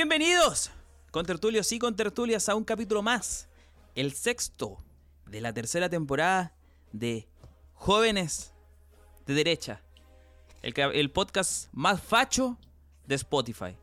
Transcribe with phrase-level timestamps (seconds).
[0.00, 0.70] Bienvenidos,
[1.10, 3.48] con tertulios y con tertulias, a un capítulo más,
[3.96, 4.78] el sexto
[5.26, 6.54] de la tercera temporada
[6.92, 7.26] de
[7.74, 8.54] Jóvenes
[9.26, 9.82] de Derecha,
[10.62, 12.56] el, ca- el podcast más facho
[13.08, 13.76] de Spotify.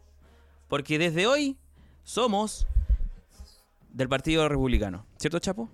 [0.70, 1.58] Porque desde hoy
[2.06, 2.66] somos
[3.90, 5.70] del Partido Republicano, ¿cierto, Chapo?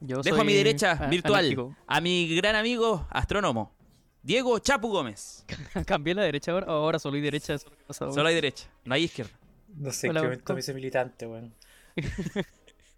[0.00, 1.76] Yo Dejo a mi derecha virtual fanático.
[1.86, 3.74] a mi gran amigo astrónomo,
[4.24, 5.44] Diego Chapu Gómez.
[5.86, 7.54] Cambié la derecha ahora, ahora solo hay derecha.
[7.54, 9.32] Eso es lo que pasa, Solo hay derecha, no hay izquierda.
[9.76, 10.54] No sé Hola, qué momento ¿cómo?
[10.54, 11.52] me hice militante, weón.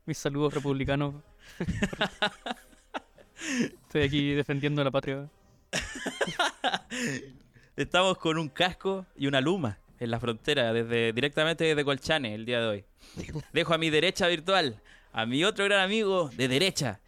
[0.07, 1.17] Mis saludos republicanos.
[3.83, 5.29] Estoy aquí defendiendo la patria.
[7.75, 12.47] Estamos con un casco y una luma en la frontera, desde, directamente desde Colchane el
[12.47, 12.85] día de hoy.
[13.53, 14.81] Dejo a mi derecha virtual
[15.13, 17.01] a mi otro gran amigo de derecha,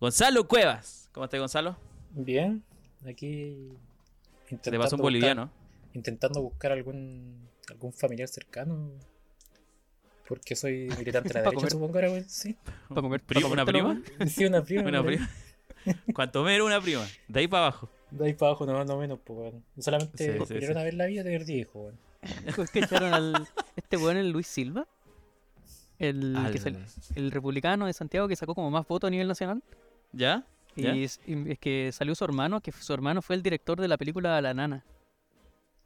[0.00, 1.08] Gonzalo Cuevas.
[1.12, 1.76] ¿Cómo estás, Gonzalo?
[2.12, 2.64] Bien,
[3.08, 3.68] aquí.
[4.48, 5.50] Se te intentando pasó un buscar- boliviano.
[5.94, 8.90] Intentando buscar algún algún familiar cercano.
[10.28, 11.70] Porque soy militante de la derecha, comer.
[11.72, 12.28] supongo ahora, weón.
[12.28, 12.56] Sí.
[12.88, 14.02] Para comer, Primo, pa' ¿Una prima?
[14.28, 14.82] Sí, una prima.
[14.88, 15.28] Una prima.
[16.14, 17.06] Cuanto menos una prima.
[17.28, 17.90] De ahí para abajo.
[18.10, 19.64] De ahí para abajo, no, no menos, pues, weón.
[19.78, 20.72] Solamente Sí, sí, sí.
[20.92, 21.98] la vida tener 10 hijos, weón.
[22.22, 22.60] weón.
[22.60, 23.48] ¿Es que echaron al.
[23.76, 24.86] Este weón, el Luis Silva?
[25.98, 29.62] El, que sal- el republicano de Santiago que sacó como más votos a nivel nacional.
[30.12, 30.46] ¿Ya?
[30.76, 30.94] Y ¿Ya?
[30.94, 33.96] es, y es que salió su hermano, que su hermano fue el director de la
[33.98, 34.84] película La Nana.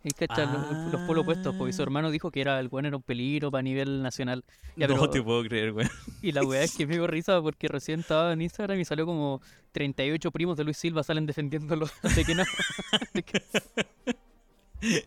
[0.07, 1.85] Y cacha, los, los polos opuestos, porque su Ah.
[1.85, 4.45] hermano dijo que era el bueno era un peligro para nivel nacional.
[4.77, 5.87] Ya, no pero- te puedo creer, güey.
[6.21, 9.07] Y la weá es que me dio risa porque recién estaba en Instagram y salió
[9.07, 9.41] como
[9.73, 11.87] 38 primos de Luis Silva salen defendiéndolo.
[12.15, 12.35] De que
[13.25, 13.43] que-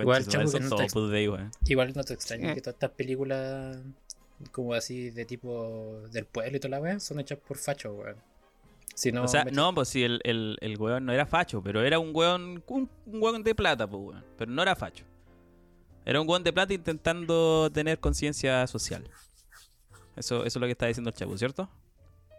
[0.00, 1.40] Igual, no te- güey.
[1.66, 2.54] Igual no te extraña Eh.
[2.54, 3.78] que todas estas películas,
[4.50, 8.16] como así de tipo del pueblo y toda la weá, son hechas por fachos, weón.
[8.94, 11.62] Si no, o sea, me- no, pues sí, el, el, el weón no era facho,
[11.62, 14.24] pero era un weón, un, un weón de plata, pues weón.
[14.36, 15.04] Pero no era facho.
[16.04, 19.08] Era un weón de plata intentando tener conciencia social.
[20.16, 21.68] Eso, eso es lo que está diciendo el chavo, ¿cierto?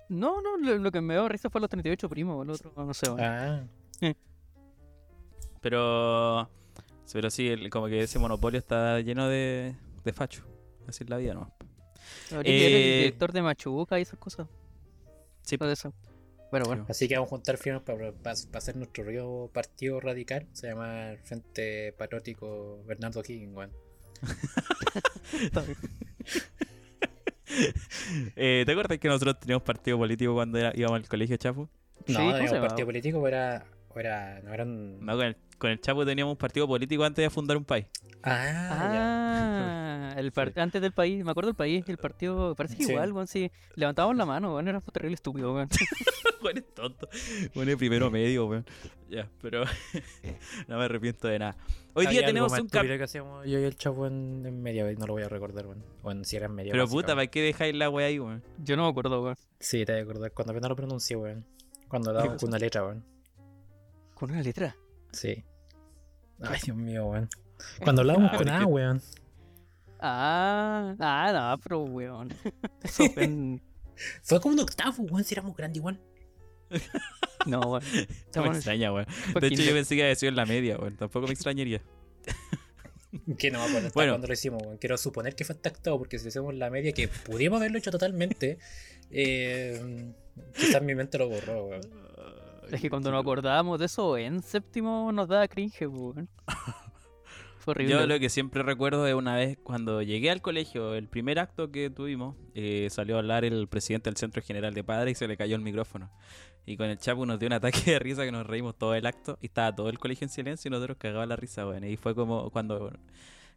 [0.09, 2.93] No, no, lo, lo que me dio risa fue los 38 primos, el otro, no
[2.93, 3.09] sé.
[3.09, 3.21] weón.
[3.21, 3.63] Ah,
[5.61, 6.49] Pero.
[7.13, 10.43] Pero sí, el- como que ese monopolio está lleno de, de facho.
[10.87, 11.51] Así es la vida, ¿no?
[12.31, 14.47] Habría que ver eh, el director de Machuca y esas cosas.
[15.41, 15.93] Sí, Todo eso.
[16.51, 16.85] Bueno, bueno.
[16.89, 20.47] así que vamos a juntar firmas para, para, para hacer nuestro río partido radical.
[20.51, 23.71] Se llama Frente Patriótico Bernardo Higgins, bien.
[28.35, 31.69] Eh, ¿Te acuerdas que nosotros teníamos partido político cuando era- íbamos al colegio Chapo?
[32.07, 32.67] Sí, No, ¿cómo no se era un llama?
[32.67, 35.05] partido político, era, era, no eran...
[35.05, 37.85] No, con el, con el Chapo teníamos un partido político antes de fundar un país.
[38.23, 42.91] Ah, Ah, el antes del país, me acuerdo del país, el partido, parece que Sí.
[42.91, 43.51] igual, weón, sí.
[43.75, 45.69] Levantábamos la mano, weón, era terrible estúpido, weón.
[46.43, 47.07] Weón es tonto.
[47.53, 48.65] Weón es primero medio, weón.
[49.07, 49.63] Ya, pero
[50.67, 51.55] no me arrepiento de nada.
[51.93, 52.81] Hoy día tenemos un cap...
[52.81, 55.67] estúpido que hacíamos yo y el chavo en, en media, no lo voy a recordar,
[55.67, 55.83] weón.
[56.01, 56.71] O en si era en media.
[56.71, 57.13] Pero básica, puta.
[57.13, 58.43] ¿para qué dejáis la wea ahí, weón?
[58.57, 59.35] Yo no me acuerdo, weón.
[59.59, 60.31] Sí, te voy a acordar.
[60.31, 61.45] Cuando apenas lo pronuncié, weón.
[61.87, 62.37] Cuando cosa?
[62.37, 63.05] con una letra, weón.
[64.15, 64.75] Con una letra.
[65.11, 65.43] Sí.
[66.41, 67.29] Ay, Dios mío, weón.
[67.83, 69.01] Cuando hablábamos Ah, con A, weón.
[69.99, 72.33] Ah, ah, no, pero weón.
[74.23, 75.99] Fue como un octavo, weón, si éramos grandes igual.
[77.47, 77.83] No, weón.
[78.35, 79.07] No me extraña, weón.
[79.39, 80.95] De hecho, yo pensé que había sido en la media, weón.
[80.95, 81.81] Tampoco me extrañaría.
[83.37, 84.13] Que no me acuerdo hasta Bueno.
[84.13, 84.77] cuando lo hicimos, weón.
[84.77, 87.91] Quiero suponer que fue hasta octavo, porque si hacemos la media, que pudimos haberlo hecho
[87.91, 88.57] totalmente,
[89.09, 90.13] eh,
[90.55, 91.81] quizás mi mente lo borró, weón.
[92.71, 96.29] Es que cuando nos acordábamos de eso en séptimo nos daba cringe, weón.
[97.59, 97.93] Fue horrible.
[97.93, 101.69] Yo lo que siempre recuerdo es una vez cuando llegué al colegio, el primer acto
[101.69, 105.27] que tuvimos, eh, salió a hablar el presidente del Centro General de Padres y se
[105.27, 106.09] le cayó el micrófono.
[106.65, 109.05] Y con el Chapo nos dio un ataque de risa que nos reímos todo el
[109.05, 111.83] acto y estaba todo el colegio en silencio y nosotros cagaban la risa, weón.
[111.83, 112.93] Y fue como cuando,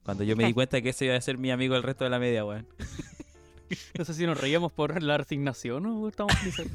[0.02, 2.10] cuando yo me di cuenta que ese iba a ser mi amigo el resto de
[2.10, 2.66] la media, weón.
[3.96, 6.70] No sé si nos reíamos por la resignación o estábamos felices.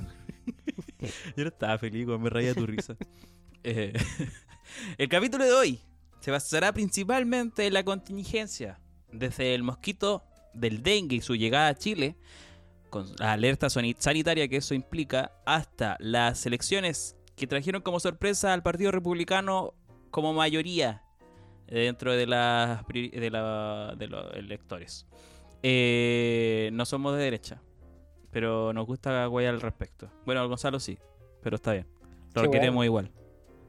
[1.36, 2.96] Yo no estaba feliz, me reía tu risa.
[3.62, 3.92] Eh,
[4.98, 5.82] el capítulo de hoy
[6.22, 8.80] se basará principalmente en la contingencia,
[9.12, 10.24] desde el mosquito
[10.54, 12.16] del dengue y su llegada a Chile,
[12.90, 18.64] con la alerta sanitaria que eso implica, hasta las elecciones que trajeron como sorpresa al
[18.64, 19.74] Partido Republicano
[20.10, 21.04] como mayoría
[21.68, 25.06] dentro de, las de, la- de los electores.
[25.64, 27.62] Eh, no somos de derecha,
[28.32, 30.10] pero nos gusta guayar al respecto.
[30.26, 30.98] Bueno, Gonzalo sí,
[31.42, 31.88] pero está bien.
[32.34, 33.12] Lo Qué queremos igual.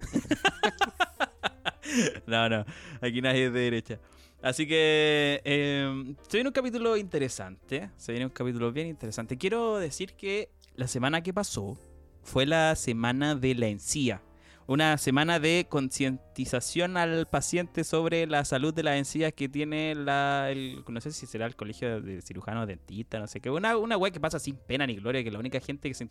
[2.27, 2.65] no, no,
[3.01, 3.99] aquí nadie es de derecha.
[4.43, 7.91] Así que eh, se viene un capítulo interesante.
[7.97, 9.37] Se viene un capítulo bien interesante.
[9.37, 11.79] Quiero decir que la semana que pasó
[12.23, 14.23] fue la semana de la encía.
[14.71, 20.49] Una semana de concientización al paciente sobre la salud de las encías que tiene la,
[20.53, 23.97] el, no sé si será el colegio de cirujanos dentistas, no sé qué, una, una
[23.97, 26.09] wea que pasa sin pena ni gloria, que la única gente que se,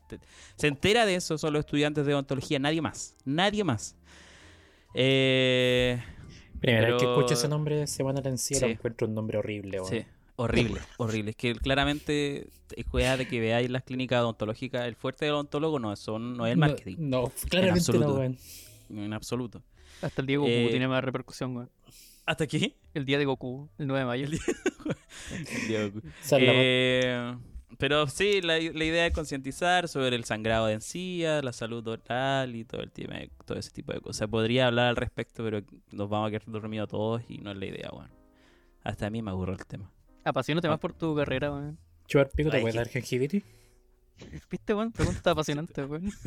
[0.57, 3.95] se entera de eso son los estudiantes de odontología, nadie más, nadie más.
[4.94, 5.97] Eh,
[6.59, 8.65] Primera vez que escucho ese nombre, Semana de Encía, Sí.
[8.65, 9.89] encuentro un nombre horrible, weón.
[9.89, 10.06] Sí,
[10.44, 11.31] horrible, horrible.
[11.31, 14.86] Es que claramente es cueva de que veáis las clínicas odontológicas.
[14.88, 18.07] El fuerte del odontólogo no, son, no es el No- marketing, No, claramente absoluto.
[18.07, 18.38] no, weón.
[18.89, 19.63] en absoluto.
[20.01, 21.69] Hasta el día de Goku Eh, tiene más repercusión, weón.
[22.25, 22.75] ¿Hasta aquí?
[22.94, 24.27] El día de Goku, el 9 de mayo.
[24.27, 27.35] O sea, la- Eh,
[27.77, 32.56] pero sí, la, la idea es concientizar sobre el sangrado de encía, la salud oral
[32.56, 33.15] y todo el tema,
[33.45, 34.27] todo ese tipo de cosas.
[34.27, 35.62] Podría hablar al respecto, pero
[35.92, 38.09] nos vamos a quedar dormidos todos y no es la idea, bueno.
[38.83, 39.92] Hasta a mí me aburro el tema.
[40.29, 41.77] Apasionate más por tu carrera, weón.
[42.07, 43.43] Chupar pico, ¿te puedes dar gengivitis?
[44.49, 44.91] ¿Viste, weón?
[44.91, 46.11] Pregunta está apasionante, weón.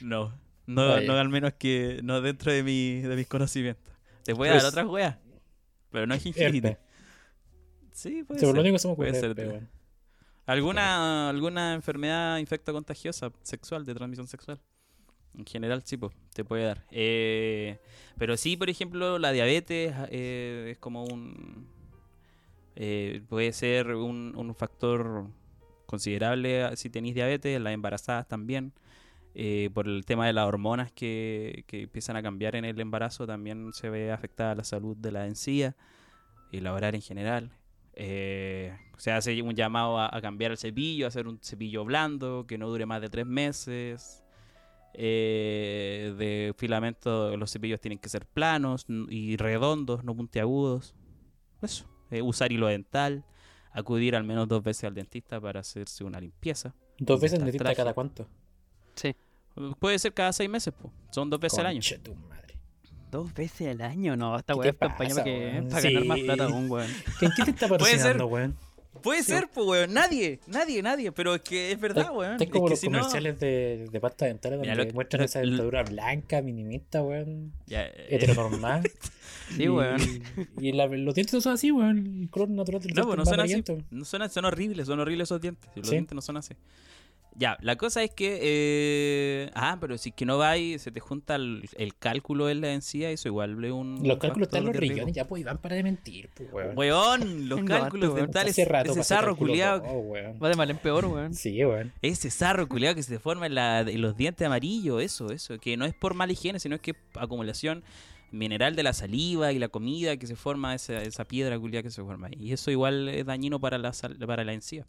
[0.00, 0.32] No,
[0.66, 3.92] no, no al menos que no dentro de, mi, de mis conocimientos.
[4.24, 5.16] Te voy a Pues- dar otras weas,
[5.90, 6.64] pero no es gingivitis.
[6.70, 6.84] Herpes.
[7.92, 8.54] Sí, puede Sí, por ser.
[8.54, 9.68] lo único que se me puede ser, herpes, weón.
[10.46, 14.60] ¿Alguna, alguna enfermedad infecta contagiosa sexual, de transmisión sexual?
[15.38, 16.84] En general, sí, pues, te puede dar.
[16.90, 17.78] Eh,
[18.18, 21.68] pero sí, por ejemplo, la diabetes eh, es como un...
[22.76, 25.26] eh, puede ser un, factor
[25.86, 28.72] considerable ah, si tenéis diabetes, las embarazadas también.
[29.34, 33.26] eh, por el tema de las hormonas que, que empiezan a cambiar en el embarazo,
[33.26, 35.76] también se ve afectada la salud de la encía
[36.52, 37.52] y la oral en general.
[37.94, 42.46] Eh, se hace un llamado a, a cambiar el cepillo, a hacer un cepillo blando
[42.48, 44.24] que no dure más de tres meses.
[44.94, 50.94] Eh, de filamento, los cepillos tienen que ser planos y redondos, no puntiagudos.
[51.62, 51.86] Eso.
[52.10, 53.24] Eh, usar hilo dental.
[53.70, 56.74] Acudir al menos dos veces al dentista para hacerse una limpieza.
[56.98, 57.76] ¿Dos veces Está necesitas traje.
[57.76, 58.26] cada cuánto?
[58.94, 59.14] Sí.
[59.78, 60.90] Puede ser cada seis meses, po.
[61.10, 61.76] son dos veces al año.
[61.76, 62.58] Conche tu madre.
[63.10, 64.36] Dos veces al año, no.
[64.36, 65.68] Esta ¿Qué weá es campaña para, que, weón?
[65.68, 66.90] para ganar más plata aún, weón.
[67.18, 68.56] ¿Quién quién te está patrocinando, weón?
[69.02, 69.92] Puede ser, pues, weón.
[69.94, 71.12] Nadie, nadie, nadie.
[71.12, 72.40] Pero es que es verdad, weón.
[72.40, 75.20] Es como que los si no- comerciales de, de pasta dental Mira, donde lo- muestran
[75.20, 77.52] lo- esa dentadura blanca, minimista, weón.
[77.66, 78.82] Ya, eh, Heteronormal.
[79.56, 79.98] Sí, Y- weón.
[80.60, 82.20] Y la- los dientes no son así, weón.
[82.22, 83.44] El color natural del No, diente pues no es son más
[83.80, 83.84] así.
[83.90, 85.70] No son, son horribles, son horribles esos dientes.
[85.74, 85.92] Los Sí.
[85.94, 86.54] dientes no son así.
[87.38, 88.38] Ya, la cosa es que.
[88.42, 92.50] eh, ah, pero si es que no va y se te junta el, el cálculo
[92.50, 94.00] en la encía, eso igual es un.
[94.06, 96.72] Los cálculos están en los riñones, ya pues Iván para de mentir, pues, weón.
[96.76, 98.22] Weón, los Tengo cálculos weón.
[98.26, 98.58] dentales.
[98.68, 99.82] Rato ese sarro culiado.
[100.42, 101.32] Va de mal en peor, weón.
[101.34, 101.92] Sí, weón.
[102.02, 105.58] Ese sarro culiado que se te forma en, la- en los dientes amarillos, eso, eso.
[105.58, 107.84] Que no es por mala higiene, sino es que acumulación
[108.32, 111.90] mineral de la saliva y la comida que se forma, esa, esa piedra culiada que
[111.90, 112.34] se forma ahí.
[112.38, 114.86] Y eso igual es dañino para la, sal- para la encía.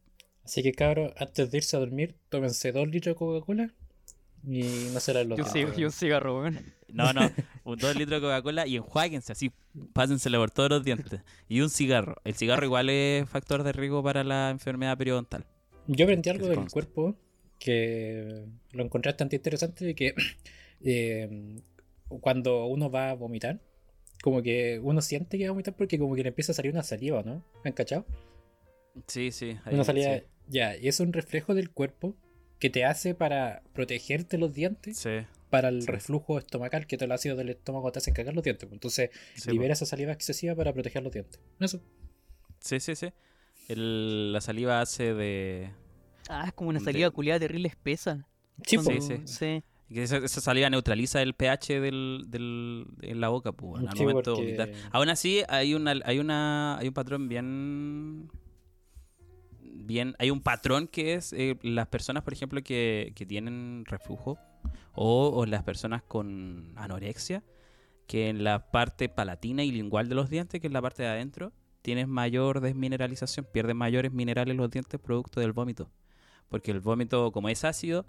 [0.50, 3.72] Así que, cabros, antes de irse a dormir, tómense dos litros de Coca-Cola
[4.44, 5.78] y no se la los Yo dientes, sí, weón.
[5.78, 6.74] yo un cigarro, weón.
[6.88, 7.22] No, no,
[7.66, 9.52] un dos litros de Coca-Cola y enjuáguense así,
[9.94, 11.22] pásensela por todos los dientes.
[11.48, 12.16] Y un cigarro.
[12.24, 15.46] El cigarro igual es factor de riesgo para la enfermedad periodontal.
[15.86, 17.16] Yo aprendí algo del cuerpo
[17.60, 20.16] que lo encontré bastante interesante de que
[20.84, 21.62] eh,
[22.08, 23.60] cuando uno va a vomitar,
[24.24, 26.72] como que uno siente que va a vomitar porque como que le empieza a salir
[26.72, 27.46] una saliva, ¿no?
[27.64, 28.08] ¿Han cachado?
[29.06, 29.56] Sí, sí.
[29.64, 32.16] ahí, Una salida, sí, ya, y es un reflejo del cuerpo
[32.60, 35.10] que te hace para protegerte los dientes Sí,
[35.50, 35.88] para el sí.
[35.88, 38.66] reflujo estomacal, que todo el ácido del estómago te hace cagar los dientes.
[38.68, 38.74] pues.
[38.74, 41.40] Entonces, sí, libera esa saliva excesiva para proteger los dientes.
[41.60, 41.80] Eso.
[42.60, 43.08] sí, sí, sí.
[43.70, 45.72] El- la saliva hace de...
[46.28, 48.28] Ah, es como una De- salida culiada terrible espesa.
[48.66, 49.02] Sí, Cuando- po.
[49.02, 49.64] Sí, sí.
[49.92, 54.34] esa, esa saliva neutraliza el pH del, del, en la boca, pues, al Sí, momento
[54.36, 54.90] porque- de vomitar.
[54.92, 58.30] Aún así, hay una, hay una, hay un patrón bien,
[59.86, 64.38] bien, hay un patrón que es eh, las personas, por ejemplo, que, que tienen reflujo
[64.94, 67.44] o, o las personas con anorexia,
[68.08, 71.10] que en la parte palatina y lingual de los dientes, que es la parte de
[71.10, 75.90] adentro, tienes mayor desmineralización, pierden mayores minerales los dientes producto del vómito.
[76.50, 78.06] Porque el vómito, como es ácido,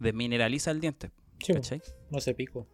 [0.00, 1.10] desmineraliza el diente.
[1.40, 1.60] Sí, po.
[1.60, 1.80] ¿Cachai?
[2.10, 2.66] no se pico.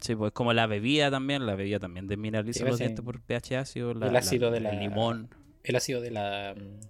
[0.00, 3.56] Sí, pues como la bebida también, la bebida también desmineraliza Sí, los dientes por pH
[3.58, 5.28] ácido, la- el ácido de el la- limón.
[5.62, 6.80] El ácido de la mm,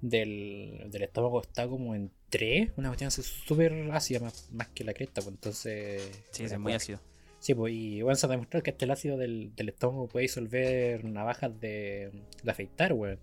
[0.00, 4.84] del, del estómago está como en 3, una cuestión así súper ácida, más, más que
[4.84, 6.22] la cresta, pues entonces.
[6.30, 7.00] Sí, es muy ácido.
[7.38, 10.22] Sí, pues, y bueno, se ha demostrado que este el ácido del, del estómago puede
[10.22, 12.10] disolver navajas de,
[12.42, 13.18] de afeitar, weón.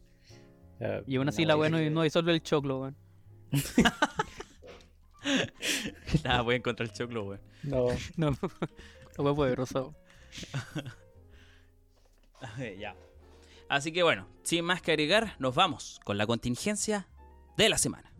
[1.07, 2.95] Y aún así la weá no, no disuelve el choclo, weón.
[6.23, 7.39] Nada, voy a encontrar el choclo, güey.
[7.63, 7.87] No,
[8.17, 8.37] No,
[9.17, 9.81] weá poderosa.
[9.81, 9.95] weón.
[12.79, 12.95] ya.
[13.73, 17.07] Así que bueno, sin más que agregar, nos vamos con la contingencia
[17.57, 18.13] de la semana.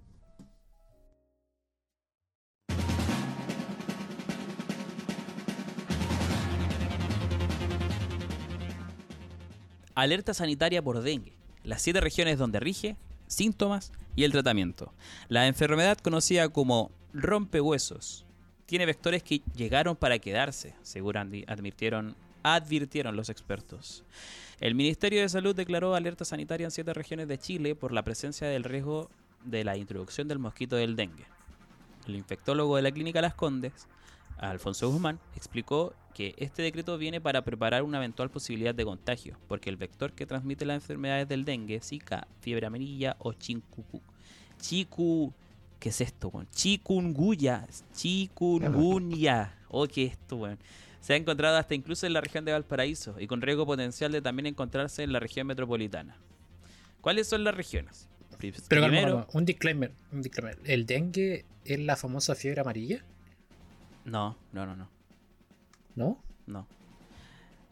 [9.94, 11.38] Alerta sanitaria por dengue.
[11.64, 14.92] Las siete regiones donde rige, síntomas y el tratamiento.
[15.30, 18.26] La enfermedad conocida como rompehuesos
[18.66, 24.04] tiene vectores que llegaron para quedarse, según advirtieron advirtieron los expertos.
[24.60, 28.48] El Ministerio de Salud declaró alerta sanitaria en siete regiones de Chile por la presencia
[28.48, 29.10] del riesgo
[29.44, 31.26] de la introducción del mosquito del dengue.
[32.08, 33.88] El infectólogo de la clínica Las Condes,
[34.38, 39.70] Alfonso Guzmán, explicó que este decreto viene para preparar una eventual posibilidad de contagio, porque
[39.70, 44.02] el vector que transmite las enfermedades del dengue, Zika, fiebre amarilla o chincucu,
[44.60, 45.34] chiku,
[45.80, 46.32] ¿qué es esto?
[46.52, 50.60] Chikungunya, chikungunya, oh, ¿qué es esto, weón?
[51.04, 54.22] Se ha encontrado hasta incluso en la región de Valparaíso y con riesgo potencial de
[54.22, 56.16] también encontrarse en la región metropolitana.
[57.02, 58.08] ¿Cuáles son las regiones?
[58.40, 60.58] Pero calma, Primero, calma, un disclaimer, un disclaimer.
[60.64, 63.04] ¿El dengue es la famosa fiebre amarilla?
[64.06, 64.90] no, no, no, no.
[65.96, 66.24] ¿No?
[66.46, 66.68] No.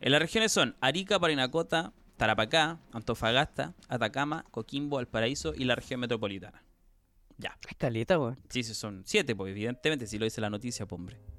[0.01, 6.63] En las regiones son Arica, Parinacota, Tarapacá, Antofagasta, Atacama, Coquimbo, Valparaíso y la región metropolitana.
[7.37, 7.57] Ya.
[7.69, 8.37] Es caleta, weón.
[8.49, 11.30] Sí, sí, son siete, pues evidentemente, si lo dice la noticia, pues, hombre.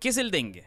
[0.00, 0.64] ¿Qué es el dengue?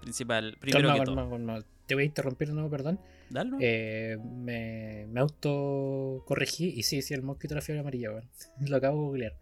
[0.00, 1.30] Principal, primero calma, que calma, todo.
[1.30, 1.64] calma.
[1.86, 2.98] Te voy a interrumpir de nuevo, perdón.
[3.30, 3.58] Dale, ¿no?
[3.60, 8.28] Eh, me, me autocorregí y sí, sí, el mosquito de la fiebre amarilla, weón.
[8.68, 9.32] Lo acabo de googlear.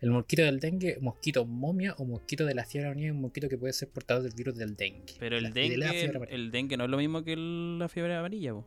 [0.00, 3.48] El mosquito del dengue, mosquito momia o mosquito de la fiebre amarilla es un mosquito
[3.48, 5.14] que puede ser portador del virus del dengue.
[5.18, 6.34] Pero el La- de dengue, amarilla.
[6.34, 8.66] el dengue no es lo mismo que el- la fiebre amarilla, po.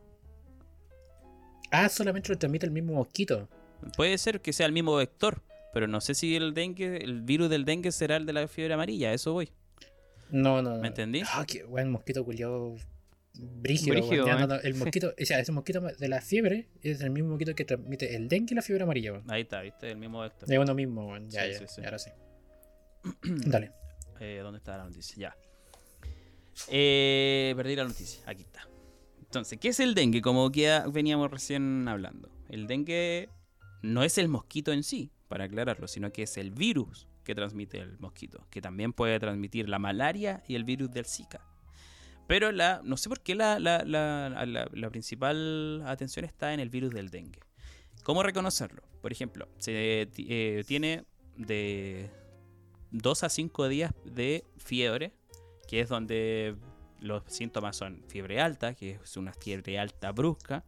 [1.70, 3.48] Ah, solamente lo transmite el mismo mosquito.
[3.96, 5.42] Puede ser que sea el mismo vector,
[5.74, 8.74] pero no sé si el dengue, el virus del dengue será el de la fiebre
[8.74, 9.50] amarilla, a eso voy.
[10.30, 10.78] No, no, no.
[10.80, 11.22] ¿Me entendí?
[11.26, 12.76] Ah, qué buen mosquito culiado
[13.38, 13.96] brígido.
[13.96, 14.46] Eh.
[14.46, 17.64] no, el mosquito, o sea, ese mosquito de la fiebre es el mismo mosquito que
[17.64, 19.30] transmite el dengue y la fiebre amarilla, weón.
[19.30, 19.90] Ahí está, ¿viste?
[19.90, 20.50] El mismo vector.
[20.50, 21.28] Es uno mismo, weón.
[21.30, 21.82] Ya, Sí, ya, sí, sí.
[21.84, 22.10] ahora sí.
[23.22, 23.72] Dale.
[24.20, 25.16] Eh, ¿Dónde está la noticia?
[25.16, 25.36] Ya.
[26.68, 28.22] Eh, perdí la noticia.
[28.26, 28.66] Aquí está.
[29.20, 30.22] Entonces, ¿qué es el dengue?
[30.22, 32.30] Como que ya veníamos recién hablando.
[32.48, 33.28] El dengue
[33.82, 37.78] no es el mosquito en sí, para aclararlo, sino que es el virus que transmite
[37.78, 41.44] el mosquito, que también puede transmitir la malaria y el virus del Zika.
[42.26, 46.70] Pero la, no sé por qué la, la- la- la- principal atención está en el
[46.70, 47.40] virus del dengue.
[48.04, 48.82] ¿Cómo reconocerlo?
[49.02, 51.04] Por ejemplo, se eh, tiene
[51.36, 52.10] de
[52.92, 55.12] 2 a 5 días de fiebre,
[55.68, 56.56] que es donde
[57.00, 60.64] los síntomas son fiebre alta, que es una fiebre alta brusca,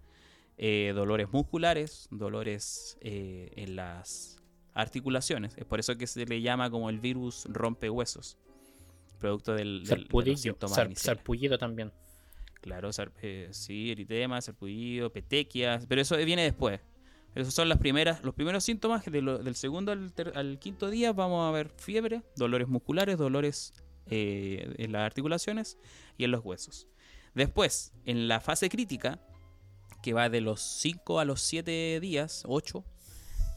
[0.57, 4.38] eh, dolores musculares, dolores eh, en las
[4.80, 5.56] articulaciones.
[5.56, 8.38] Es por eso que se le llama como el virus rompehuesos,
[9.18, 10.37] producto del, del- de los Sarpudillo.
[10.37, 11.18] síntomas Sar- iniciales.
[11.18, 11.92] sarpullido también.
[12.61, 16.80] Claro, sar- eh, sí, eritema, sarpullido, petequias, pero eso viene después.
[17.35, 20.90] Esos son las primeras, los primeros síntomas de lo- del segundo al, ter- al quinto
[20.90, 21.12] día.
[21.12, 23.75] Vamos a ver fiebre, dolores musculares, dolores
[24.11, 25.78] eh, en las articulaciones
[26.16, 26.88] y en los huesos.
[27.35, 29.20] Después, en la fase crítica,
[30.02, 32.85] que va de los 5 a los 7 días, 8,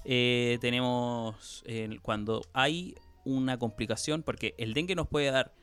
[0.05, 5.53] eh, tenemos eh, cuando hay una complicación, porque el dengue nos puede dar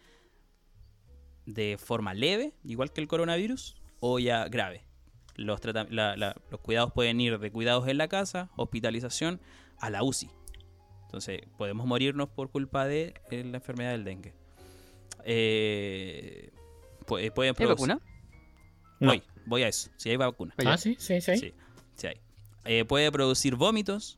[1.47, 4.85] de forma leve, igual que el coronavirus, o ya grave.
[5.37, 9.41] Los, la- la- los cuidados pueden ir de cuidados en la casa, hospitalización,
[9.79, 10.31] a la UCI.
[11.05, 14.35] Entonces, podemos morirnos por culpa de eh, la enfermedad del dengue.
[15.25, 16.51] Eh,
[17.07, 18.01] pu- pueden ¿Hay producir- vacuna?
[19.01, 19.09] No.
[19.09, 19.91] Voy, voy a eso.
[19.97, 20.55] Si hay vacuna.
[20.67, 21.37] Ah, sí, sí, sí.
[21.39, 21.55] Sí,
[21.95, 22.21] sí hay.
[22.65, 24.18] Eh, puede producir vómitos,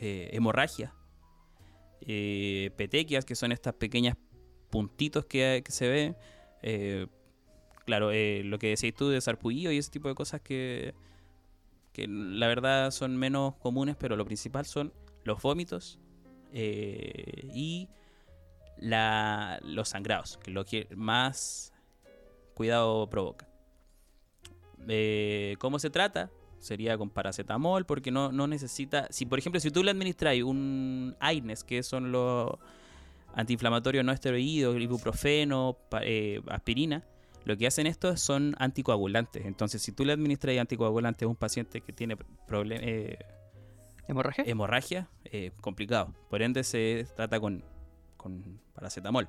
[0.00, 0.94] eh, hemorragia,
[2.00, 4.16] eh, petequias, que son estas pequeñas
[4.70, 6.16] puntitos que, se ven.
[6.62, 7.06] eh,
[7.84, 10.94] claro, eh, lo que decís tú de sarpullido y ese tipo de cosas que,
[11.92, 14.92] que la verdad son menos comunes, pero lo principal son
[15.24, 15.98] los vómitos
[16.52, 17.88] y
[18.78, 21.74] la, los sangrados, que es lo que más
[22.54, 23.46] cuidado provoca.
[25.58, 26.30] ¿Cómo se trata?
[26.60, 29.08] Sería con paracetamol, porque no, no necesita.
[29.10, 32.50] Si, por ejemplo, si tú le administras un AINES, que son los
[33.34, 37.04] antiinflamatorios no esteroídos, ibuprofeno, eh, aspirina,
[37.44, 39.46] lo que hacen estos son anticoagulantes.
[39.46, 43.18] Entonces, si tú le administras anticoagulantes a un paciente que tiene problem- eh,
[44.06, 44.44] ¿Hemorragia?
[44.46, 46.12] hemorragia, eh, complicado.
[46.28, 47.64] Por ende, se trata con,
[48.16, 49.28] con paracetamol.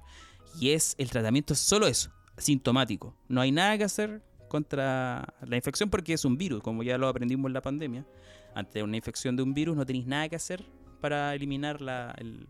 [0.59, 3.15] Y es el tratamiento es solo eso, sintomático.
[3.29, 4.21] No hay nada que hacer
[4.51, 8.05] contra la infección porque es un virus, como ya lo aprendimos en la pandemia.
[8.53, 10.63] Ante una infección de un virus no tenéis nada que hacer
[10.99, 12.47] para eliminar la, el-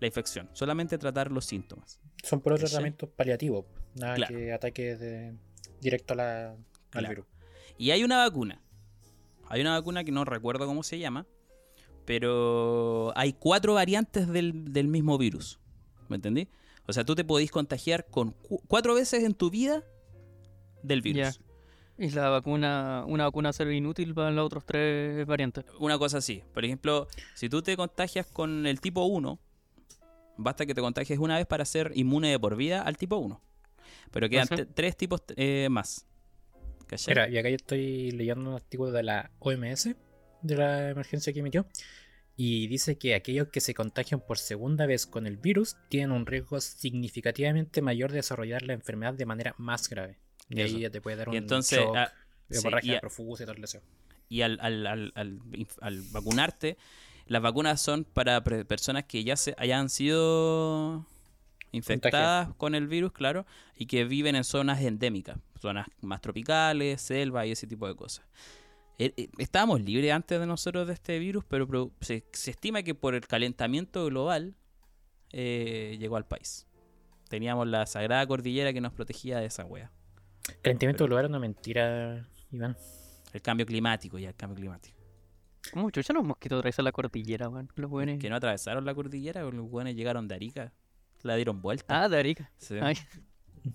[0.00, 2.00] la infección, solamente tratar los síntomas.
[2.22, 3.66] Son por otros tratamientos paliativos.
[3.94, 4.34] Nada Claro.
[4.34, 5.34] que ataque de-
[5.80, 6.56] directo a la,
[6.92, 7.26] al virus.
[7.78, 8.60] Y hay una vacuna.
[9.48, 11.26] Hay una vacuna que no recuerdo cómo se llama.
[12.06, 15.58] Pero hay cuatro variantes del, del mismo virus.
[16.08, 16.48] ¿Me entendí?
[16.86, 19.82] O sea, tú te podís contagiar con cu- cuatro veces en tu vida
[20.84, 21.40] del virus.
[21.96, 25.64] Y la vacuna, una vacuna ser inútil para las otras tres variantes.
[25.78, 26.42] Una cosa así.
[26.52, 29.38] Por ejemplo, si tú te contagias con el tipo 1,
[30.36, 33.40] basta que te contagies una vez para ser inmune de por vida al tipo 1.
[34.10, 36.06] Pero quedan tres tipos eh, más.
[36.86, 37.14] ¿Cachai?
[37.14, 39.94] Mira, y acá yo estoy leyendo un artículo de la OMS,
[40.42, 41.66] de la emergencia que emitió,
[42.36, 46.26] y dice que aquellos que se contagian por segunda vez con el virus tienen un
[46.26, 50.18] riesgo significativamente mayor de desarrollar la enfermedad de manera más grave.
[50.48, 52.12] Y ahí ya te puede dar un y entonces, shock, ah,
[52.50, 53.44] sí, y a- profusa
[54.28, 55.12] y al, al- al-
[55.80, 56.76] al vacunarte,
[57.26, 61.06] las vacunas son para personas que ya se hayan sido
[61.72, 63.46] infectadas con el virus, claro,
[63.76, 68.24] y que viven en zonas endémicas, zonas más tropicales, selva y ese tipo de cosas.
[68.98, 73.14] Eh, eh, Estábamos libres antes de nosotros de este virus, pero se estima que por
[73.14, 74.54] el calentamiento global
[75.32, 76.66] eh, llegó al país.
[77.28, 79.90] Teníamos la sagrada cordillera que nos protegía de esa wea.
[80.62, 82.76] Calentamiento global es una mentira, Iván.
[83.32, 84.96] El cambio climático ya, el cambio climático.
[85.72, 87.70] ¿Cómo chucha los mosquitos traes a la cordillera, weón?
[87.76, 88.18] Los buenos.
[88.18, 90.72] Que no atravesaron la cordillera, los buenos llegaron de Arica.
[91.22, 92.02] La dieron vuelta.
[92.04, 92.50] Ah, de Arica.
[92.58, 92.76] Sí.
[92.80, 92.96] Ay,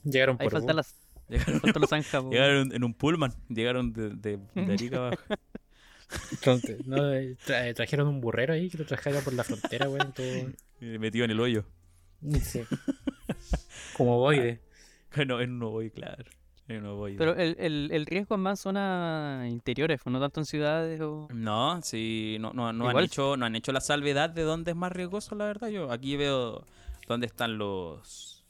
[0.03, 0.85] Llegaron ahí por faltan bus.
[0.85, 0.95] las,
[1.27, 2.29] Llegaron, faltan los zanjas, po.
[2.29, 3.33] llegaron en un pullman.
[3.49, 5.23] Llegaron de, de, de Arica abajo.
[6.31, 9.89] Entonces, no, eh, tra- eh, trajeron un burrero ahí que lo trajeron por la frontera,
[9.89, 10.13] weón.
[10.13, 10.25] Todo...
[10.79, 11.65] metido en el hoyo.
[12.41, 12.61] Sí.
[13.97, 14.61] Como boide.
[15.15, 16.23] Bueno, en un hoyo, claro.
[16.69, 17.15] Hoyo.
[17.17, 21.27] Pero el, el, el riesgo es más zonas interiores, pues, no tanto en ciudades o...
[21.33, 24.77] No, sí, no, no, no han hecho, no han hecho la salvedad de dónde es
[24.77, 25.69] más riesgoso, la verdad.
[25.69, 26.63] Yo aquí veo
[27.07, 28.45] dónde están los,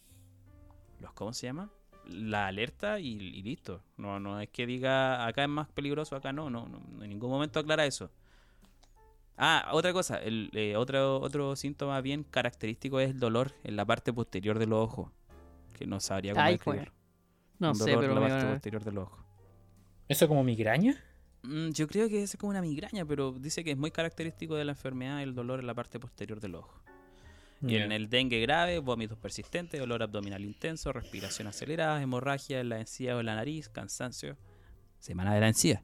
[1.00, 1.70] los ¿cómo se llama?
[2.08, 3.82] La alerta y, y listo.
[3.96, 7.30] No, no es que diga acá es más peligroso, acá no, no, no, en ningún
[7.30, 8.12] momento aclara eso.
[9.38, 13.86] Ah, otra cosa, el, eh, otro, otro síntoma bien característico es el dolor en la
[13.86, 15.14] parte posterior del ojo.
[15.72, 16.92] Que no sabría cómo Ay, describir.
[17.60, 19.26] No sé, pero la me parte posterior del ojo.
[20.08, 20.96] ¿Eso como migraña?
[21.44, 24.66] Mm, Yo creo que es como una migraña, pero dice que es muy característico de
[24.66, 26.82] la enfermedad el dolor en la parte posterior del ojo.
[27.62, 32.80] Y en el dengue grave, vómitos persistentes, dolor abdominal intenso, respiración acelerada, hemorragia en la
[32.80, 34.38] encía o en la nariz, cansancio,
[34.98, 35.84] semana de la encía,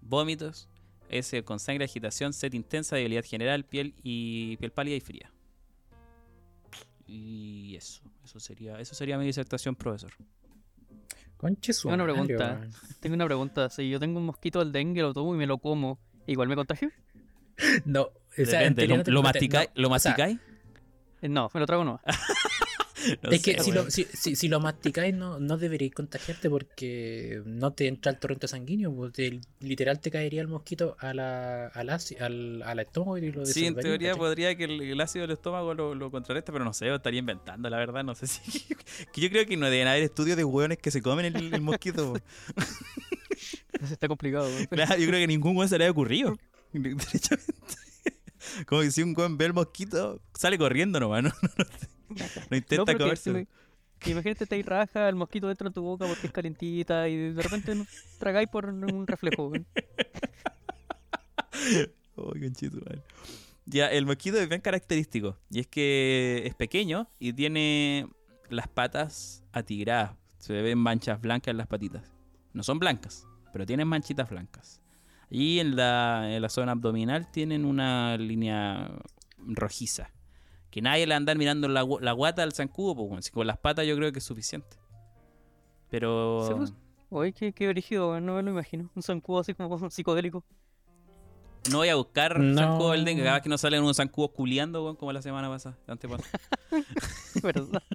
[0.00, 0.68] vómitos,
[1.08, 5.30] ese con sangre, agitación, sed intensa, debilidad general, piel y piel pálida y fría.
[7.06, 10.12] Y eso, eso sería, eso sería mi disertación, profesor.
[11.42, 12.60] Conche su Tengo una pregunta.
[13.00, 13.68] Tengo una pregunta.
[13.68, 16.54] Si yo tengo un mosquito del dengue, lo tomo y me lo como, ¿igual me
[16.54, 16.88] contagio?
[17.84, 18.12] No, o
[18.46, 19.68] sea, en Depende, ¿lo, lo masticáis?
[19.74, 20.40] no, ¿Lo o sea?
[21.20, 22.00] Eh, No, me lo trago no.
[23.22, 27.42] No es que si, lo, si, si- si lo masticáis no, no deberíais contagiarte porque
[27.44, 28.94] no te entra el torrente sanguíneo.
[28.94, 33.44] pues, te- literal te caería el mosquito a la, al, al, al estómago y lo
[33.46, 34.20] Sí, en teoría ¿cachai?
[34.20, 37.68] podría que el, el ácido del estómago lo, lo contrarresta, pero no sé, estaría inventando,
[37.70, 38.40] la verdad, no sé si...
[39.12, 41.60] que yo creo que no deben haber estudios de hueones que se comen el, el
[41.60, 42.14] mosquito.
[43.90, 44.48] está complicado.
[44.70, 46.36] Claro, yo creo que ningún hueón se le haya ocurrido.
[46.72, 47.52] Derechamente.
[48.66, 51.30] Como que si un hueón ve el mosquito, sale corriendo nomás, ¿no?
[51.30, 53.30] No, intenta No, pero que- comerse.
[53.32, 53.46] me-
[54.06, 57.74] imagínate, te raja el mosquito dentro de tu boca porque es calentita y de repente
[57.74, 57.86] no
[58.18, 59.52] tragáis por un reflejo.
[62.16, 63.02] Oh, conchito, madre.
[63.64, 65.38] Ya, el mosquito es bien característico.
[65.50, 68.08] Y es que es pequeño y tiene
[68.50, 70.16] las patas atigradas.
[70.38, 72.12] Se ven manchas blancas en las patitas.
[72.52, 74.80] No son blancas, pero tienen manchitas blancas.
[75.30, 78.90] Y en la, en la zona abdominal tienen una línea
[79.38, 80.10] rojiza.
[80.72, 83.26] Que nadie le anda mirando la, la guata al zancudo, pues.
[83.26, 84.76] Si con las patas yo creo que es suficiente.
[85.90, 86.52] Pero.
[86.56, 86.72] Pues.
[87.10, 88.90] Oye, qué, qué brígido, no me lo imagino.
[88.96, 90.42] Un zancudo así como psicodélico.
[91.70, 92.58] No voy a buscar No.
[92.58, 93.22] zancudo del dengue.
[93.22, 96.40] Cada vez que nos salen unos zancudos culiando, weón, como la semana pasada, antepasada.
[97.42, 97.82] ¿Verdad?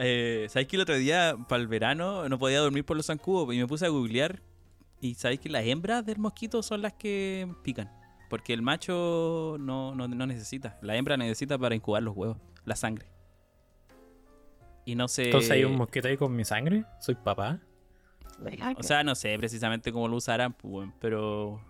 [0.00, 3.52] Eh, ¿Sabéis que el otro día, para el verano, no podía dormir por los zancudos?
[3.52, 4.40] Y me puse a googlear.
[5.00, 7.90] Y sabéis que las hembras del mosquito son las que pican.
[8.28, 10.78] Porque el macho no, no, no necesita.
[10.82, 13.06] La hembra necesita para incubar los huevos, la sangre.
[14.84, 15.24] Y no sé.
[15.26, 16.84] Entonces hay un mosquito ahí con mi sangre.
[17.00, 17.60] Soy papá.
[18.78, 21.60] O sea, no sé precisamente cómo lo usarán, pues, pero.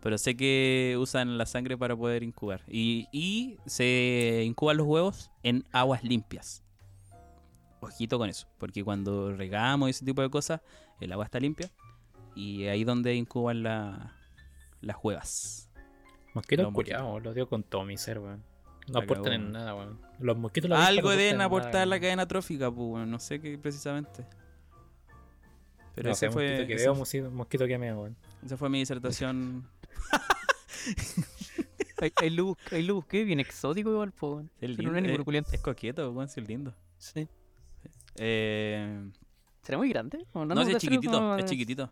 [0.00, 2.60] Pero sé que usan la sangre para poder incubar.
[2.68, 6.62] Y, y se incuban los huevos en aguas limpias.
[7.80, 10.60] Ojito con eso, porque cuando regamos y ese tipo de cosas,
[11.00, 11.70] el agua está limpia.
[12.36, 14.14] Y ahí donde incuban la-
[14.80, 15.67] las huevas.
[16.38, 18.42] Mosquitos Los culiados, los odio con todo mi ser, weón.
[18.92, 20.00] No aportan en nada, weón.
[20.18, 23.40] Los mosquitos los Algo deben aportar en la nada, cadena trófica, pues, weón, no sé
[23.40, 24.24] qué precisamente.
[25.94, 28.16] Pero No ese fue, mosquito que ese veo, fue- mosquito, que me weón.
[28.44, 29.66] esa fue mi disertación.
[32.20, 34.50] Ahí, lo busqué, ahí lo busqué, bien exótico igual, po, weón.
[34.60, 36.72] Es no es es coqueto, weón, sí, es lindo.
[36.98, 37.26] Sí.
[38.14, 39.10] Eh,
[39.62, 40.24] ¿Será muy grande?
[40.32, 41.90] ¿O No, es chiquitito, como- es chiquitito.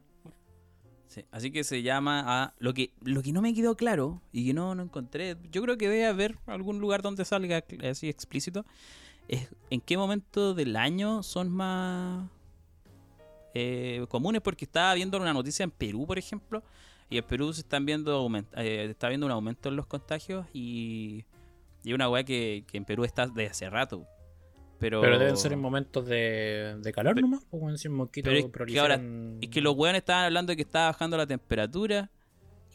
[1.06, 4.46] Sí, así que se llama a lo que lo que no me quedó claro y
[4.46, 5.36] que no, no encontré.
[5.50, 8.64] Yo creo que debe haber algún lugar donde salga así explícito.
[9.28, 12.28] Es en qué momento del año son más
[13.54, 16.62] eh, comunes, porque estaba viendo una noticia en Perú, por ejemplo,
[17.08, 21.24] y en Perú se están viendo eh, está viendo un aumento en los contagios y,
[21.82, 24.06] y una weá que, que en Perú está desde hace rato.
[24.78, 27.94] Pero, Pero deben ser en momentos de, de calor Pero- nomás, pues bueno, si un
[27.94, 30.86] mosquito pero es que ahora- en- Es que los weones estaban hablando de que estaba
[30.88, 32.10] bajando la temperatura.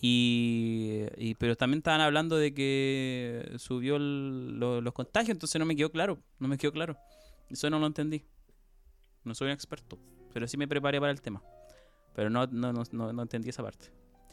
[0.03, 5.65] Y, y- pero también estaban hablando de que subió el- lo- los contagios, entonces no
[5.65, 6.97] me quedó claro, no me quedó claro.
[7.51, 8.25] Eso no lo entendí.
[9.23, 9.99] No soy un experto,
[10.33, 11.43] pero sí me preparé para el tema.
[12.15, 13.91] Pero no, no, no, no entendí esa parte.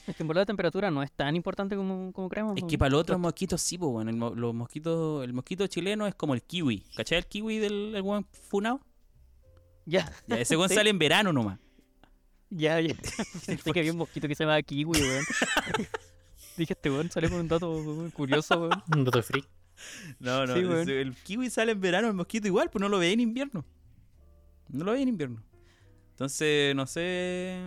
[0.08, 2.56] Es que en verdad la temperatura no es tan importante como, como creemos.
[2.56, 6.06] Es que para los otros mosquitos sí, pues, bueno, el, los mosquitos, el mosquito chileno
[6.06, 6.84] es como el kiwi.
[6.96, 8.80] ¿Cachai el kiwi del el weón funao?
[9.84, 10.74] Ya, Ya, ese weón Sí.
[10.76, 11.58] sale en verano nomás.
[12.50, 12.94] ya, ya.
[13.46, 15.24] Pensé que había un mosquito que se llamaba kiwi, weón.
[16.56, 18.82] Dije, este weón sale con un dato weón, curioso, weón.
[18.96, 19.46] Un dato freak.
[20.18, 20.88] No, no, Sí, weón.
[20.88, 23.64] el kiwi sale en verano, el mosquito igual, pues no lo ve en invierno.
[24.70, 25.42] No lo ve en invierno.
[26.12, 27.60] Entonces, no sé.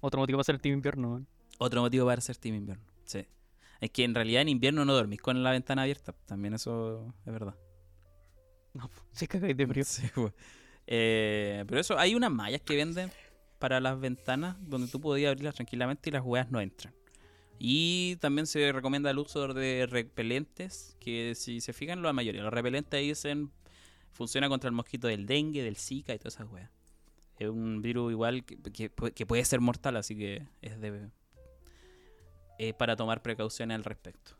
[0.00, 1.26] Otro motivo para ser el team invierno, weón.
[1.58, 2.84] Otro motivo para ser team invierno.
[3.04, 3.26] Sí.
[3.80, 6.14] Es que en realidad en invierno no dormís con la ventana abierta.
[6.26, 7.56] También eso es verdad.
[8.74, 9.84] No, se cagáis de frío.
[9.86, 10.32] Sí, pues.
[10.86, 13.10] Eh, pero eso, hay unas mallas que venden
[13.58, 16.94] para las ventanas donde tú podías abrirlas tranquilamente y las hueas no entran.
[17.58, 22.52] Y también se recomienda el uso de repelentes, que si se fijan, la mayoría, los
[22.52, 23.52] repelentes dicen
[24.10, 26.70] funciona contra el mosquito del dengue, del zika y todas esas weas.
[27.38, 31.10] Es un virus igual que, que que puede ser mortal, así que es de
[32.68, 34.32] es para tomar precauciones al respecto.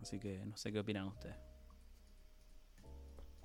[0.00, 1.36] Así que no sé qué opinan ustedes.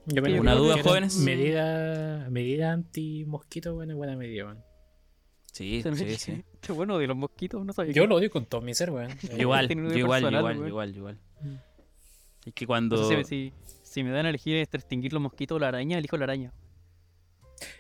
[0.06, 1.16] Yo me Una imagino duda, jóvenes.
[1.18, 4.64] Medida, medida anti-mosquito, bueno, buena medida, weón.
[5.52, 6.44] Sí, me- sí, sí.
[6.62, 7.94] Qué bueno de los mosquitos, no sabía.
[7.94, 9.10] Yo que- lo odio con todo mi ser, weón.
[9.38, 10.68] Igual, igual, personal, igual, weón.
[10.68, 11.20] igual, igual.
[11.42, 11.56] Mm.
[12.48, 12.98] Es que cuando...
[12.98, 15.98] No sé si, si me dan a elegir entre extinguir los mosquitos o la araña,
[15.98, 16.52] elijo la araña.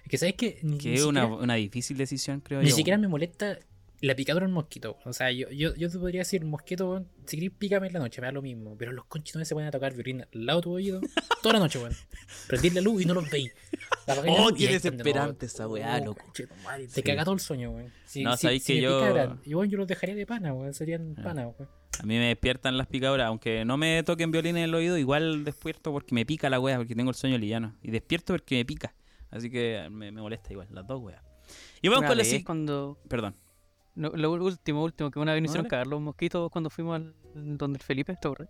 [0.03, 2.75] Es que sabes que ni, Que ni es una, una difícil decisión, creo ni yo.
[2.75, 3.60] siquiera me molesta
[4.06, 4.98] la picadura del mosquito.
[5.06, 8.00] O sea, yo, yo, yo te podría decir, mosquito, weón, si querés pícame en la
[8.00, 8.76] noche, me da lo mismo.
[8.78, 11.02] Pero los conchitos no se pueden a tocar violín al lado de tu oído
[11.42, 11.94] toda la noche, weón.
[12.48, 13.54] Prendís la luz y no los veis.
[14.28, 16.22] Oh, qué desesperante esa weá, Oh, loco.
[16.34, 17.02] Te Sí.
[17.04, 17.92] caga todo el sueño, weón.
[18.06, 20.54] Si, No, si- sabéis si que yo- picaran, y bueno, yo los dejaría de pana,
[20.54, 20.74] weón.
[20.74, 21.24] Serían Ah.
[21.24, 21.70] pana, weón.
[22.00, 25.44] A mí me despiertan las picaduras, aunque no me toquen violín en el oído, igual
[25.46, 27.78] despierto porque me pica la wea, porque tengo el sueño liviano.
[27.84, 28.94] Y despierto porque me pica.
[29.30, 31.24] Así que me, me molesta igual, las dos weas.
[31.82, 33.00] Y vamos con la cuando...
[33.08, 33.36] Perdón.
[33.95, 37.13] No, lo último, último, que una vez nos hicieron cagar los mosquitos cuando fuimos al
[37.36, 38.49] donde el Felipe, ¿te acuerdas?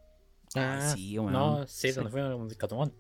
[0.56, 1.34] Ah, sí, weón.
[1.34, 1.94] No, sí, Sí.
[1.94, 2.94] donde fue el catomón.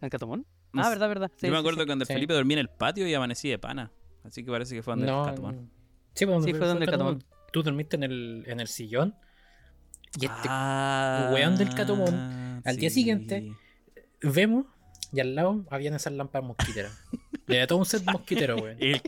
[0.00, 0.46] ¿Al Catomón?
[0.74, 1.30] Ah, verdad, verdad.
[1.36, 1.82] Sí, Yo me acuerdo sí.
[1.82, 2.12] que cuando el sí.
[2.12, 3.90] Felipe dormía en el patio y amanecí de pana.
[4.22, 5.70] Así que parece que fue donde No, el catomón.
[6.14, 7.24] Sí, pues, Sí, fue donde el catomón.
[7.52, 9.14] Tú dormiste en el, en el sillón.
[10.20, 13.52] Y este Ah, weón del catomón, al día siguiente,
[14.20, 14.66] vemos
[15.12, 16.92] y al lado habían esas lámparas mosquiteras.
[17.46, 18.76] De todo un set mosquitero, weón.
[18.80, 19.00] El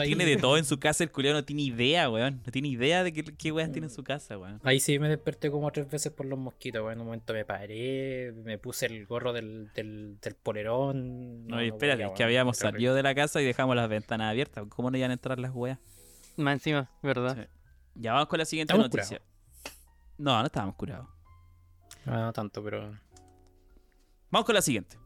[0.00, 2.42] ahí- tiene de todo en su casa, el culiao no tiene idea, weón.
[2.44, 4.60] No tiene idea de qué, qué weas tiene en su casa, weón.
[4.64, 6.94] Ahí sí me desperté como tres veces por los mosquitos, weón.
[6.94, 11.46] En un momento me paré, me puse el gorro del, del, del polerón.
[11.46, 14.64] No, y espérate, es que habíamos salido de la casa y dejamos las ventanas abiertas.
[14.68, 15.78] ¿Cómo no iban a entrar las weas?
[16.36, 17.36] Más encima, ¿verdad?
[17.36, 17.48] Sí.
[17.94, 19.22] Ya vamos con la siguiente ¿Estamos noticia.
[20.18, 21.06] No, no estábamos curados.
[22.04, 22.98] Ah, no tanto, pero.
[24.30, 24.96] Vamos con la siguiente.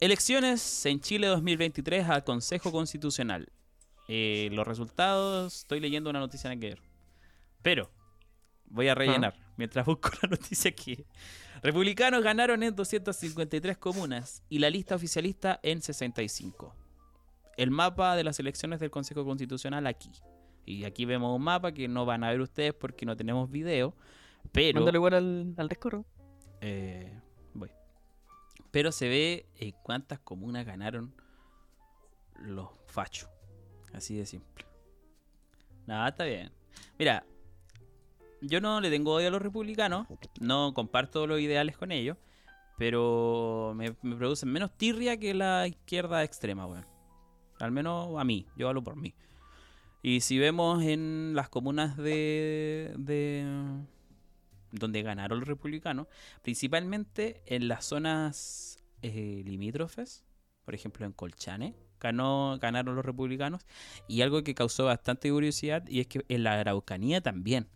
[0.00, 3.48] Elecciones en Chile 2023 al Consejo Constitucional.
[4.08, 6.82] Eh, los resultados, estoy leyendo una noticia en que ver.
[7.62, 7.90] Pero,
[8.66, 11.06] voy a rellenar mientras busco la noticia aquí.
[11.62, 16.74] Republicanos ganaron en 253 comunas y la lista oficialista en 65.
[17.56, 20.10] El mapa de las elecciones del Consejo Constitucional aquí.
[20.66, 23.94] Y aquí vemos un mapa que no van a ver ustedes porque no tenemos video.
[24.50, 24.80] Pero...
[24.80, 26.04] Mándalo igual al, al Discord.
[26.60, 27.12] Eh.
[28.74, 31.14] Pero se ve eh, cuántas comunas ganaron
[32.40, 33.30] los fachos.
[33.92, 34.66] Así de simple.
[35.86, 36.50] Nada, está bien.
[36.98, 37.24] Mira,
[38.40, 40.08] yo no le tengo odio a los republicanos.
[40.40, 42.16] No comparto los ideales con ellos.
[42.76, 46.84] Pero me, producen menos tirria que la izquierda extrema, weón.
[47.60, 48.48] Al menos a mí.
[48.56, 49.14] Yo hablo por mí.
[50.02, 52.92] Y si vemos en las comunas de
[54.74, 56.08] donde ganaron los republicanos,
[56.42, 60.24] principalmente en las zonas eh, limítrofes,
[60.64, 63.64] por ejemplo en Colchane, ganó, ganaron los republicanos,
[64.08, 67.68] y algo que causó bastante curiosidad, y es que en la Araucanía también.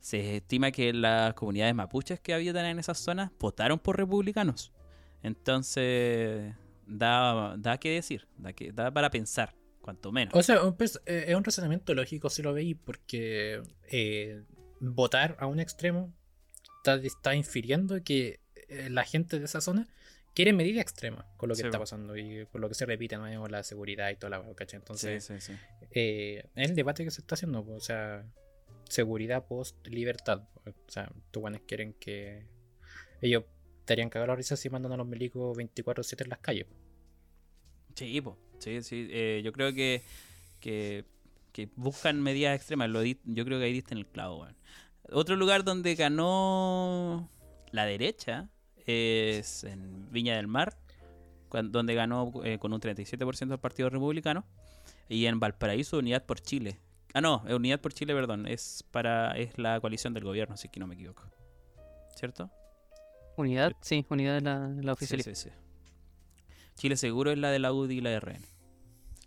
[0.00, 4.72] Se estima que las comunidades mapuches que habitan en esas zonas votaron por republicanos.
[5.24, 6.54] Entonces,
[6.86, 10.34] da, da que decir, da, que, para pensar cuanto menos.
[10.34, 10.60] O sea,
[11.06, 14.42] eh, es un razonamiento lógico si lo veis, porque eh,
[14.80, 16.12] votar a un extremo
[16.94, 19.86] está, está infiriendo que eh, la gente de esa zona
[20.34, 23.16] quiere medidas extremas con lo que Sí, está pasando y por lo que se repite
[23.16, 23.48] ¿no?
[23.48, 24.78] la seguridad y toda la ¿cachai?
[24.78, 25.52] Entonces, sí,
[25.90, 28.24] eh, el debate que se está haciendo, o sea,
[28.88, 30.48] seguridad post libertad.
[30.64, 32.46] O sea, tú buenos quieren que
[33.20, 33.44] ellos
[33.80, 36.66] estarían cagados la risa si mandan a los milicos 24-7 en las calles.
[37.94, 38.38] Sí, po.
[38.58, 39.08] sí, sí.
[39.10, 40.02] eh, yo creo que,
[40.60, 41.04] que,
[41.52, 42.90] que buscan medidas extremas.
[42.90, 44.56] Lo yo creo que ahí diste en el clavo, weón.
[45.10, 47.30] Otro lugar donde ganó
[47.70, 48.48] la derecha
[48.86, 50.76] es en Viña del Mar,
[51.50, 54.44] donde ganó eh, con un 37% el Partido Republicano.
[55.08, 56.78] Y en Valparaíso, Unidad por Chile.
[57.14, 58.46] Ah, no, eh, Unidad por Chile, perdón.
[58.46, 61.24] Es para es la coalición del gobierno, si que no me equivoco.
[62.16, 62.50] ¿Cierto?
[63.36, 65.34] Unidad, sí, unidad de la, la Sí, oficialidad.
[65.34, 65.50] sí, sí.
[66.74, 68.44] Chile Seguro es la de la UDI y la de RN.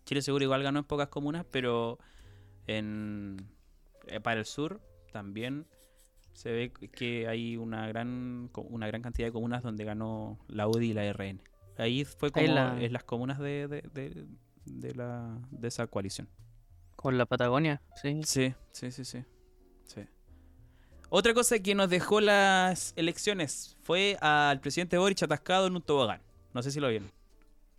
[0.06, 1.98] Chile Seguro igual ganó en pocas comunas, pero
[2.68, 3.38] en
[4.08, 5.66] eh, para el sur también
[6.34, 10.92] se ve que hay una gran una gran cantidad de comunas donde ganó la UDI
[10.92, 11.42] y la RN.
[11.78, 14.26] Ahí fue como la- en las comunas de, de, de-
[14.66, 16.30] de la, de esa coalición.
[16.96, 18.22] Con la Patagonia, sí.
[18.24, 19.24] Sí, sí, sí, sí.
[19.86, 20.02] sí.
[21.10, 26.22] Otra cosa que nos dejó las elecciones fue al presidente Boric atascado en un tobogán.
[26.54, 27.12] No sé si lo vieron.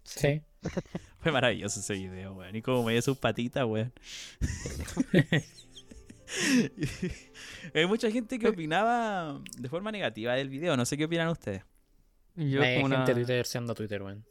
[0.05, 0.43] Sí.
[1.21, 2.57] Fue maravilloso ese video, weón.
[2.57, 3.93] Y como me dio sus patitas, weón.
[7.75, 10.77] Hay mucha gente que opinaba de forma negativa del video.
[10.77, 11.63] No sé qué opinan ustedes.
[12.37, 14.25] Yo Hay como gente una, tuiteando Twitter, weón.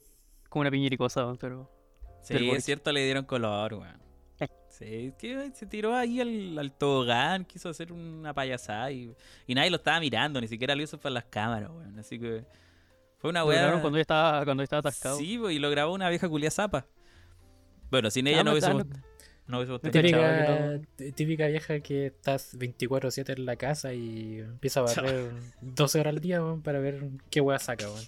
[0.50, 1.70] como una piñericosa, weón, pero...
[2.24, 4.02] Sí, es cierto, le dieron color, weón.
[4.70, 9.14] Sí, que se tiró ahí al, al tobogán, quiso hacer una payasada y,
[9.46, 12.00] y nadie lo estaba mirando, ni siquiera lo hizo para las cámaras, weón.
[12.00, 12.44] Así que
[13.20, 13.80] fue una Lo weá.
[13.82, 15.18] cuando estaba, cuando estaba atascado.
[15.18, 16.88] Sí, pues, y lo grabó una vieja culia zapa.
[17.92, 19.11] Bueno, sin ella Ah, no no, hubiésemos, no hubiésemos
[19.52, 24.84] no tenido- cachaba Típica, típica vieja que estás 24-7 en la casa y empieza a
[24.84, 25.30] barrer
[25.62, 28.04] 12 horas al día weón, para ver qué weá saca, weón.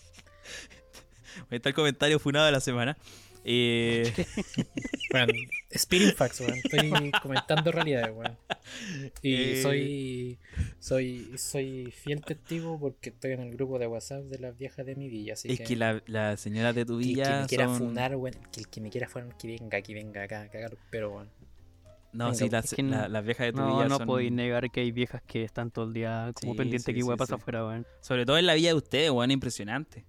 [1.49, 2.97] Ahí está el comentario funado de la semana.
[3.45, 4.11] Eh,
[5.13, 5.29] Weón,
[5.71, 6.53] Spirit Facts, weón.
[6.63, 8.37] Estoy comentando realidades, weón.
[9.21, 9.61] Y Eh.
[9.61, 10.39] soy,
[10.79, 14.95] soy soy fiel testigo porque estoy en el grupo de WhatsApp de las viejas de
[14.95, 15.33] mi villa.
[15.33, 17.77] Así es que la, las señoras de tu que el que villa me quiera son-
[17.77, 18.35] funar, weón.
[18.51, 21.29] Que el que me quiera funar, que venga, que venga acá, cágalo, pero weón.
[22.13, 24.05] No, Venga, sí, las, es que la- las viejas de tu No, villa no son...
[24.07, 26.99] podéis negar que hay viejas que están todo el día como Sí, pendiente sí, que
[26.99, 27.41] igual sí, pasa sí.
[27.41, 27.87] afuera, weón.
[28.01, 30.05] Sobre todo en la villa de ustedes, weón, impresionante.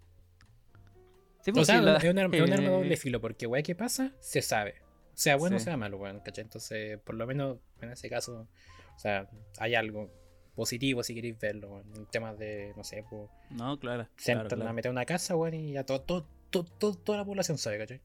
[1.45, 3.47] Sí, O pues, sea, la- es un arma, es un arma de doble filo, porque
[3.47, 4.13] weá, ¿qué pasa?
[4.21, 4.77] Se sabe.
[5.13, 5.67] Sea bueno o Sí.
[5.67, 6.43] sea malo, weón, ¿cachai?
[6.43, 8.49] Entonces, por lo menos en ese caso,
[8.97, 9.29] o sea,
[9.59, 10.11] hay algo
[10.55, 11.93] positivo si queréis verlo, weón.
[11.97, 14.09] En temas de, no sé, pues, No, claro.
[14.17, 14.71] se claro, entran claro.
[14.71, 17.79] a meter una casa, weón, y ya todo, todo, todo, todo- toda la población sabe,
[17.79, 18.01] ¿cachai?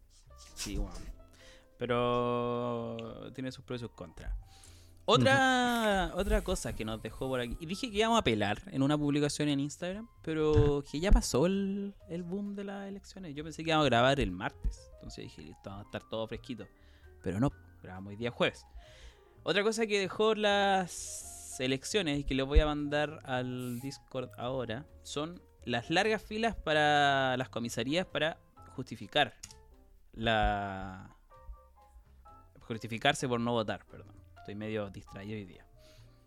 [0.56, 0.92] Sí, weón.
[1.78, 4.34] Pero tiene sus pros y sus contras.
[5.12, 7.58] Otra, otra cosa que nos dejó por aquí.
[7.60, 11.48] Y dije que íbamos a apelar en una publicación en Instagram, pero que ya pasó
[11.48, 13.34] el, el boom de las elecciones.
[13.34, 14.92] Yo pensé que íbamos a grabar el martes.
[14.96, 16.68] Entonces dije, listo, vamos a estar todo fresquito.
[17.24, 18.68] Pero no, grabamos hoy día jueves.
[19.42, 24.86] Otra cosa que dejó las elecciones y que les voy a mandar al Discord ahora
[25.02, 28.38] son las largas filas para las comisarías para
[28.76, 29.34] justificar
[30.14, 31.16] la
[32.60, 34.19] justificarse por no votar, perdón.
[34.50, 35.64] Estoy medio distraído hoy día.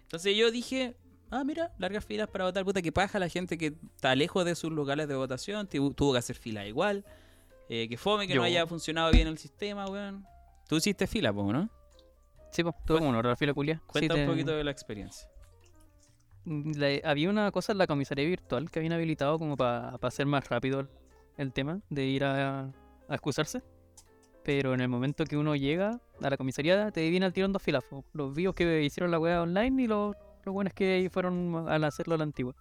[0.03, 0.95] Entonces yo dije,
[1.33, 4.55] ah, mira, largas filas para votar, puta que paja la gente que está lejos de
[4.55, 7.05] sus locales de votación, tu- tuvo que hacer fila igual.
[7.69, 10.25] Eh, que fome que no haya funcionado bien el sistema, weón.
[10.69, 11.69] Tú hiciste fila, po, ¿no?
[12.53, 13.77] Sí, pues, tuve como una hora fila culia.
[13.79, 15.29] Sí, Cuenta un te- poquito de la experiencia.
[16.45, 20.49] la- había una cosa en la comisaría virtual que habían habilitado como para hacer más
[20.49, 20.89] rápido el,
[21.39, 23.63] el tema de ir a, a excusarse.
[24.45, 27.63] Pero en el momento que uno llega a la comisaría, te viene al tirón dos
[27.63, 27.85] filas.
[28.13, 32.15] Los vivos que hicieron la weá online y los, los buenos que fueron al hacerlo
[32.15, 32.55] a la antigua.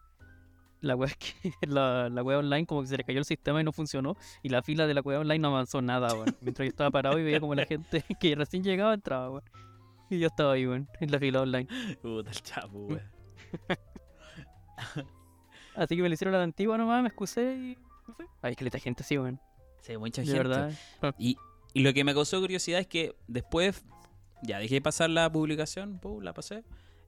[0.82, 3.62] La weá es que la, la weá online como que se le cayó el sistema
[3.62, 4.16] y no funcionó.
[4.44, 6.36] Y la fila de la weá online no avanzó nada, weón.
[6.42, 9.44] Mientras yo estaba parado y veía como la gente que recién llegaba entraba, weón.
[10.10, 11.68] Y yo estaba ahí, weón, en la fila online.
[12.02, 13.02] Puta el chapo, weón.
[15.76, 17.78] Así que me lo hicieron a la antigua nomás, me excusé y
[18.16, 18.26] fui.
[18.42, 19.40] Ay, que le gente así, weón.
[19.82, 20.44] Sí, mucha De gente.
[20.44, 20.74] verdad.
[21.18, 21.38] Y,
[21.74, 23.84] y lo que me causó curiosidad es que después,
[24.44, 26.64] ya dejé pasar la publicación, la pasé.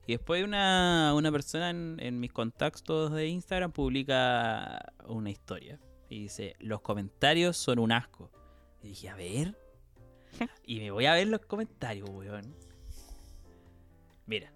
[0.06, 5.80] Y después una, una persona en, en mis contactos de Instagram publica una historia.
[6.08, 8.30] Y dice, los comentarios son un asco.
[8.82, 9.58] Y dije, a ver.
[10.66, 12.54] Y me voy a ver los comentarios, weón.
[14.26, 14.52] Mira.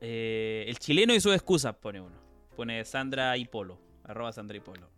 [0.00, 2.16] Eh, el chileno y sus excusas pone uno.
[2.56, 3.78] Pone Sandra y Polo.
[4.04, 4.88] Arroba Sandra y Polo.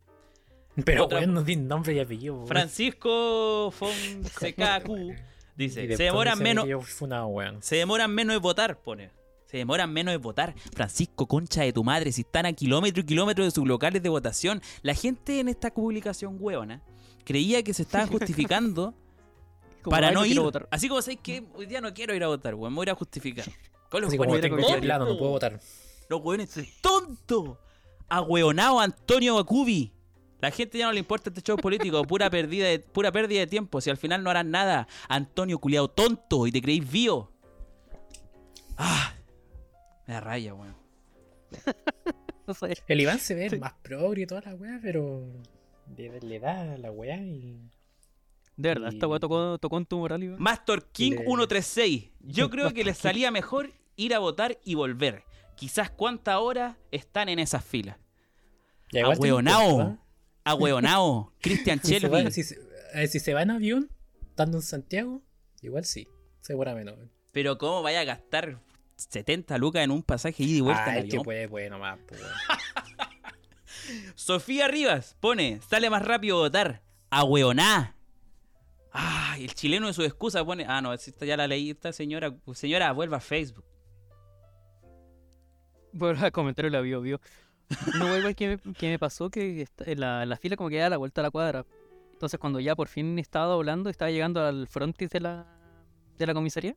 [0.85, 2.35] Pero Otra- weón, no tiene nombre y apellido.
[2.35, 2.47] weón.
[2.49, 5.13] Francisco Fonsecacu
[5.57, 7.63] dice, se demoran menos, que weón.
[7.63, 9.11] se demoran menos en votar, pone.
[9.47, 10.55] Se demoran menos en votar.
[10.75, 14.09] Francisco, concha de tu madre, si están a kilómetros y kilómetros de sus locales de
[14.09, 14.63] votación.
[14.81, 16.81] La gente en esta publicación huevona
[17.25, 18.95] creía que se estaban justificando
[19.85, 20.41] para "Ay, no ir.
[20.41, 20.67] votar".
[20.71, 22.87] Así como sabéis que hoy día no quiero ir a votar, weón, me voy a
[22.87, 23.45] ir a justificar.
[23.91, 25.61] Con los Así como tengo este plano, no puedo votar.
[26.09, 27.59] Los hueones tontos.
[28.09, 29.93] Ahueonado Antonio Bacubi.
[30.43, 33.47] La gente ya no le importa este show político, pura pérdida de, pura pérdida de
[33.47, 33.81] tiempo.
[33.81, 37.33] Si al final no harán nada, Antonio culiado tonto y te creéis vivo.
[38.77, 39.15] Ah,
[40.07, 40.77] me da raya, weón.
[42.47, 42.77] No sé.
[42.89, 43.57] El Iván se ve Sí.
[43.57, 45.25] más progre y toda la weá, pero
[45.97, 47.71] le, le da la weá y.
[48.57, 50.43] De verdad, esta weá tocó, tocó en tu moral, Iván.
[50.43, 52.11] Master King Le- 136.
[52.21, 55.23] Yo creo que les salía mejor ir a votar y volver.
[55.55, 57.97] Quizás cuántas horas están en esas filas.
[58.93, 59.99] Ahueonao.
[60.45, 61.33] Ahueonao.
[61.41, 62.59] Cristian Si se, va, si, se,
[63.09, 63.91] si se va en avión,
[64.29, 65.23] estando en Santiago,
[65.61, 66.09] igual sí,
[66.41, 66.95] seguramente.
[67.33, 68.59] Pero ¿cómo vaya a gastar
[68.97, 71.99] 70 lucas en un pasaje ida y vuelta Ah, en es que puede, puede nomás,
[72.11, 72.27] weón.
[74.15, 76.83] Sofía Rivas pone, sale más rápido votar.
[77.11, 77.97] Ahueoná.
[78.93, 82.35] Ah, el chileno de su excusa pone, ah, no, esta ya la leí, esta señora,
[82.55, 83.65] señora, vuelva a Facebook.
[85.93, 87.21] Bueno, a comentario la vio, vio.
[87.99, 90.97] No, igual que me, que me pasó que la, la fila como que da la
[90.97, 91.65] vuelta a la cuadra.
[92.13, 95.47] Entonces cuando ya por fin estaba doblando, estaba llegando al frontis de la,
[96.19, 96.77] de la comisaría,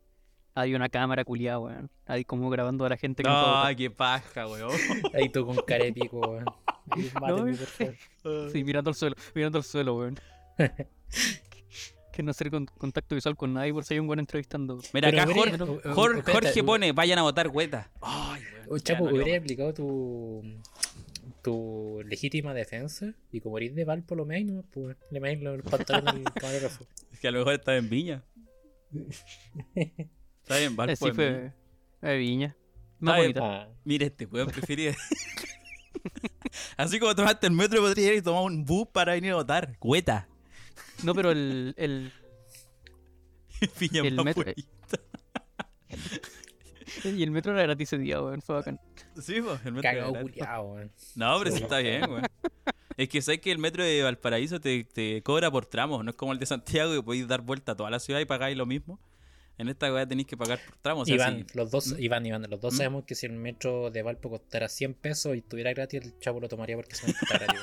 [0.55, 1.91] había una cámara culiada, weón.
[2.07, 4.71] Ahí como grabando a la gente que no qué paja, weón.
[5.13, 6.45] Ahí tú con cara de pico, weón.
[7.19, 7.53] Favor.
[8.51, 10.19] Sí, mirando al suelo, mirando al suelo, weón.
[12.15, 14.79] que no hacer con- contacto visual con nadie por si hay un buen entrevistando.
[14.93, 17.91] Mira, Pero acá hubiera- Jorge, Jorge, Jorge pone, vayan a votar hueta.
[18.01, 18.41] Ay.
[18.67, 20.41] Oh, Chapo, no hubiera aplicado tu,
[21.43, 25.61] tu legítima defensa y como eres de Valpo lo meáis, no, pues le meáis los
[25.61, 26.85] pantalones al camarógrafo.
[27.11, 28.23] Es que a lo mejor estaba en Viña.
[29.75, 30.93] Está en Valpo.
[30.93, 31.53] Así en Viña.
[32.01, 32.09] fue.
[32.09, 32.55] De viña.
[32.99, 33.33] Más bien.
[33.33, 33.61] bonita.
[33.63, 34.95] Ah, Mira, este weón prefería.
[36.77, 39.75] Así como tomaste el metro, podría ir y tomar un bus para venir a votar.
[39.81, 40.27] Hueta.
[41.03, 42.11] No, pero el, el,
[43.91, 44.99] El más metro- bonita.
[47.03, 48.41] y el metro era gratis ese día, weón.
[48.41, 48.79] Fue bacán.
[49.21, 49.81] Sí, pues, el metro.
[49.89, 50.91] cagado era- culiao, weón.
[51.15, 52.23] No, pero sí está bien, weón.
[52.97, 56.15] Es que sabes que el metro de Valparaíso te, te cobra por tramos, no es
[56.15, 58.65] como el de Santiago que podéis dar vuelta a toda la ciudad y pagáis lo
[58.65, 58.99] mismo.
[59.57, 61.03] En esta weá tenéis que pagar por tramos.
[61.03, 61.57] o sea, Iván, sí.
[61.57, 61.99] los dos, ¿Mm?
[62.03, 62.77] Iván, Iván, los dos ¿Mm?
[62.77, 66.39] sabemos que si el metro de Valpo costara 100 pesos y estuviera gratis, el chavo
[66.41, 67.61] lo tomaría porque se me está gratis.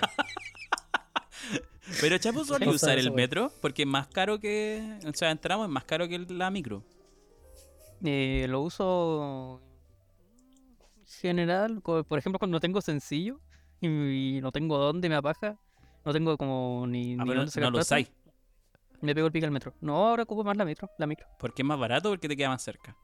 [2.01, 4.99] Pero Chapo suele usar el metro porque es más caro que.
[5.07, 6.83] O sea, en tramos es más caro que la micro.
[8.05, 9.61] Eh, lo uso
[11.21, 13.39] general, por ejemplo, cuando tengo sencillo
[13.81, 15.57] y, no tengo dónde me apaja,
[16.05, 18.11] no tengo como ni, Ah, ni pero dónde no lo usáis.
[19.01, 19.75] me pego el pique al metro.
[19.81, 22.37] No, ahora ocupo más la metro, la micro, Porque es más barato o porque te
[22.37, 22.97] queda más cerca.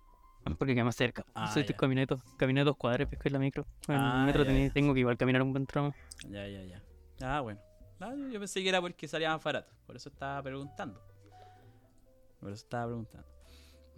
[0.58, 1.24] porque queda más cerca.
[1.34, 1.76] Ah, Soy ya.
[1.76, 2.06] caminé
[2.38, 3.66] caminé dos cuadras, pesco en la micro.
[3.86, 4.72] En Ah, el metro ya, tení- ya.
[4.72, 5.94] tengo que igual caminar un buen tramo.
[6.28, 6.82] Ya, ya, ya.
[7.20, 7.60] Ah, bueno.
[8.00, 9.72] Ah, yo- pensé que era porque salía más barato.
[9.86, 11.00] Por eso estaba preguntando.
[12.40, 13.26] Por eso estaba preguntando.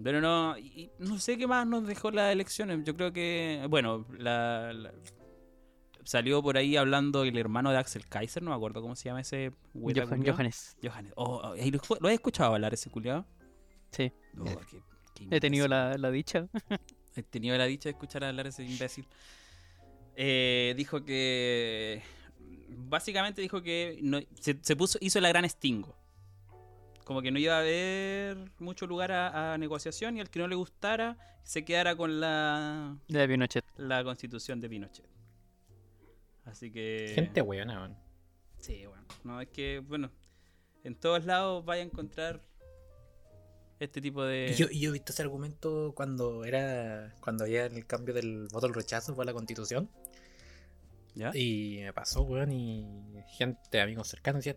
[0.02, 2.82] Pero no, y- no sé qué más nos dejó las elecciones.
[2.84, 4.92] Yo creo que, bueno, la, la-
[6.04, 9.20] salió por ahí hablando el hermano de Axel Kaiser, no me acuerdo cómo se llama
[9.20, 10.24] ese Johan-.
[10.26, 10.76] Johannes.
[10.82, 11.12] Johannes.
[11.16, 13.26] Oh, oh, ¿y ¿lo, lo has escuchado hablar ese culiado?
[13.92, 14.10] Sí,
[15.30, 16.48] he he tenido la, la dicha.
[17.16, 19.06] He tenido la dicha de escuchar hablar a ese imbécil.
[20.16, 22.02] Eh, dijo que.
[22.76, 25.96] Básicamente dijo que no- se, se puso, hizo la gran estingo.
[27.04, 30.46] Como que no iba a haber mucho lugar a, a negociación y al que no
[30.48, 33.64] le gustara se quedara con la, De Pinochet.
[33.78, 35.06] la constitución de Pinochet.
[36.44, 37.12] Así que.
[37.14, 37.96] Gente weón.
[38.58, 39.04] Sí, bueno.
[39.24, 40.10] No, es que, bueno,
[40.84, 42.42] en todos lados vaya a encontrar
[43.78, 44.50] este tipo de.
[44.52, 48.46] Y Yo, y yo he visto ese argumento cuando era cuando había el cambio del
[48.52, 49.90] voto al rechazo por la constitución.
[51.14, 51.30] ¿Ya?
[51.34, 52.86] Y me pasó, weón, y
[53.36, 54.56] gente, amigos cercanos decían.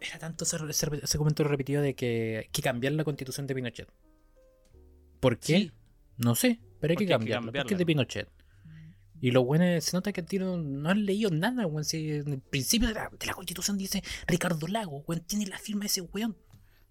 [0.00, 3.54] Era tanto ese, ese, ese comentario repetido de que hay que cambiar la constitución de
[3.54, 3.88] Pinochet.
[5.20, 5.58] ¿Por qué?
[5.58, 5.72] Sí.
[6.18, 7.78] No sé, pero hay que que cambiarla, porque es cambiarla.
[7.78, 8.28] de Pinochet.
[9.20, 11.84] Y los buenos se nota que tiro no han leído nada, weón.
[11.84, 15.58] Si en el principio de la, de la constitución dice Ricardo Lago, weón, tiene la
[15.58, 16.36] firma de ese weón.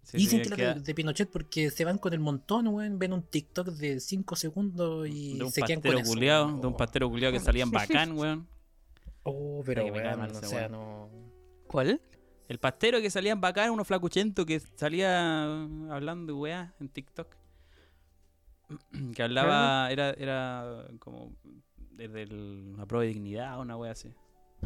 [0.03, 3.13] Sí, Dicen que la de, de Pinochet porque se van con el montón, weón, ven
[3.13, 6.11] un TikTok de 5 segundos y de un se quedan con pastero eso.
[6.13, 6.61] culiao, weón.
[6.61, 8.47] de un pastero culiao que salían bacán, weón.
[9.25, 10.71] Oh, pero weón, mal o sea, weón.
[10.73, 11.09] no.
[11.67, 12.01] ¿Cuál?
[12.49, 15.43] El pastero que salían bacán, uno flacuchento que salía
[15.89, 17.27] hablando de weá en TikTok.
[19.15, 21.31] Que hablaba, era, era como
[21.91, 24.09] desde el- la prueba de dignidad, una weá así.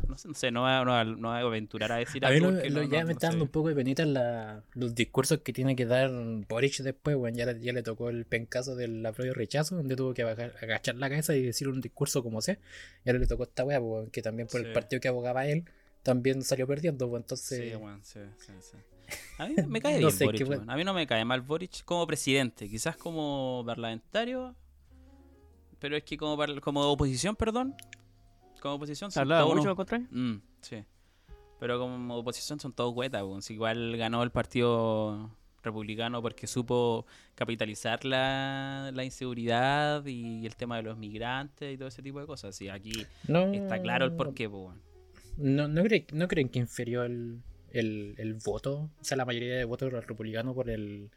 [0.07, 2.25] No sé, no, sé, no, voy no, voy a- no voy a aventurar a decir
[2.25, 2.51] A mí lo-
[2.83, 3.31] ya me está sé.
[3.33, 6.09] dando un poco de penita la- los discursos que tiene que dar
[6.47, 7.35] Boric después, weón.
[7.35, 10.95] Ya, le- ya le tocó el pencazo del propio rechazo, donde tuvo que bajar- agachar
[10.95, 12.57] la cabeza y decir un discurso como sea.
[13.05, 14.67] Y ahora le tocó esta weá, weón, que también por Sí.
[14.67, 15.65] el partido que abogaba él,
[16.03, 17.73] también salió perdiendo, pues entonces.
[17.99, 18.77] Sí, sí.
[19.37, 20.49] A mí me cae No bien sé, Boric.
[20.67, 22.67] A mí no me cae mal Boric como presidente.
[22.69, 24.55] Quizás como parlamentario.
[25.79, 27.75] Pero es que como, como oposición, perdón.
[28.61, 30.07] Como oposición son Hablaba todos mucho unos- al contrario.
[30.11, 30.83] Mm, sí.
[31.59, 33.41] Pero como oposición son todos huetas, weón.
[33.41, 35.31] Si igual ganó el partido
[35.63, 37.05] republicano porque supo
[37.35, 42.25] capitalizar la, la inseguridad y el tema de los migrantes y todo ese tipo de
[42.27, 42.59] cosas.
[42.61, 42.91] Y aquí
[43.27, 44.81] No, está claro el porqué, pues, weón.
[45.37, 47.41] No, no, creen, ¿No creen que inferió el,
[47.71, 48.89] el, el voto?
[48.99, 51.11] O sea, la mayoría de votos republicanos por el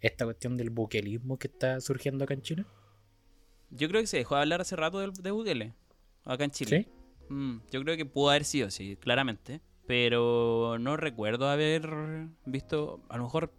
[0.00, 2.64] esta cuestión del buquelismo que está surgiendo acá en Chile.
[3.70, 5.74] Yo creo que se dejó de hablar hace rato del- de Bukele,
[6.24, 6.86] acá en Chile.
[7.28, 7.32] ¿Sí?
[7.34, 9.60] Mm, yo creo que pudo haber sido, sí, claramente.
[9.86, 11.88] Pero no recuerdo haber
[12.44, 13.00] visto.
[13.08, 13.52] A lo mejor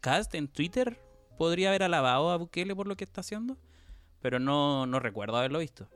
[0.00, 0.98] Cast en Twitter
[1.38, 3.56] podría haber alabado a Bukele por lo que está haciendo.
[4.20, 5.88] Pero no, no recuerdo haberlo visto.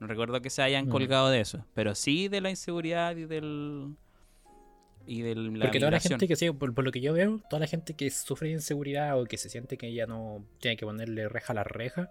[0.00, 0.90] No recuerdo que se hayan Mm.
[0.90, 1.64] colgado de eso.
[1.74, 3.96] Pero sí de la inseguridad y del.
[5.06, 7.40] Y de la Porque toda la gente que sí, por, por lo que yo veo,
[7.50, 10.76] toda la gente que sufre de inseguridad o que se siente que ya no tiene
[10.76, 12.10] que ponerle reja a la reja,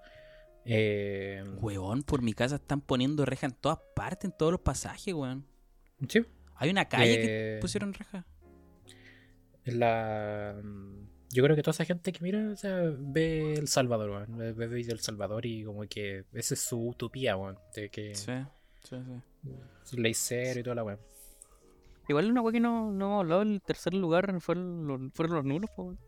[0.68, 5.13] eh, Huevón, por mi casa están poniendo reja en todas partes, en todos los pasajes,
[5.13, 5.45] weón.
[6.07, 8.26] sí, Hay una calle que Eh, pusieron reja.
[9.65, 10.55] la,
[11.32, 14.53] yo creo que toda esa gente que mira, o sea, ve El Salvador, weón, ve,
[14.53, 18.32] ve El Salvador y como que esa es su utopía, weón, de que Sí,
[18.84, 19.51] sí, sí.
[19.84, 20.99] su ley cero y toda la weón.
[22.09, 25.36] Igual una weá que no, no hemos hablado, el tercer lugar fue el- los- fueron
[25.36, 25.99] los nulos, po, weón.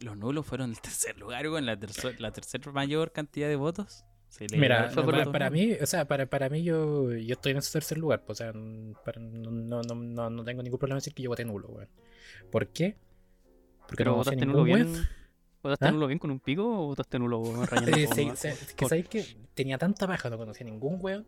[0.00, 4.04] Los nulos fueron el tercer lugar, en la, tercer, la tercera mayor cantidad de votos.
[4.28, 7.58] Se le Mira, para, para mí, o sea, para, para mí yo, yo estoy en
[7.58, 8.52] ese tercer lugar, pues, o sea,
[9.04, 11.68] para- no, no, no, no, no tengo ningún problema en decir que yo voté nulo,
[11.68, 11.88] weón.
[12.50, 12.96] ¿Por qué?
[13.80, 14.92] Porque Pero no votaste ningún nulo bien.
[14.92, 15.08] weón.
[15.62, 15.90] ¿Votaste ¿Ah?
[15.90, 18.38] nulo bien con un pico o votaste nulo rayando todo sí, nomás?
[18.38, 21.26] o sea, es que sabéis que tenía tanta paja, no conocía ningún weón.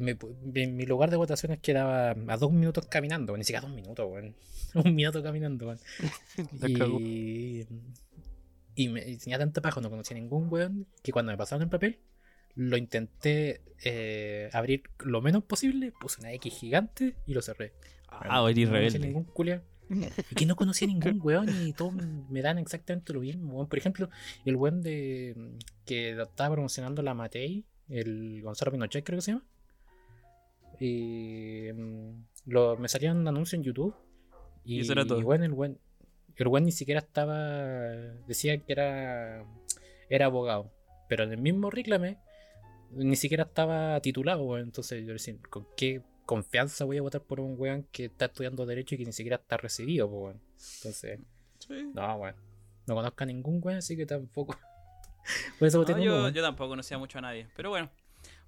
[0.00, 0.16] Me
[0.54, 4.34] en mi lugar de votaciones quedaba a dos minutos caminando, ni siquiera dos minutos, weón.
[4.74, 5.78] Un minuto caminando, weón.
[7.00, 7.66] Y,
[8.74, 11.70] y, me, y tenía tanta paja, no conocía ningún weón, que cuando me pasaron el
[11.70, 11.98] papel,
[12.54, 17.72] lo intenté eh, abrir lo menos posible, puse una X gigante y lo cerré.
[18.08, 18.98] Ah, eres no rebelde.
[18.98, 19.62] ningún culia.
[20.30, 23.68] Y que no conocía ningún weón y todos me dan exactamente lo mismo, weón.
[23.68, 24.10] Por ejemplo,
[24.44, 29.44] el weón de que estaba promocionando la Matei, el Gonzalo Pinochet creo que se llama.
[30.80, 33.94] Y mm, lo, me salía un anuncio en YouTube.
[34.64, 35.20] Y, Y eso era todo.
[35.20, 35.78] y bueno, el weón,
[36.36, 37.36] el weón ni siquiera estaba.
[38.26, 39.44] Decía que era,
[40.08, 40.70] era abogado.
[41.08, 42.18] Pero en el mismo reclame,
[42.90, 44.58] ni siquiera estaba titulado.
[44.58, 48.66] Entonces yo decía, ¿con qué confianza voy a votar por un weón que está estudiando
[48.66, 50.40] Derecho y que ni siquiera está recibido, weón?
[50.78, 51.20] Entonces,
[51.58, 51.90] Sí.
[51.94, 52.34] no, weón.
[52.86, 54.56] No conozco a ningún weón, así que tampoco.
[55.58, 56.34] Por eso voté No, nulo, yo, weón.
[56.34, 57.48] yo tampoco conocía mucho a nadie.
[57.56, 57.90] Pero bueno,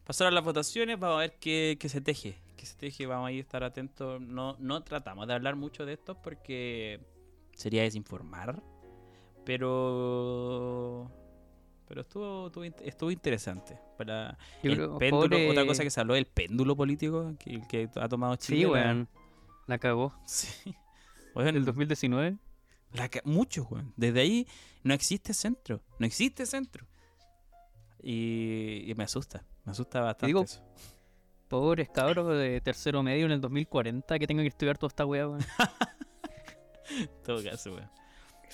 [0.08, 2.36] pasaron las votaciones, vamos a ver qué, qué se teje.
[2.56, 4.20] Qué se teje, vamos a ir a estar atentos.
[4.20, 6.98] No, no tratamos de hablar mucho de esto porque
[7.54, 8.60] sería desinformar.
[9.44, 11.10] Pero.
[11.86, 13.78] Pero estuvo, estuvo, estuvo interesante.
[13.96, 17.62] Para Yo el creo, péndulo, pobre- otra cosa que se habló del péndulo político que,
[17.68, 18.60] que ha tomado Chile.
[18.60, 19.08] Sí, weón.
[19.66, 20.12] La cagó.
[20.26, 20.48] Sí.
[21.34, 22.36] En el 2019.
[22.94, 23.92] la ca- mucho, weón.
[23.96, 24.46] Desde ahí
[24.82, 25.80] no existe centro.
[25.98, 26.86] No existe centro.
[28.02, 29.44] Y, y me asusta.
[29.68, 30.62] Me asusta bastante digo- eso.
[31.46, 35.28] Pobres cabros de tercero medio en el 2040 que tengan que estudiar toda esta weá,
[35.28, 35.40] weón.
[37.22, 37.90] Todo caso, weón.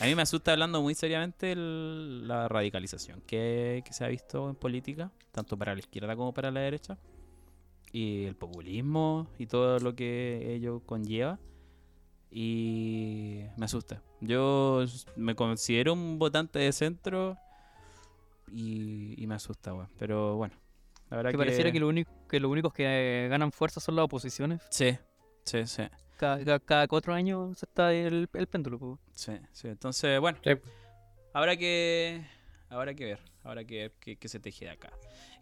[0.00, 4.48] A mí me asusta hablando muy seriamente el- la radicalización que, que se ha visto
[4.50, 6.98] en política, tanto para la izquierda como para la derecha.
[7.92, 11.38] Y el populismo y todo lo que ello conlleva.
[12.32, 14.02] Y me asusta.
[14.20, 14.84] Yo
[15.14, 17.36] me considero un votante de centro
[18.50, 19.88] y, y me asusta, weón.
[19.96, 20.54] Pero bueno,
[21.14, 21.38] la verdad Que que...
[21.38, 24.60] pareciera que, lo único, que los únicos que eh, ganan fuerza son las oposiciones.
[24.70, 24.96] Sí,
[25.44, 25.82] sí, sí.
[26.16, 28.98] Cada, cada, cada cuatro años se está el, el péndulo, po.
[29.12, 29.68] Sí, sí.
[29.68, 30.50] Entonces, bueno, Sí.
[31.32, 32.24] habrá que
[32.68, 34.90] habrá que ver, habrá que ver qué, qué se teje de acá.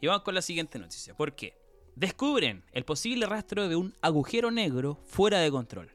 [0.00, 1.14] Y vamos con la siguiente noticia.
[1.14, 1.56] ¿Por qué?
[1.94, 5.90] Descubren el posible rastro de un agujero negro fuera de control.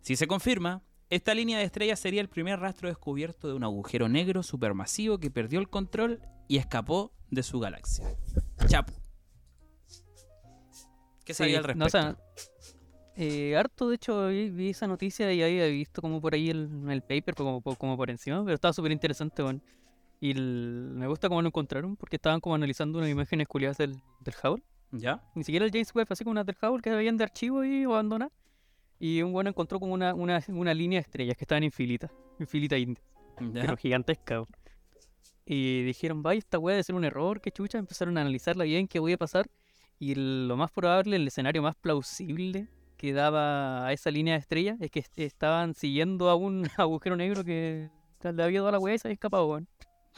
[0.00, 4.08] Si se confirma, esta línea de estrellas sería el primer rastro descubierto de un agujero
[4.08, 8.04] negro supermasivo que perdió el control y escapó de su galaxia.
[8.68, 8.92] Chapo.
[11.24, 11.78] ¿Qué Sí, sabía al respecto?
[11.78, 12.16] no, o sea,
[13.16, 17.02] eh, harto, de hecho, vi, esa noticia y había visto como por ahí el, el
[17.02, 19.62] paper, como, por- como por encima, pero estaba súper interesante, weón.
[20.20, 23.96] Y el- me gusta cómo lo encontraron, porque estaban como analizando unas imágenes culiadas del,
[24.20, 24.62] del Hubble.
[24.92, 25.20] ¿Ya?
[25.34, 27.82] Ni siquiera el James Webb, así como unas del Hubble que habían de archivo y
[27.84, 28.30] abandonar.
[29.00, 32.78] Y un bueno encontró como una, una, una línea de estrellas que estaban infinitas, infinitas
[32.78, 33.02] india,
[33.40, 33.60] ¿Ya?
[33.62, 34.34] pero gigantesca.
[34.36, 34.46] weón.
[35.48, 37.78] Y dijeron, vaya, esta weá debe ser un error, qué chucha.
[37.78, 39.46] Empezaron a analizarla bien, qué voy a pasar.
[39.98, 44.76] Y lo más probable, el escenario más plausible que daba a esa línea de estrellas
[44.80, 47.88] es que est- estaban siguiendo a un agujero negro que
[48.22, 49.68] le había dado a la weá y se había escapado, weón.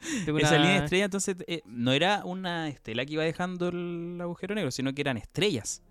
[0.00, 4.54] Esa línea de estrellas, entonces, eh, no era una estela que iba dejando el agujero
[4.54, 5.82] negro, sino que eran estrellas.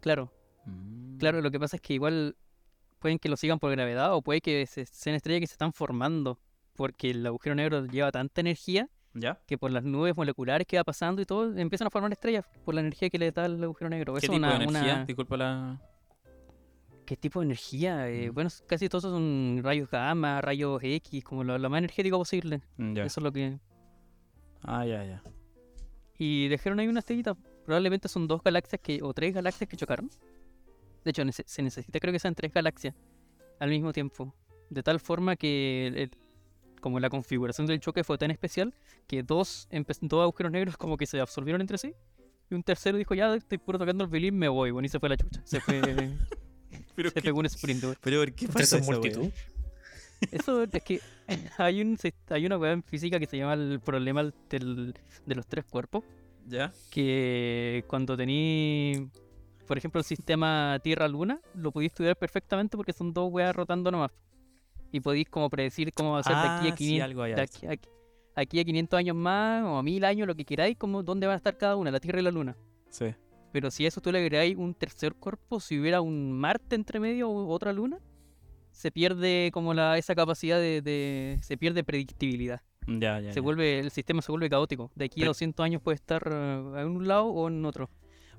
[0.00, 0.32] Claro,
[0.64, 1.18] Mm.
[1.18, 2.36] Claro, lo que pasa es que igual
[3.00, 5.72] pueden que lo sigan por gravedad o puede que se- sean estrellas que se están
[5.72, 6.38] formando
[6.74, 9.40] porque el agujero negro lleva tanta energía ¿Ya?
[9.46, 12.74] que por las nubes moleculares que va pasando y todo empiezan a formar estrellas por
[12.74, 14.14] la energía que le da el agujero negro.
[14.14, 14.94] ¿Qué Eso tipo una, de energía?
[14.94, 15.80] una- Disculpa la...
[17.04, 18.08] ¿Qué tipo de energía?
[18.08, 18.34] Eh, Mm.
[18.34, 22.62] Bueno, casi todos son rayos gamma, rayos X, como lo, lo más energético posible.
[22.78, 23.58] Eso es lo que...
[24.62, 25.22] Ah, ya, ya.
[26.16, 27.34] Y dejaron ahí una estrellita.
[27.66, 30.08] Probablemente son dos galaxias que o tres galaxias que chocaron.
[31.04, 32.94] De hecho, se necesita creo que sean tres galaxias
[33.58, 34.32] al mismo tiempo.
[34.70, 36.10] De tal forma que el-
[36.82, 38.74] como la configuración del choque fue tan especial
[39.06, 41.94] que dos, empe- dos agujeros negros como que se absorbieron entre sí.
[42.50, 44.70] Y un tercero dijo, ya estoy puro tocando el violín, me voy.
[44.72, 45.40] Bueno, y se fue a la chucha.
[45.44, 45.80] Se fue,
[46.94, 47.82] Pero, se pegó un sprint.
[47.84, 47.96] weón.
[48.02, 49.30] pero ¿por qué pasa esa multitud.
[50.30, 51.00] Eso es que
[51.58, 54.94] hay, un, hay una weá en física que se llama el problema del-
[55.26, 56.04] de los tres cuerpos.
[56.46, 56.72] ¿Ya?
[56.90, 59.08] que cuando tení,
[59.68, 64.10] por ejemplo, el sistema Tierra-Luna, lo podéis estudiar perfectamente porque son dos weas rotando nomás.
[64.92, 67.22] Y podéis como predecir cómo va a ser de aquí Ah, a sí, 500, algo
[67.22, 67.46] hay de ahí.
[67.46, 67.88] aquí, aquí-
[68.34, 71.34] aquí a 500 años más o a 1000 años, lo que queráis, como dónde van
[71.34, 72.56] a estar cada una, la Tierra y la Luna.
[72.90, 73.06] Sí.
[73.52, 77.00] Pero si a eso tú le agregáis un tercer cuerpo, si hubiera un Marte entre
[77.00, 77.98] medio o otra luna,
[78.70, 82.62] se pierde como la, esa capacidad de, de- se pierde predictibilidad.
[82.86, 83.30] Ya, ya.
[83.30, 83.42] Se ya.
[83.42, 84.90] vuelve, el sistema se vuelve caótico.
[84.94, 87.90] De aquí a Pero- 200 años puede estar eh, en un lado o en otro.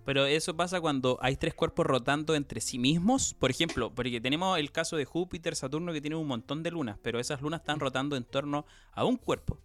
[0.06, 3.34] Pero eso pasa cuando hay tres cuerpos rotando entre sí mismos.
[3.34, 6.98] Por ejemplo, porque tenemos el caso de Júpiter, Saturno, que tienen un montón de lunas,
[7.02, 9.58] pero esas lunas están rotando en torno a un cuerpo.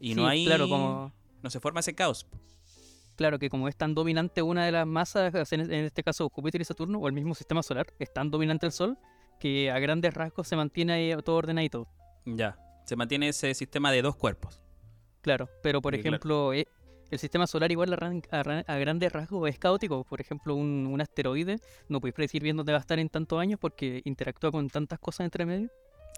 [0.00, 0.44] Y no Sí, hay.
[0.46, 2.26] Claro, como, No se forma ese caos.
[3.16, 6.64] claro que como es tan dominante una de las masas, en este caso Júpiter y
[6.64, 8.96] Saturno, o el mismo sistema solar, es tan dominante el Sol,
[9.38, 11.88] que a grandes rasgos se mantiene ahí todo ordenadito.
[12.24, 12.56] Ya.
[12.86, 14.62] Se mantiene ese sistema de dos cuerpos.
[15.20, 16.66] Claro, pero por Sí, ejemplo, eh,
[17.12, 20.02] el sistema solar igual a, ran- a ra- a grandes rasgos es caótico.
[20.04, 21.58] Por ejemplo, un, un asteroide
[21.88, 24.98] no podéis predecir bien dónde va a estar en tantos años porque interactúa con tantas
[24.98, 25.70] cosas entre medio.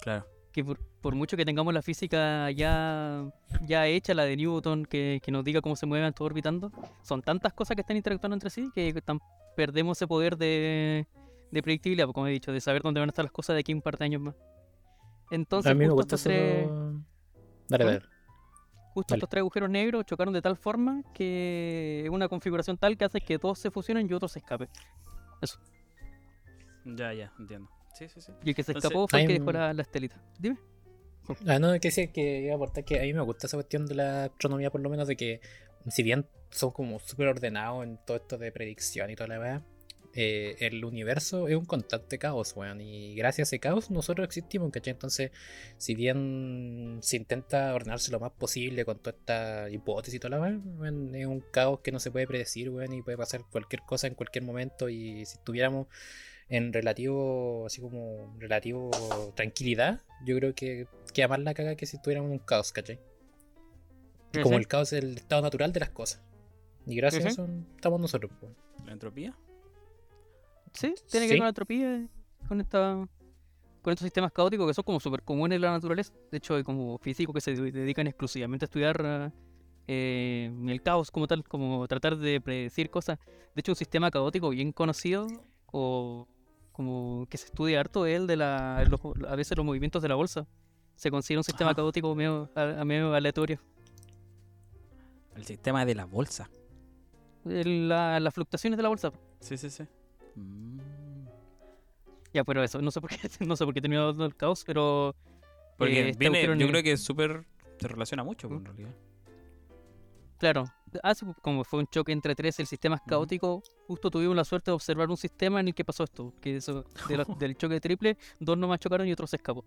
[0.03, 0.27] Claro.
[0.53, 3.25] que por, por mucho que tengamos la física ya,
[3.67, 6.71] ya hecha, la de Newton, que, que nos diga cómo se mueven todo orbitando,
[7.03, 9.19] son tantas cosas que están interactuando entre sí que tan-
[9.57, 11.07] perdemos ese poder de,
[11.51, 13.73] de predictibilidad, como he dicho, de saber dónde van a estar las cosas de aquí
[13.73, 14.35] a un par de años más.
[15.31, 16.69] Entonces, a mí me justo, gusta estos tres.
[17.69, 17.87] Dale, ¿Ah?
[17.87, 18.14] dale.
[18.95, 23.05] Justo estos tres agujeros negros chocaron de tal forma que es una configuración tal que
[23.05, 24.69] hace que dos se fusionen y otro se escape.
[26.85, 27.69] Ya, ya, entiendo.
[27.95, 28.33] Sí, sí, sí.
[28.43, 30.23] Y el que se Entonces, escapó fue el que dejó la estelita.
[30.39, 30.59] Dime.
[31.47, 33.87] Ah, no, que sí, que iba a aportar que a mí me gusta esa cuestión
[33.87, 35.41] de la astronomía, por lo menos, de que
[35.89, 39.63] si bien son como súper ordenados en todo esto de predicción y toda la verdad,
[40.15, 42.81] el universo es un constante caos, weón.
[42.81, 44.93] Y gracias a ese caos nosotros existimos, ¿cachai?
[44.93, 45.33] Entonces,
[45.77, 50.43] si bien se intenta ordenarse lo más posible con toda esta hipótesis y toda la
[50.43, 54.07] weón, es un caos que no se puede predecir, weón, y puede pasar cualquier cosa
[54.07, 54.89] en cualquier momento.
[54.89, 55.89] Y si estuviéramos
[56.49, 58.91] en relativo, así como relativo
[59.35, 63.01] tranquilidad, yo creo que queda más la caga que si tuviéramos un caos, ¿cachai?
[64.43, 66.23] Como el caos es el estado natural de las cosas.
[66.87, 68.31] Y gracias a eso estamos nosotros.
[68.85, 69.37] ¿La entropía?
[70.75, 72.07] Sí, tiene que ver con la entropía,
[72.49, 73.09] con esta
[73.83, 76.13] con estos sistemas caóticos que son como súper comunes en la naturaleza.
[76.31, 79.31] De hecho, hay como físicos que se de- dedican exclusivamente a estudiar
[79.87, 83.19] eh, el caos como tal, como tratar de predecir cosas.
[83.55, 85.27] De hecho, un sistema caótico bien conocido
[85.67, 86.27] o
[86.73, 90.09] como que se estudia harto es el de la, los- a veces los movimientos de
[90.09, 90.47] la bolsa.
[90.97, 91.75] Se considera un sistema Ah.
[91.75, 93.61] caótico medio, a- medio aleatorio.
[95.37, 96.49] El sistema de la bolsa.
[97.45, 99.13] La- las fluctuaciones de la bolsa.
[99.41, 99.85] Sí, sí, sí.
[100.37, 100.79] Mm.
[102.33, 103.17] Ya, pero eso, no sé por qué,
[103.47, 105.15] no sé por qué he tenido el caos, pero...
[105.79, 107.45] Porque eh, este viene, yo creo que es súper.
[107.81, 108.63] Se relaciona mucho, pues, ¿Mm?
[108.63, 108.95] en realidad.
[110.39, 110.65] Claro,
[111.03, 113.63] hace como fue un choque entre tres, el sistema es caótico.
[113.89, 116.85] Justo tuvimos la suerte de observar un sistema en el que pasó esto, que eso,
[117.09, 119.65] de del choque triple, dos nomás chocaron y otro se escapó.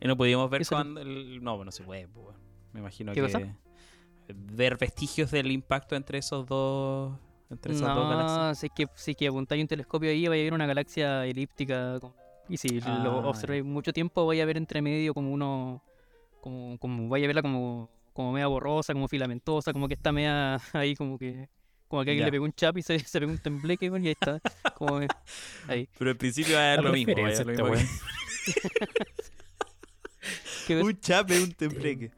[0.00, 1.00] Y no pudimos ver cuando.
[1.00, 2.36] el- No, no se puede, pues.
[2.72, 3.26] Me imagino ¿Qué que.
[3.26, 3.56] cosa?
[4.28, 7.12] Ver vestigios del impacto entre esos dos.
[7.50, 8.38] Entre esas dos galaxias.
[8.38, 10.66] No, si es que si es que apuntáis un telescopio ahí, vaya a ver una
[10.66, 11.98] galaxia elíptica.
[12.48, 15.82] Y si Ah, lo observáis mucho tiempo, vaya a ver entre medio como uno.
[16.40, 20.56] Como, como vaya a verla como, como media borrosa, como filamentosa, como que está media
[20.72, 21.48] ahí como que
[21.86, 24.08] como que alguien le pegó un chap y se, se pegó un tembleque y ahí
[24.12, 24.40] está.
[24.74, 25.00] Como
[25.66, 25.88] ahí.
[25.98, 27.14] Pero al principio va a La lo mismo.
[27.20, 27.98] va a dar lo mismo
[31.42, 32.12] un tembleque.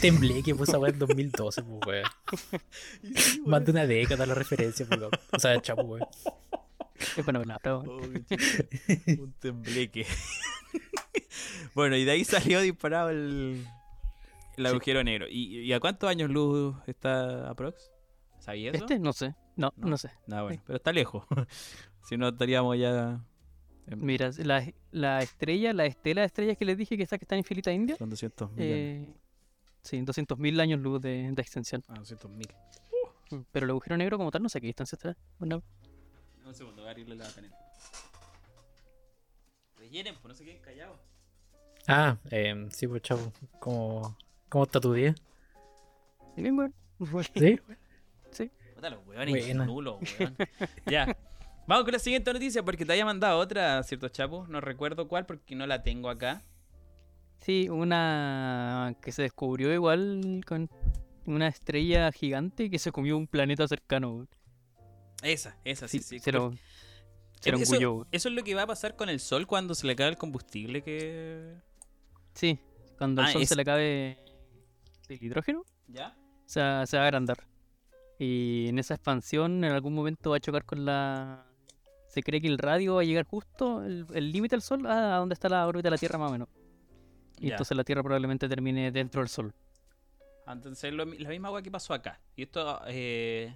[0.00, 2.04] Temblé que puso weón en 2012, pues weón.
[3.46, 5.18] Más de una década la referencia, pues loco.
[5.32, 6.06] O sea, chapo, weón.
[7.16, 7.88] Es buena palabra, weón.
[7.88, 10.06] Oh, un tembleque.
[11.74, 13.66] bueno, y de ahí salió disparado el,
[14.56, 14.70] el Sí.
[14.70, 15.26] agujero negro.
[15.28, 17.90] ¿Y, y a cuántos años luz está aprox?
[18.38, 18.84] ¿Sabías eso?
[18.84, 19.34] Este no sé.
[19.56, 19.88] No, No.
[19.88, 20.10] no, sé.
[20.26, 21.24] Nada, bueno, pero está lejos.
[22.08, 23.20] si no, estaríamos ya.
[23.86, 27.24] en- Mira, la, la estrella, la estela de estrellas que les dije que está, que
[27.24, 29.08] está en filita india, Son 200 millones.
[29.08, 29.14] eh,
[29.82, 31.82] sí, 200.000 años luz de, de extensión.
[31.88, 32.48] Ah, 200 mil.
[33.30, 35.16] Mm, Pero el agujero negro como tal no sé qué distancia estará.
[35.38, 35.62] Bueno,
[36.46, 37.56] Un segundo, voy a abrirle la caneta.
[39.76, 40.98] Rellenen, pues no se queden callados.
[41.88, 43.32] Ah, eh, sí, pues chavo.
[43.58, 44.16] ¿Cómo,
[44.48, 45.14] ¿Cómo está tu día?
[46.36, 46.74] bien, weón.
[48.30, 48.50] ¿Sí?
[48.74, 49.64] Puta los weones, Buena.
[49.66, 50.36] nulos, weón.
[50.86, 51.16] ya.
[51.66, 54.46] Vamos con la siguiente noticia porque te había mandado otra, ¿cierto, Chapo?
[54.48, 56.42] No recuerdo cuál porque no la tengo acá.
[57.42, 60.70] Sí, una que se descubrió igual con
[61.26, 64.26] una estrella gigante que se comió un planeta cercano.
[65.22, 66.18] Esa, esa, sí, sí.
[66.18, 66.52] se lo,
[67.40, 67.58] se lo
[68.10, 70.16] eso, es lo que va a pasar con el sol cuando se le cae el
[70.18, 71.54] combustible que...
[72.34, 72.58] Sí,
[72.98, 74.18] cuando el Ah, sol es- se le acabe
[75.08, 76.16] el hidrógeno, ¿Ya?
[76.46, 77.46] se va, se va a agrandar.
[78.18, 81.44] Y en esa expansión en algún momento va a chocar con la...
[82.08, 85.16] Se cree que el radio va a llegar justo, el el límite del sol, a
[85.16, 86.48] donde está la órbita de la Tierra más o menos.
[87.46, 89.52] Y entonces la Tierra probablemente termine dentro del sol.
[90.46, 92.20] Ah, Entonces es lo la misma agua que pasó acá.
[92.36, 93.54] Y esto, eh,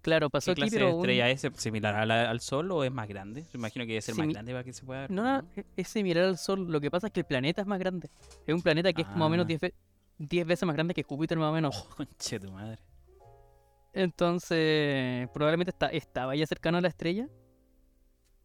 [0.00, 1.46] Claro, pasó ¿qué aquí, clase de pero un- estrella es?
[1.56, 3.42] ¿Similar a la- al sol o es más grande?
[3.42, 5.10] Yo imagino que debe ser más grande para que se pueda ver.
[5.10, 6.70] No, no, e- es similar al Sol.
[6.70, 8.08] Lo que pasa es que el planeta es más grande.
[8.46, 9.48] Es un planeta que es más o menos Ah.
[9.48, 9.74] 10 ve-
[10.18, 11.76] 10 veces más grande que Júpiter, más o menos.
[11.76, 12.78] Oh, conche tu madre.
[13.92, 17.28] Entonces, probablemente está, estaba ya cercano a la estrella.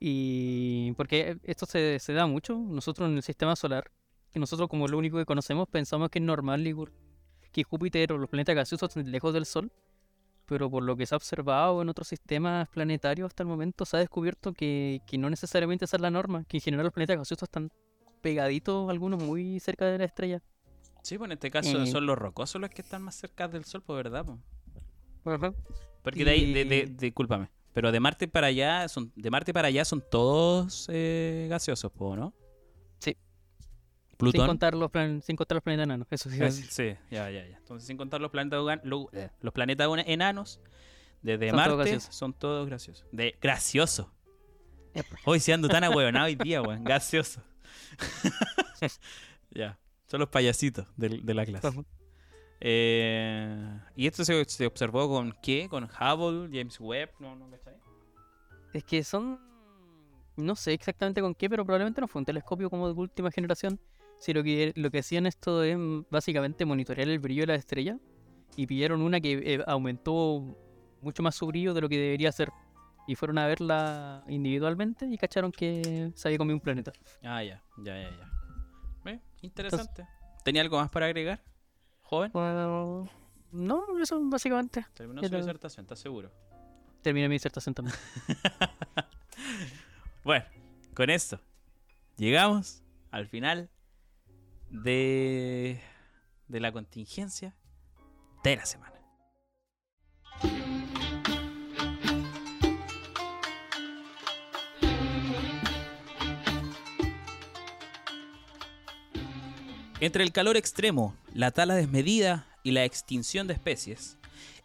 [0.05, 2.57] Y porque esto se, se da mucho.
[2.57, 3.89] Nosotros en el sistema solar,
[4.31, 6.91] que nosotros como lo único que conocemos, pensamos que es normal por-
[7.53, 9.71] que Júpiter o los planetas gaseosos estén lejos del Sol.
[10.45, 13.95] Pero por lo que se ha observado en otros sistemas planetarios hasta el momento, se
[13.95, 16.43] ha descubierto que, que no necesariamente esa es la norma.
[16.49, 17.71] Que en general los planetas gaseosos están
[18.21, 20.41] pegaditos, algunos muy cerca de la estrella.
[21.01, 21.87] Sí, pues en este caso Eh.
[21.87, 24.37] son los rocosos los que están más cerca del sol, pues verdad, pues.
[25.37, 25.53] Ajá.
[26.01, 29.53] Porque de ahí, de, de- Y- discúlpame, pero de Marte para allá son, de Marte
[29.53, 32.33] para allá son todos eh, gaseosos, po, ¿no?
[32.99, 33.17] Sí.
[34.09, 34.47] Sin Plutón.
[34.47, 36.07] contar, los plan- sin contar los planetas enanos.
[36.11, 36.41] Eso sí.
[36.41, 37.57] Eh, sí, ya, ya, ya.
[37.57, 38.59] Entonces sin contar los planetas
[39.13, 40.59] eh, los planetas enanos,
[41.21, 43.05] desde Son Marte son todos graciosos.
[43.11, 44.13] De gracioso.
[45.25, 46.83] Hoy se ando tan ahueonado hoy día, weón.
[46.83, 47.41] Gaseoso.
[49.51, 49.79] ya.
[50.07, 51.67] Son los payasitos del- de, la clase.
[52.65, 55.67] Eh, ¿Y esto se, se observó con qué?
[55.69, 57.09] ¿Con Hubble, James Webb?
[57.19, 57.75] ¿No, no cachai?
[58.73, 59.37] Es que son.
[60.37, 63.81] No sé exactamente con qué, pero probablemente no fue un telescopio como de última generación.
[64.17, 65.77] Si lo que, lo que hacían esto es
[66.09, 67.99] básicamente monitorear el brillo de la estrella.
[68.55, 70.55] Y pillaron una que eh, aumentó
[71.01, 72.49] mucho más su brillo de lo que debería ser.
[73.07, 76.93] Y fueron a verla individualmente y cacharon que se había comido un planeta.
[77.23, 79.11] Ah, ya, ya, ya, ya.
[79.11, 80.07] Eh, interesante.
[80.45, 81.41] ¿Tenía algo más para agregar?
[82.03, 82.31] ¿Joven?
[82.31, 83.09] Bueno,
[83.51, 84.85] no, eso básicamente.
[84.93, 86.31] Terminó su disertación, ¿estás seguro?
[87.01, 87.95] Terminé mi disertación también.
[90.23, 90.45] Bueno,
[90.93, 91.37] con esto
[92.15, 92.81] llegamos
[93.11, 93.69] al final
[94.69, 95.81] de,
[96.47, 97.57] de la contingencia
[98.41, 98.92] de la semana.
[110.03, 114.17] Entre el calor extremo, la tala desmedida y la extinción de especies,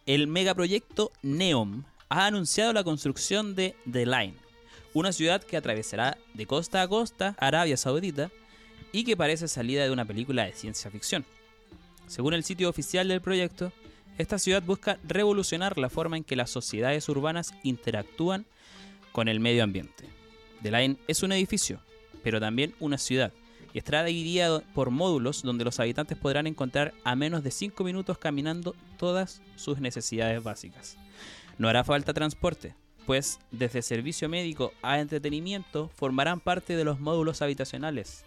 [0.05, 4.33] el megaproyecto NEOM ha anunciado la construcción de The Line,
[4.93, 8.29] una ciudad que atravesará de costa a costa Arabia Saudita
[8.91, 11.23] y que parece salida de una película de ciencia ficción.
[12.07, 13.71] Según el sitio oficial del proyecto,
[14.17, 18.45] esta ciudad busca revolucionar la forma en que las sociedades urbanas interactúan
[19.13, 20.03] con el medio ambiente.
[20.63, 21.79] The Line es un edificio,
[22.23, 23.31] pero también una ciudad,
[23.73, 28.17] y estará dividida por módulos donde los habitantes podrán encontrar a menos de 5 minutos
[28.17, 30.97] caminando todas sus necesidades básicas.
[31.57, 37.41] No hará falta transporte, pues desde servicio médico a entretenimiento formarán parte de los módulos
[37.41, 38.25] habitacionales.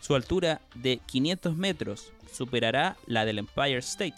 [0.00, 4.16] Su altura de 500 metros superará la del Empire State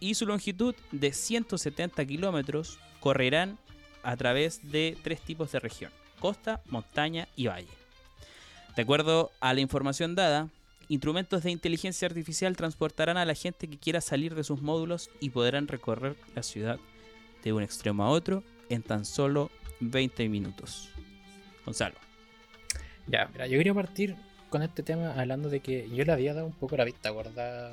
[0.00, 3.58] y su longitud de 170 kilómetros correrán
[4.02, 7.85] a través de tres tipos de región, costa, montaña y valle.
[8.76, 10.50] De acuerdo a la información dada,
[10.88, 15.30] instrumentos de inteligencia artificial transportarán a la gente que quiera salir de sus módulos y
[15.30, 16.78] podrán recorrer la ciudad
[17.42, 19.50] de un extremo a otro en tan solo
[19.80, 20.90] 20 minutos.
[21.64, 21.94] Gonzalo.
[23.06, 24.14] Ya, mira, yo quería partir
[24.50, 27.72] con este tema hablando de que yo le había dado un poco la vista gorda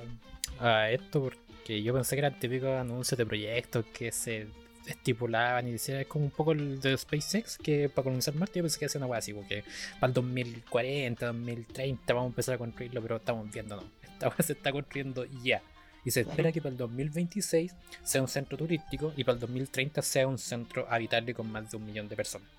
[0.61, 4.47] a esto porque yo pensé que eran típicos anuncios de proyectos que se
[4.85, 8.63] estipulaban y decían, es como un poco el de SpaceX que para colonizar Marte yo
[8.63, 9.63] pensé que hacía una hueá así, porque
[9.99, 14.41] para el 2040, 2030 vamos a empezar a construirlo, pero estamos viendo, no, esta hueá
[14.41, 15.61] se está construyendo ya.
[16.05, 17.73] Y se espera que para el 2026
[18.03, 21.77] sea un centro turístico y para el 2030 sea un centro habitable con más de
[21.77, 22.49] un millón de personas.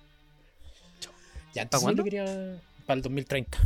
[1.53, 2.03] Ya, yo cuándo?
[2.03, 2.25] quería
[2.87, 3.57] para el 2030.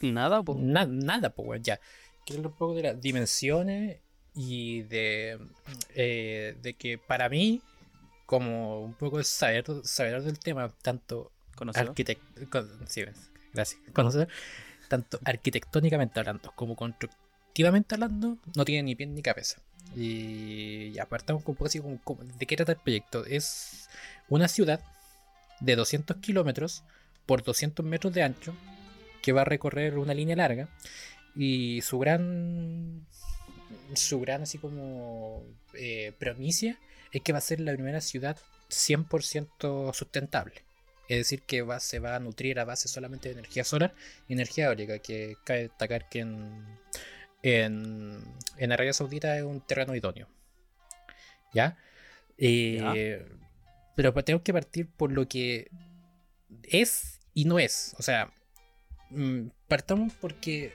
[0.00, 0.56] Nada, po.
[0.58, 1.78] Na- nada, pues, ya.
[2.24, 3.98] Quiero hablar un poco de las dimensiones
[4.34, 5.38] y de,
[5.94, 7.60] eh, de que para mí,
[8.26, 11.30] como un poco de saber, saber del tema, tanto
[14.88, 19.60] tanto arquitectónicamente hablando como constructivamente hablando, no tiene ni pie ni cabeza.
[19.96, 23.24] Y ya partamos con un poco así como, como- de qué trata el proyecto.
[23.24, 23.88] Es
[24.28, 24.80] una ciudad
[25.60, 26.82] de 200 kilómetros
[27.26, 28.54] por 200 metros de ancho
[29.22, 30.68] que va a recorrer una línea larga
[31.36, 33.04] y su gran
[33.94, 36.78] su gran así como eh, promicia
[37.12, 38.36] es que va a ser la primera ciudad
[38.68, 40.64] 100% sustentable.
[41.08, 43.94] Es decir que va, se va a nutrir a base solamente de energía solar
[44.28, 46.64] y energía eólica que cabe destacar que en
[47.42, 48.22] en,
[48.58, 50.28] en Arabia Saudita es un terreno idóneo.
[51.52, 51.76] Ya,
[52.38, 53.26] Eh,
[53.96, 55.70] pero pa- tengo que partir por lo que
[56.62, 57.94] es y no es.
[57.98, 58.32] O sea
[59.12, 60.72] Mm, partamos porque,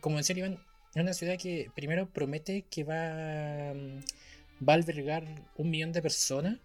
[0.00, 0.58] como decía Iván,
[0.94, 5.24] es una ciudad que primero promete que va, mm, va a albergar
[5.56, 6.58] un millón de personas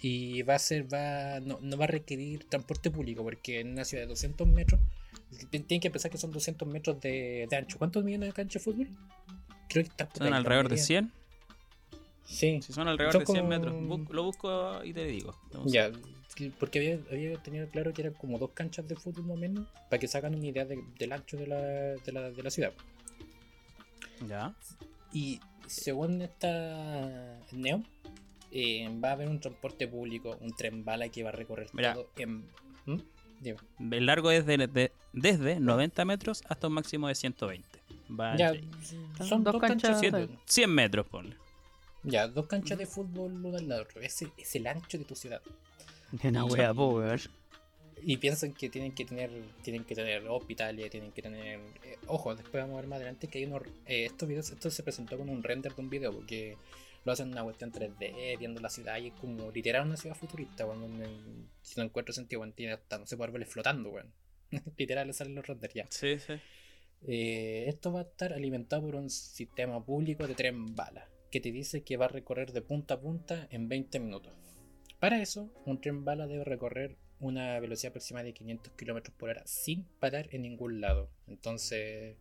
[0.00, 3.84] y va a ser, va, no, no va a requerir transporte público porque en una
[3.84, 4.80] ciudad de 200 metros,
[5.50, 7.78] ti- tienen que pensar que son 200 metros de, de ancho.
[7.78, 8.88] ¿Cuántos millones de cancha de fútbol?
[9.68, 10.84] Creo que está por ¿Son alrededor de mayoría.
[10.84, 11.12] 100?
[12.24, 13.48] Sí, Si son alrededor Son de 100 como-
[13.88, 14.10] metros.
[14.14, 15.34] Lo busco y te digo.
[15.66, 15.90] Ya,
[16.60, 19.66] porque había, había tenido claro que eran como dos canchas de fútbol más o menos,
[19.90, 22.50] para que se hagan una idea de- del ancho de la, de, la, de la
[22.50, 22.72] ciudad.
[24.26, 24.54] Ya.
[25.12, 27.82] Y según esta Neo,
[28.50, 31.94] eh, va a haber un transporte público, un tren bala que va a recorrer Mira.
[31.94, 32.46] todo en...
[32.86, 33.00] ¿Mm?
[33.40, 33.58] Dime.
[33.92, 37.68] El largo es de, de- desde 90 metros hasta un máximo de 120.
[38.18, 38.52] Va Ya,
[39.24, 40.40] son dos dos, canchas, canchas de de- fútbol.
[40.46, 41.36] 100 metros, ponle.
[42.02, 43.86] Ya, dos canchas de fútbol una al lado.
[44.00, 45.40] Ese es el ancho de tu ciudad.
[46.10, 47.20] De una wea, po, weón.
[48.02, 49.30] Y piensan que tienen que tener
[49.62, 51.60] tienen que tener hospitales, tienen que tener...
[51.82, 53.62] eh, ojo, después vamos a ver más adelante que hay unos...
[53.86, 56.56] eh, estos videos, esto se presentó con un render de un video porque
[57.04, 60.66] lo hacen una cuestión 3D, viendo la ciudad y es como literal una ciudad futurista,
[60.66, 60.86] cuando
[61.62, 64.12] si no encuentro sentido, weón, tiene hasta, no sé, árboles flotando, weón.
[64.76, 65.86] literal le salen los renders ya.
[65.90, 66.34] Sí, sí.
[67.06, 71.52] Eh, esto va a estar alimentado por un sistema público de tren bala, que te
[71.52, 74.32] dice que va a recorrer de punta a punta en 20 minutos.
[74.98, 79.42] Para eso, un tren bala debe recorrer una velocidad aproximada de 500 km por hora
[79.46, 81.10] sin parar en ningún lado.
[81.26, 82.16] Entonces,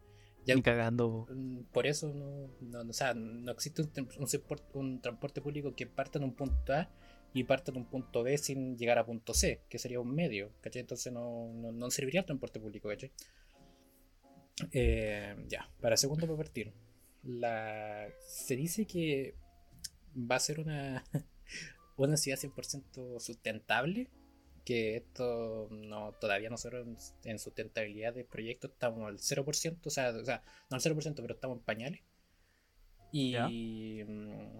[0.46, 4.28] ya Ni cagando, mm, por eso no, no, no- o sea, no existe un, un
[4.74, 6.90] un transporte público que parta en un punto A
[7.34, 10.52] y parta en un punto B sin llegar a punto C, que sería un medio,
[10.62, 10.82] ¿cachai?
[10.82, 13.12] Entonces no, no, no serviría el transporte público, ¿cachai?
[14.72, 16.74] Eh, ya, para segundo para partir.
[17.24, 19.36] La, se dice que
[20.16, 21.04] va a ser una,
[21.98, 24.10] una ciudad 100% sustentable.
[24.68, 26.86] Que esto no, todavía nosotros
[27.24, 31.22] en, en sustentabilidad de proyectos estamos al 0%, o sea, o sea, no al 0%,
[31.22, 32.02] pero estamos en pañales.
[33.50, 34.60] Y, mm,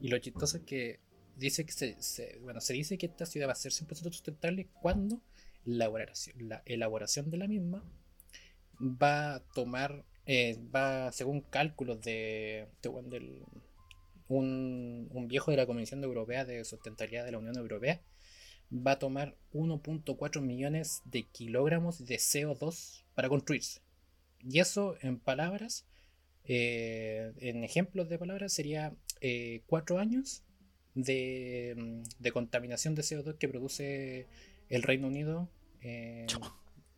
[0.00, 1.00] y lo chistoso es que
[1.36, 4.68] dice que se, se- bueno, se dice que esta ciudad va a ser 100% sustentable
[4.80, 5.20] cuando
[5.64, 7.84] la elaboración, la elaboración de la misma
[8.80, 12.68] va a tomar, eh, va según cálculos de,
[13.04, 13.44] del-
[14.28, 18.00] un, un viejo de la Comisión Europea de Sustentabilidad de la Unión Europea,
[18.72, 23.80] va a tomar 1.4 millones de kilogramos de CO2 para construirse.
[24.40, 25.86] Y eso en palabras,
[26.44, 28.94] eh, en ejemplos de palabras, sería
[29.66, 30.42] 4 años
[30.94, 34.26] de, de contaminación de CO2 que produce
[34.68, 35.48] el Reino Unido
[35.82, 36.26] eh,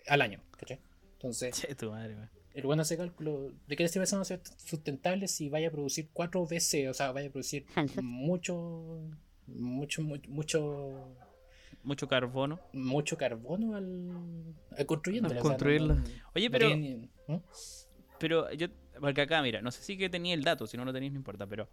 [0.06, 0.40] al año.
[0.56, 0.80] ¿cachai?
[1.14, 2.30] Entonces, Che, tu madre, weón.
[2.54, 6.46] el bueno hace cálculo de que va a ser sustentable si vaya a producir 4
[6.46, 7.66] veces, o sea, vaya a producir
[8.02, 9.00] mucho,
[9.46, 11.16] mucho, mucho, mucho,
[11.84, 12.58] Mucho carbono.
[12.72, 15.28] mucho carbono al, al construyendo.
[15.30, 16.02] Al construirla.
[16.34, 17.36] Oye, pero- ¿Mm?
[18.18, 18.68] Pero yo,
[19.00, 21.18] porque acá, mira, no sé si que tenía el dato, si no lo tenéis no
[21.18, 21.68] importa, pero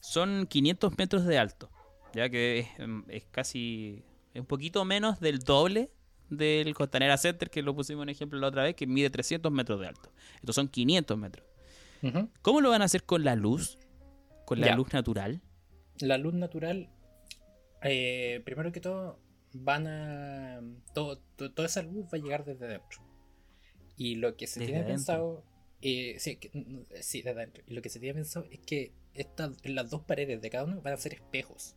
[0.00, 1.70] son 500 metros de alto,
[2.14, 5.90] ya que es, em, es casi, es un poquito menos del doble
[6.30, 9.80] del Costanera Center, que lo pusimos en ejemplo la otra vez, que mide 300 metros
[9.80, 10.12] de alto.
[10.36, 11.46] Estos son 500 metros.
[12.42, 13.78] ¿Cómo lo van a hacer con la luz?
[14.44, 14.76] ¿Con la Ya.
[14.76, 15.40] luz natural?
[16.00, 16.90] La luz natural,
[17.82, 19.18] eh, primero que todo,
[19.52, 20.60] van a.
[20.94, 23.00] todo- to- toda esa luz va a llegar desde dentro.
[23.96, 24.96] Y lo que se Desde tiene adentro.
[24.96, 25.44] pensado.
[25.84, 27.64] eh, sí, que- mm, sí, desde adentro.
[27.66, 30.80] Y lo que se tiene pensado es que estas, las dos paredes de cada uno
[30.80, 31.74] van a ser espejos.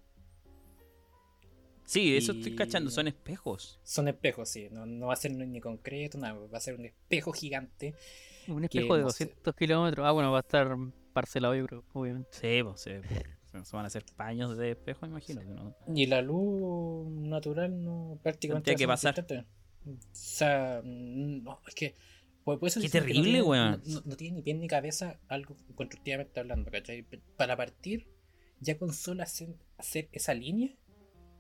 [1.86, 3.80] Sí, eso Y- estoy cachando, son espejos.
[3.84, 4.70] Son espejos, sí.
[4.72, 6.34] No, no va a ser ni concreto, nada.
[6.34, 7.94] Va a ser un espejo gigante.
[8.48, 9.26] Un espejo de no sé.
[9.26, 10.06] 200 kilómetros.
[10.06, 10.76] Ah, bueno, va a estar
[11.14, 12.30] parcelado, yo creo, obviamente.
[12.32, 12.92] Sí, pues, sí,
[13.60, 15.76] pues, se van a hacer paños de espejo, imagino.
[15.94, 18.72] Y la luz natural no prácticamente.
[18.72, 19.46] Tendría que ser pasar.
[19.88, 21.96] O sea, no, es que.
[22.44, 23.82] Por eso Qué terrible, no tiene, weón.
[24.06, 27.04] No, tiene ni pie ni cabeza algo constructivamente hablando, ¿cachai?
[27.38, 28.08] Para partir,
[28.60, 30.70] ya con solo hacer, hacer esa línea,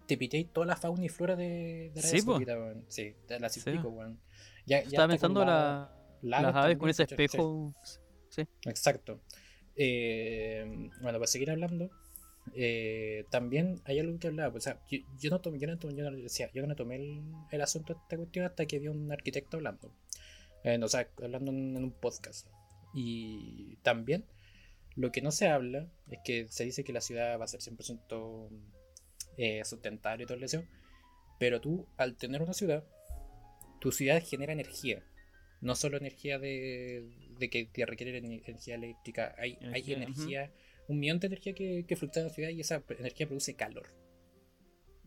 [0.07, 2.31] te pitéis toda la fauna y flora de, de Sí, Arabia po.
[2.31, 2.85] Saudita, weón.
[2.87, 3.59] Sí, te las Sí.
[3.59, 4.19] explico, weón.
[4.65, 5.91] Ya, ya Estaba pensando la-
[6.23, 7.17] la- las aves con ese ¿cachai?
[7.17, 7.23] Sí.
[7.25, 7.75] espejo.
[8.65, 9.21] Exacto.
[9.75, 10.65] Eh,
[11.01, 11.91] bueno, para seguir hablando,
[12.53, 14.55] eh, también hay algo que hablaba.
[14.55, 16.95] O sea, yo, yo no tomé, yo no tomé, yo no, decía, yo no tomé
[16.95, 17.21] el,
[17.51, 19.91] el asunto de esta cuestión hasta que vi un arquitecto hablando.
[20.63, 22.47] Eh, o sea, hablando en, en un podcast.
[22.93, 24.25] Y también
[24.95, 27.59] lo que no se habla es que se dice que la ciudad va a ser
[27.59, 28.49] 100%
[29.37, 30.63] eh, sustentable y todo eso.
[31.39, 32.85] Pero tú, al tener una ciudad,
[33.81, 35.03] tu ciudad genera energía.
[35.61, 40.51] No solo energía de, de que te requiere ener- energía eléctrica, hay energía, hay energía
[40.87, 43.93] un millón de energía que, que fluctúa en la ciudad y esa energía produce calor.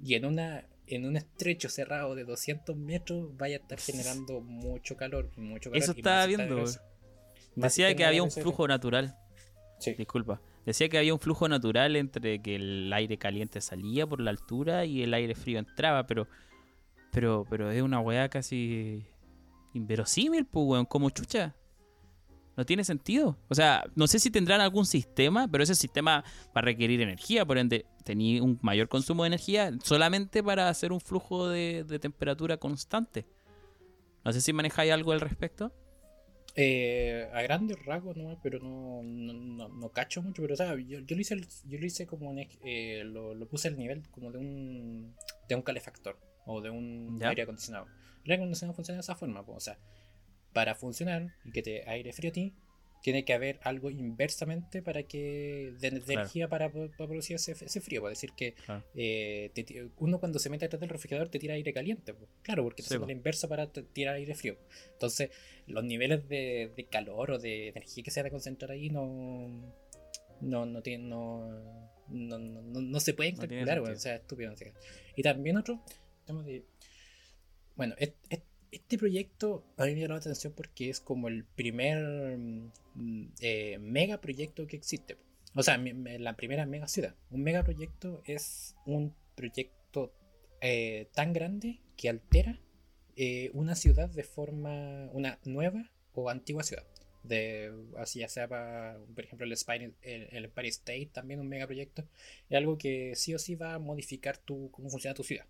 [0.03, 4.97] Y en una en un estrecho cerrado de 200 metros vaya a estar generando mucho
[4.97, 5.31] calor.
[5.37, 6.65] Mucho calor Eso estaba está viendo,
[7.57, 9.17] Decía que había un flujo natural.
[9.81, 9.95] Sí.
[9.95, 10.41] Disculpa.
[10.65, 14.85] Decía que había un flujo natural entre que el aire caliente salía por la altura
[14.85, 16.29] y el aire frío entraba, pero
[17.11, 19.07] pero pero es una weá casi
[19.73, 21.57] inverosímil, pues weón, como chucha.
[22.59, 23.39] No tiene sentido.
[23.49, 27.47] O sea, no sé si tendrán algún sistema, pero ese sistema va a requerir energía,
[27.47, 31.99] por ende, tenía un mayor consumo de energía solamente para hacer un flujo de, de
[32.01, 33.27] temperatura constante.
[34.25, 35.73] No sé si manejáis algo al respecto.
[36.57, 40.43] Eh, a grandes rasgos nomás, pero no, no, no, no cacho mucho.
[40.43, 43.47] Pero o sea, yo, yo lo hice, yo lo hice como un eh, lo, lo
[43.47, 45.15] puse al nivel como de un
[45.49, 47.29] de un calefactor o de un Ya.
[47.29, 47.87] aire acondicionado.
[48.25, 49.79] El aire acondicionado funciona de esa forma, pues, o sea,
[50.53, 52.53] para funcionar y que te aire frío a ti,
[53.01, 56.13] tiene que haber algo inversamente para que de, de Claro.
[56.21, 58.09] energía para, para producir ese, ese frío.
[58.09, 58.83] Es decir, que Claro.
[58.97, 62.13] eh, te uno cuando se mete detrás del refrigerador te tira aire caliente.
[62.13, 62.29] pues.
[62.43, 63.13] Claro, porque Sí, te haciendo po.
[63.13, 64.57] la inversa para tirar aire frío.
[64.95, 65.31] Entonces,
[65.69, 69.49] los niveles de, de calor o de energía que se van a concentrar ahí no.
[70.41, 71.09] No, no tienen.
[71.09, 71.49] No,
[72.09, 73.97] no, no, no- se pueden tiene calcular, sentido.
[73.97, 74.55] o sea, estúpido.
[75.15, 75.81] Y también otro.
[76.27, 76.65] tema de-
[77.77, 81.45] bueno, et- et- este proyecto a mí me llamó la atención porque es como el
[81.45, 81.99] primer
[82.95, 85.17] mm, eh, mega proyecto que existe.
[85.55, 87.15] O sea, la primera mega ciudad.
[87.31, 90.13] Un mega proyecto es un proyecto
[90.61, 92.61] eh, tan grande que altera
[93.17, 95.09] eh, una ciudad de forma.
[95.13, 96.85] una nueva o antigua ciudad.
[97.23, 102.07] De, así ya sea por ejemplo, el, Spine- el, el State, también un megaproyecto.
[102.49, 105.47] Es algo que sí o sí va a modificar tu, cómo funciona tu ciudad.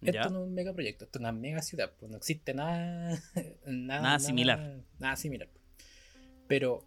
[0.00, 0.28] Esto ¿Ya?
[0.28, 3.20] no es un megaproyecto, esto es una mega ciudad, pues no existe nada,
[3.66, 4.80] nada, Nada similar.
[4.98, 5.48] Nada similar.
[6.46, 6.84] Pero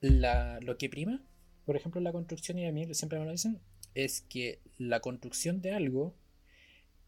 [0.00, 1.22] la, lo que prima,
[1.66, 3.60] por ejemplo, la construcción, y a mí siempre me lo dicen,
[3.94, 6.14] es que la construcción de algo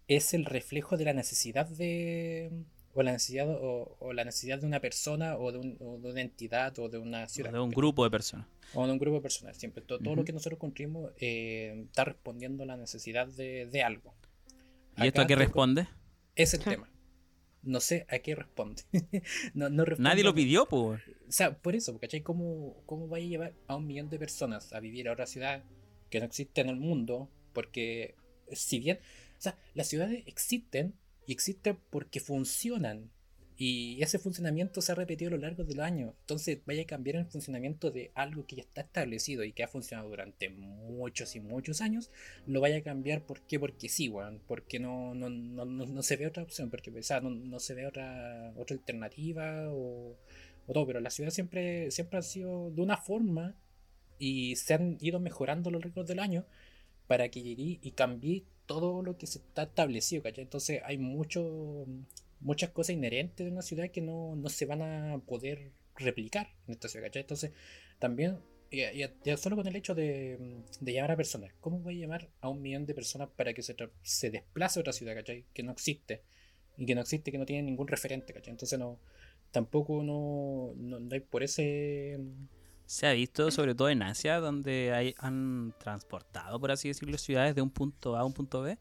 [0.08, 2.50] es el reflejo de la necesidad de.
[2.92, 6.10] o la necesidad, o, o la necesidad de una persona, o de, un- o de
[6.10, 7.50] una entidad, o de una O ciudad.
[7.52, 8.46] de un grupo de personas.
[8.74, 9.56] O de un grupo de personas.
[9.56, 13.82] Siempre todo, todo lo que nosotros construimos eh, está respondiendo a la necesidad de, de
[13.82, 14.14] algo.
[14.96, 15.88] ¿Y esto a qué responde?
[16.36, 16.88] es el tema.
[17.62, 18.82] No sé a qué responde.
[19.54, 21.00] no, no responde Nadie lo pidió, pues.
[21.28, 22.22] O sea, por eso, ¿cachai?
[22.22, 25.62] ¿Cómo, ¿Cómo va a llevar a un millón de personas a vivir a otra ciudad
[26.10, 27.30] que no existe en el mundo?
[27.52, 28.16] Porque,
[28.50, 28.98] si bien,
[29.38, 30.94] o sea, las ciudades existen
[31.26, 33.10] y existen porque funcionan.
[33.56, 36.14] Y ese funcionamiento se ha repetido a lo largo de los años.
[36.20, 39.68] Entonces, vaya a cambiar el funcionamiento de algo que ya está establecido y que ha
[39.68, 42.10] funcionado durante muchos y muchos años.
[42.46, 43.60] Lo vaya a cambiar, ¿por qué?
[43.60, 44.40] Porque sí, weón.
[44.46, 46.70] Porque no, no, no, no, se ve otra opción.
[46.70, 50.16] Porque, o sea, no, no se ve otra, otra alternativa o,
[50.66, 50.86] o todo.
[50.86, 53.56] Pero las ciudades siempre, siempre han sido de una forma
[54.18, 56.46] y se han ido mejorando a lo largo del año
[57.06, 60.22] para que llegue y cambie todo lo que se está establecido.
[60.24, 61.86] Entonces hay mucho,
[62.42, 66.72] muchas cosas inherentes de una ciudad que no, no se van a poder replicar en
[66.74, 67.22] esta ciudad, ¿cachai?
[67.22, 67.52] Entonces
[67.98, 68.38] también,
[68.70, 70.38] ya, ya- ya solo con el hecho de,
[70.80, 73.62] de llamar a personas, ¿cómo voy a llamar a un millón de personas para que
[73.62, 75.44] se, se desplace a otra ciudad, ¿cachai?
[75.54, 76.22] Que no existe.
[76.76, 78.52] y que no existe, que no tiene ningún referente, ¿cachai?
[78.52, 78.98] Entonces no,
[79.50, 82.18] tampoco no, no, no hay por ese...
[82.86, 87.54] Se ha visto, sobre todo en Asia, donde hay, han transportado, por así decirlo, ciudades
[87.54, 88.76] de un punto A a un punto B.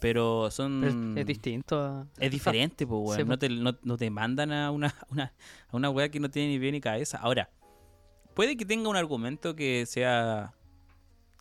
[0.00, 0.80] Pero son.
[0.80, 2.06] Pero es, distinto a.
[2.18, 3.16] Es diferente, pues, weón.
[3.18, 5.32] Sí, no, te, no, no te mandan a una, una,
[5.68, 7.18] a una weá que no tiene ni pie ni cabeza.
[7.18, 7.50] Ahora,
[8.34, 10.54] puede que tenga un argumento que sea.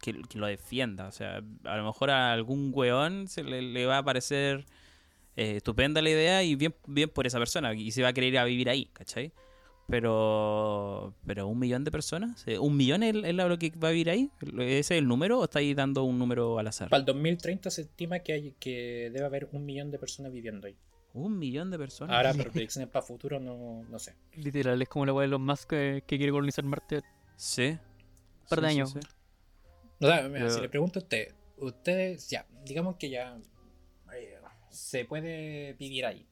[0.02, 1.08] Que, que lo defienda.
[1.08, 4.66] O sea, a lo mejor a algún weón se le, le va a parecer
[5.36, 7.74] eh, estupenda la idea y bien, bien por esa persona.
[7.74, 9.32] Y se va a querer ir a vivir ahí, ¿cachai?
[9.90, 13.92] Pero, pero un millón de personas, Eh, ¿un millón es, es lo que va a
[13.92, 14.30] vivir ahí?
[14.60, 16.90] ¿Ese es el número o estáis dando un número al azar?
[16.90, 20.68] Para el 2030 se estima que, hay, que debe haber un millón de personas viviendo
[20.68, 20.76] ahí.
[21.14, 22.16] Un millón de personas.
[22.16, 24.16] Ahora, pero predicciones para futuro no, no sé.
[24.36, 27.02] Literal, es como la weá de los más que, que quiere colonizar Marte.
[27.36, 27.78] Sí.
[28.50, 28.92] par de Sí, sí, años.
[28.92, 29.00] sí.
[30.02, 33.38] O sea, mira, Pero- si le pregunto a usted, ustedes, ya, digamos que ya
[34.14, 34.36] eh,
[34.70, 36.26] se puede vivir ahí.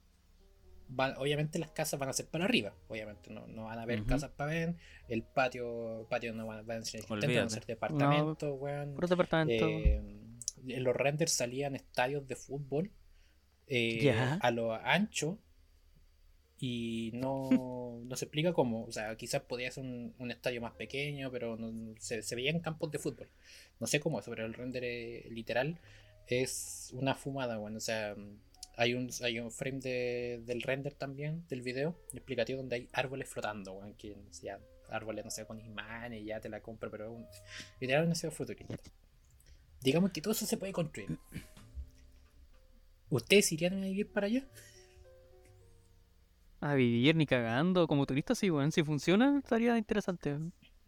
[0.90, 4.04] Va- obviamente las casas van a ser para arriba, obviamente no, no van a haber
[4.06, 4.76] casas para ver,
[5.10, 8.96] el patio, patio no van, van a ser existentes, van a ser departamentos, weón.
[8.96, 9.68] Por departamento.
[9.68, 10.02] Eh,
[10.68, 12.92] en los renders salían estadios de fútbol
[13.68, 14.36] eh, Ya.
[14.36, 15.38] a lo ancho
[16.60, 17.50] y no,
[18.04, 18.86] no se explica cómo.
[18.86, 22.60] O sea, quizás podía ser un, un estadio más pequeño, pero no- se, se veían
[22.60, 23.28] campos de fútbol.
[23.80, 25.80] No sé cómo, sobre el render eh, literal
[26.28, 28.16] es una fumada, bueno, o sea,
[28.78, 33.28] hay un, hay un frame de- del render también, del video, explicativo, donde hay árboles
[33.28, 34.59] flotando, weón, que ya,
[34.89, 37.25] árboles, no sé, con imanes, ya te la compro, pero un,
[37.82, 38.75] literal un deseo futurista.
[39.82, 41.17] Digamos que todo eso se puede construir.
[43.09, 44.45] ¿Ustedes irían a vivir para allá?
[46.59, 47.88] A vivir ni cagando.
[47.88, 48.71] Como turista, sí, weón.
[48.71, 50.38] Si funciona, estaría interesante.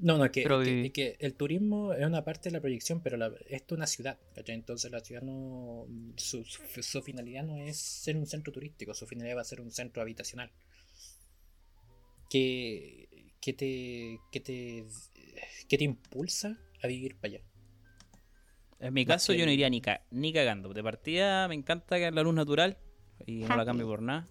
[0.01, 3.17] No, no, que, Pero que- que el turismo es una parte de la proyección, pero
[3.17, 4.55] la- esto es una ciudad, ¿cachai?
[4.55, 5.85] Entonces la ciudad no.
[6.15, 9.59] Su, su- su finalidad no es ser un centro turístico, su finalidad va a ser
[9.59, 10.51] un centro habitacional.
[12.29, 13.09] ¿Qué,
[13.41, 14.85] qué te, qué te,
[15.67, 17.43] qué te impulsa a vivir para allá?
[18.79, 20.73] En mi caso, que yo no iría ni, ca- ni cagando.
[20.73, 22.77] De partida, me encanta que la luz natural
[23.25, 24.27] y no la cambio por nada.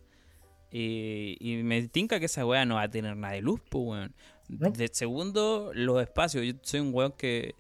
[0.71, 3.85] Y, y me tinca que esa weá no va a tener nada de luz, pues,
[3.87, 4.15] weón.
[4.49, 4.71] No.
[4.71, 6.45] De segundo, los espacios.
[6.45, 7.55] Yo soy un weón que,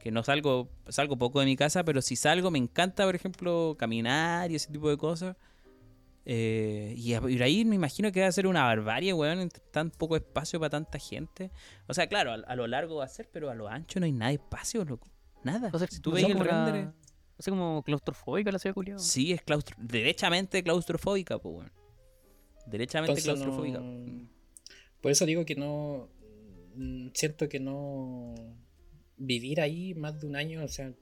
[0.00, 3.76] que no salgo, salgo poco de mi casa, pero si salgo, me encanta, por ejemplo,
[3.78, 5.36] caminar y ese tipo de cosas.
[6.30, 9.90] Eh, y y ahí me imagino que va a ser una barbarie, weón, en tan
[9.90, 11.50] poco espacio para tanta gente.
[11.86, 14.04] O sea, claro, a, a lo largo va a ser, pero a lo ancho no
[14.06, 15.08] hay nada de espacio, loco.
[15.42, 15.70] Nada.
[15.72, 16.92] O sea, si tú no ves el la- render,
[17.38, 18.98] sé, como claustrofóbica la ciudad culiada.
[18.98, 21.72] sí es claustro derechamente claustrofóbica, pues, weón.
[22.66, 23.78] Derechamente Entonces, claustrofóbica.
[23.80, 24.28] no-
[25.00, 26.10] Por eso digo que no.
[26.78, 28.34] Mm, Siento que no.
[29.16, 30.92] Vivir ahí más de un año, o sea,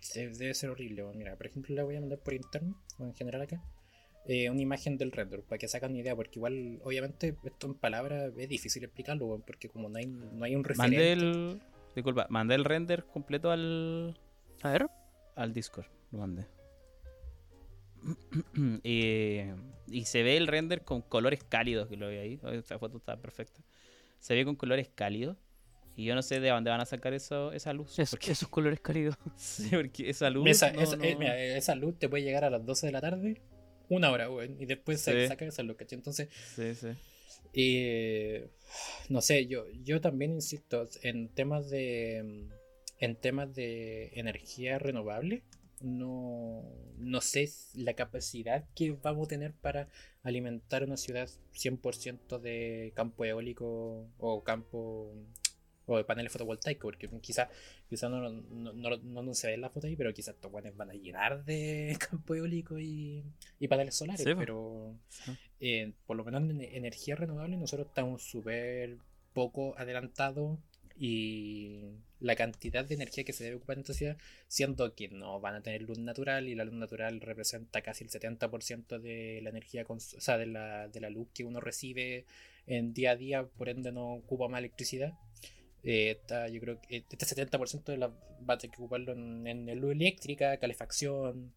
[0.00, 1.04] se- debe ser horrible.
[1.14, 3.62] Mira, por ejemplo, le voy a mandar por interno, o en general acá,
[4.26, 7.74] eh, una imagen del render, para que sacan una idea, porque igual, obviamente, esto en
[7.74, 10.96] palabras es difícil explicarlo, porque como no hay, no hay un referente.
[10.96, 11.62] Mandé el.
[11.96, 14.16] Disculpa, mandé el render completo al,
[14.62, 14.86] A ver.
[15.36, 15.86] al Discord.
[16.12, 16.46] Lo mandé.
[18.82, 19.40] y,
[19.88, 22.40] y se ve el render con colores cálidos, que lo vi ahí.
[22.52, 23.60] Esta foto está perfecta.
[24.24, 25.36] Se ve con colores cálidos.
[25.96, 27.98] Y yo no sé de dónde van a sacar eso, esa luz.
[27.98, 29.16] Es- porque, esos colores cálidos.
[29.36, 30.48] sí, porque esa luz.
[30.48, 32.92] Esa, no- esa- no- eh, mira, esa luz te puede llegar a las 12 de
[32.92, 33.42] la tarde,
[33.90, 35.98] una hora, weón, y después se saca esa luz, ¿cachai?
[35.98, 36.88] Entonces, Sí, sí.
[37.52, 38.48] Eh,
[39.10, 42.46] no sé, yo, yo también insisto en temas de
[42.98, 45.42] en temas de energía renovable.
[45.80, 46.62] No,
[46.98, 49.88] no sé la capacidad que vamos a tener para
[50.22, 55.12] alimentar una ciudad 100% de campo eólico o campo
[55.86, 57.48] o de paneles fotovoltaicos, porque quizás
[57.90, 60.50] quizá no, no, no, no- no se ve en la foto ahí, pero quizás estos
[60.50, 63.22] guanes van a llenar de campo eólico y,
[63.60, 65.32] y paneles solares, Sí, pero Sí.
[65.60, 68.96] eh, por lo menos en energía renovable nosotros estamos súper
[69.34, 70.58] poco adelantados
[70.96, 71.82] y
[72.24, 74.16] la cantidad de energía que se debe ocupar en esta ciudad,
[74.48, 78.10] siendo que no van a tener luz natural y la luz natural representa casi el
[78.10, 82.24] 70% de la energía, cons- o sea, de la, de la luz que uno recibe
[82.66, 85.14] en día a día, por ende no ocupa más electricidad.
[85.82, 89.46] Eh, está, yo creo que este 70% de la va a tener que ocuparlo en,
[89.46, 91.52] en luz eléctrica, calefacción,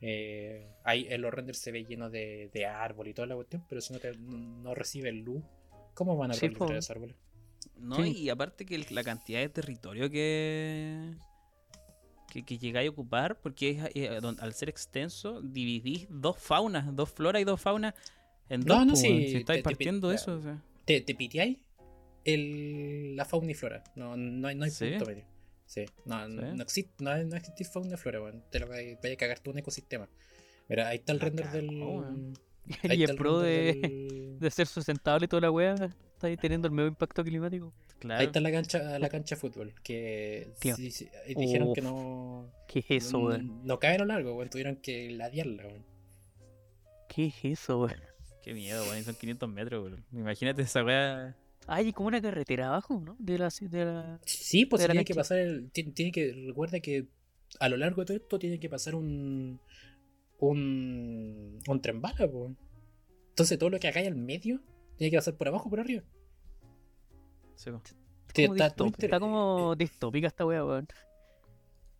[0.00, 3.64] eh, ahí en los renders se ve lleno de, de árbol y toda la cuestión,
[3.68, 5.42] pero si no, te, no reciben luz,
[5.94, 7.16] ¿cómo van a Sí, proliferar esos árboles?
[7.80, 8.12] No, Sí.
[8.16, 11.14] y aparte que el- la cantidad de territorio que,
[12.32, 16.94] que, que llegáis a ocupar, porque es, eh, don- al ser extenso, dividís dos faunas,
[16.94, 17.94] dos floras y dos faunas
[18.48, 18.86] en No, dos.
[18.86, 20.62] no, si te- estáis te partiendo eso, o sea.
[20.84, 21.58] ¿Te, te piteáis
[22.24, 23.84] el, la fauna y flora?
[23.94, 24.90] No, no, hay- no hay ¿Sí?
[24.90, 25.24] punto medio.
[25.66, 26.34] Sí, no, ¿Sí?
[26.34, 28.42] no existe, no, no existe fauna y flora, weón.
[28.50, 30.08] Te lo vaya a cagar todo un ecosistema.
[30.68, 31.68] Mira, ahí está el render del.
[32.84, 36.36] y en el pro de, del- de ser sustentable y toda la weá, está ahí
[36.36, 37.72] teniendo el medio impacto climático.
[37.98, 38.20] Claro.
[38.20, 39.74] Ahí está la cancha, la cancha de fútbol.
[39.82, 40.76] Que Tío.
[40.76, 42.46] sí, sí, dijeron que no.
[42.68, 43.66] ¿Qué es eso, no, weón?
[43.66, 44.50] no cae a largo, weón.
[44.50, 45.84] Tuvieron que ladearla, weón.
[47.08, 48.00] ¿Qué es eso, weón?
[48.42, 49.02] Qué miedo, weón.
[49.02, 50.04] Son 500 metros, weón.
[50.12, 51.36] Imagínate esa weá.
[51.66, 53.16] Hay como una carretera abajo, ¿no?
[53.18, 54.20] De la, de la...
[54.24, 55.70] Sí, pues De la tiene que pasar el.
[55.70, 56.32] Tiene, tiene que.
[56.46, 57.08] Recuerda que
[57.60, 59.60] a lo largo de todo esto tiene que pasar un.
[60.38, 61.58] Un.
[61.66, 62.52] Un tren bala, pues.
[63.30, 64.60] Entonces todo lo que acá hay al medio
[64.96, 66.02] tiene que pasar por abajo o por arriba.
[67.54, 67.82] Sí, po.
[68.32, 70.86] Que está como distópica esta weá, weón.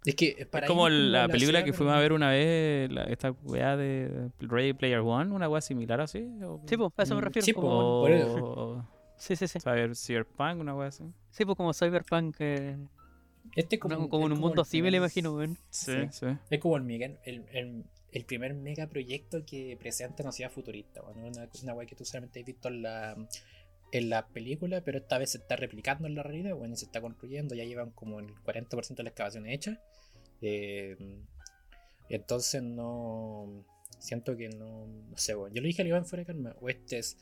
[0.05, 2.31] Es que para Es como la la película ciudad, que pero- fuimos a ver una
[2.31, 6.21] vez, la- esta weá de Ready Player One, una weá similar así.
[6.45, 7.45] O, Sí, pues, a eso me Mm, refiero.
[7.47, 7.69] sí, como...
[7.69, 7.77] po.
[7.77, 8.45] o, por eso.
[8.45, 9.59] o Sí, sí, sí.
[9.59, 11.05] Cyber- Cyberpunk, una weá así.
[11.31, 12.77] Sí, pues como Cyberpunk, eh,
[13.57, 15.57] Este es como, como, en un como mundo el así me lo imagino, weón.
[15.71, 16.09] Sí, Sí.
[16.13, 16.27] sí.
[16.51, 16.89] Es como el,
[17.25, 21.03] el, el, el primer megaproyecto que presenta una ciudad futurista.
[21.03, 23.17] Bueno, una, una wea que tú solamente has visto en la,
[23.93, 26.55] en la película, pero esta vez se está replicando en la realidad.
[26.55, 27.55] Bueno, se está construyendo.
[27.55, 29.81] Ya llevan como el 40% de la excavación hecha.
[30.41, 30.97] Eh,
[32.09, 33.65] entonces no.
[33.99, 34.87] Siento que no.
[34.87, 35.53] No sé, weón.
[35.53, 36.57] Yo le dije al Iván fuera de calma.
[36.61, 37.19] O este es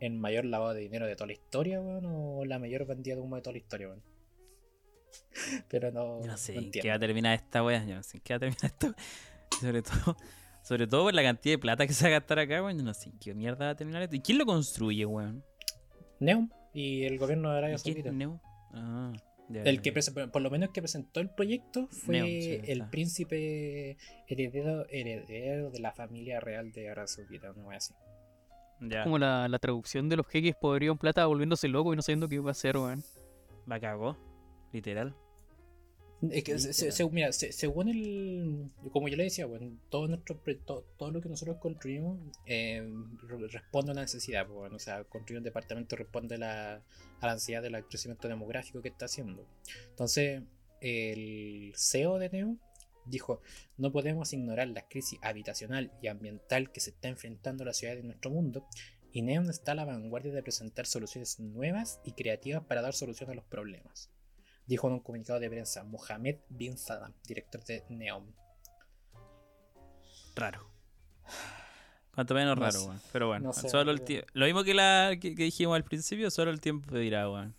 [0.00, 2.04] el mayor lavado de dinero de toda la historia, weón.
[2.06, 4.02] O la mayor bandida de humo de toda la historia, weón.
[5.68, 6.20] Pero no.
[6.20, 7.84] Yo no sé no en qué va a terminar esta weá.
[7.84, 8.94] Yo no sé en qué va a terminar esto.
[9.60, 10.16] Sobre todo,
[10.62, 12.82] sobre todo por la cantidad de plata que se va a gastar acá, weón.
[12.84, 14.16] No sé qué mierda va a terminar esto.
[14.16, 15.44] ¿Y quién lo construye, weón?
[16.20, 18.12] Neum y el gobierno de Arabia ¿Y quién Saudita.
[18.12, 18.40] Neo?
[18.72, 19.12] Ah,
[19.48, 22.60] ya, El ya, que por lo menos el que presentó el proyecto fue Neum, sí,
[22.66, 27.94] el príncipe heredero, heredero de la familia real de Arabia Saudita, una wea así.
[28.80, 32.28] Ya, Como la, la traducción de los jeques podrían plata volviéndose loco y no sabiendo
[32.28, 33.02] qué va a hacer, weón.
[33.66, 34.16] la cagó.
[34.72, 35.14] Literal.
[36.32, 38.70] Es que, se- mira, se- según el.
[38.92, 42.82] Como yo le decía, bueno, todo, nuestro, pre- to- todo lo que nosotros construimos eh,
[43.28, 44.46] re- responde a una necesidad.
[44.46, 46.74] bueno, o sea, construir un departamento responde a la,
[47.20, 49.46] a la ansiedad del crecimiento demográfico que está haciendo.
[49.90, 50.42] Entonces,
[50.80, 52.56] el CEO de Neo
[53.06, 53.40] dijo:
[53.76, 58.02] No podemos ignorar la crisis habitacional y ambiental que se está enfrentando la ciudad de
[58.02, 58.66] nuestro mundo.
[59.12, 63.30] Y Neon está a la vanguardia de presentar soluciones nuevas y creativas para dar solución
[63.30, 64.10] a los problemas
[64.66, 68.26] dijo en un comunicado de prensa Mohamed Bin Saddam, director de Neom.
[70.36, 70.68] Raro.
[72.14, 72.86] Cuanto menos No raro, sé.
[72.86, 73.00] weón.
[73.12, 74.02] Pero bueno, No sé, solo el
[74.34, 77.54] Lo mismo que, la, que, que dijimos al principio, solo el tiempo dirá, weón.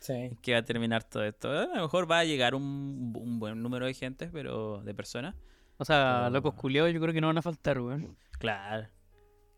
[0.00, 0.30] Sí.
[0.40, 1.50] qué va a terminar todo esto.
[1.50, 5.34] A lo mejor va a llegar un, un buen número de gente, pero de personas.
[5.76, 8.16] O sea, Pero- locos culiados yo creo que no van a faltar, weón.
[8.38, 8.88] Claro,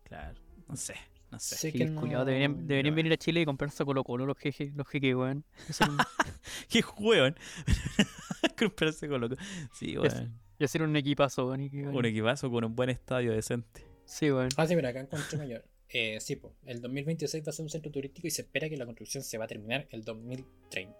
[0.03, 0.39] claro.
[0.67, 0.95] No sé,
[1.33, 1.55] no sé.
[1.55, 2.95] Sé que no- deberían, deberían no.
[2.95, 5.43] venir a Chile y comprarse a Colo Colo los jeques, los jeques, weón.
[5.89, 5.97] Un-
[6.69, 7.35] Qué juegan.
[8.57, 9.35] Comprarse con loco.
[9.73, 10.39] Sí, weón.
[10.59, 11.61] y hacer un equipazo, weón.
[11.95, 13.85] Un equipazo con un buen estadio decente.
[14.05, 14.49] Sí, weón.
[14.57, 15.65] Ah, sí, mira, acá encontré mayor.
[15.89, 18.77] Eh, sí, po, el 2026 va a ser un centro turístico y se espera que
[18.77, 20.97] la construcción se va a terminar el 2030.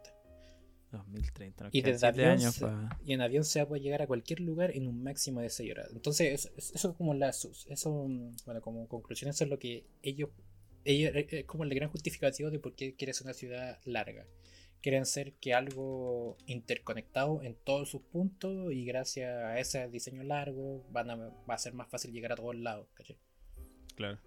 [0.97, 1.65] 2030.
[1.65, 2.61] nos Y desde siete avión, años
[3.05, 5.89] y en avión se poder llegar a cualquier lugar en un máximo de 6 horas.
[5.93, 9.85] Entonces, eso, eso es como la, eso, mm, bueno, como conclusión, eso es lo que
[10.01, 10.29] ellos,
[10.85, 14.25] ellos eh, es como el gran justificativo de por qué quieren ser una ciudad larga.
[14.81, 20.85] Quieren ser que algo interconectado en todos sus puntos y gracias a ese diseño largo
[20.91, 22.87] van a, va a ser más fácil llegar a todos lados.
[22.93, 23.17] ¿cachai?
[23.95, 24.19] Claro.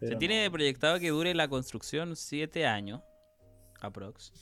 [0.00, 3.02] Se tiene no- proyectado que dure la construcción 7 años.
[3.80, 4.32] Aprox.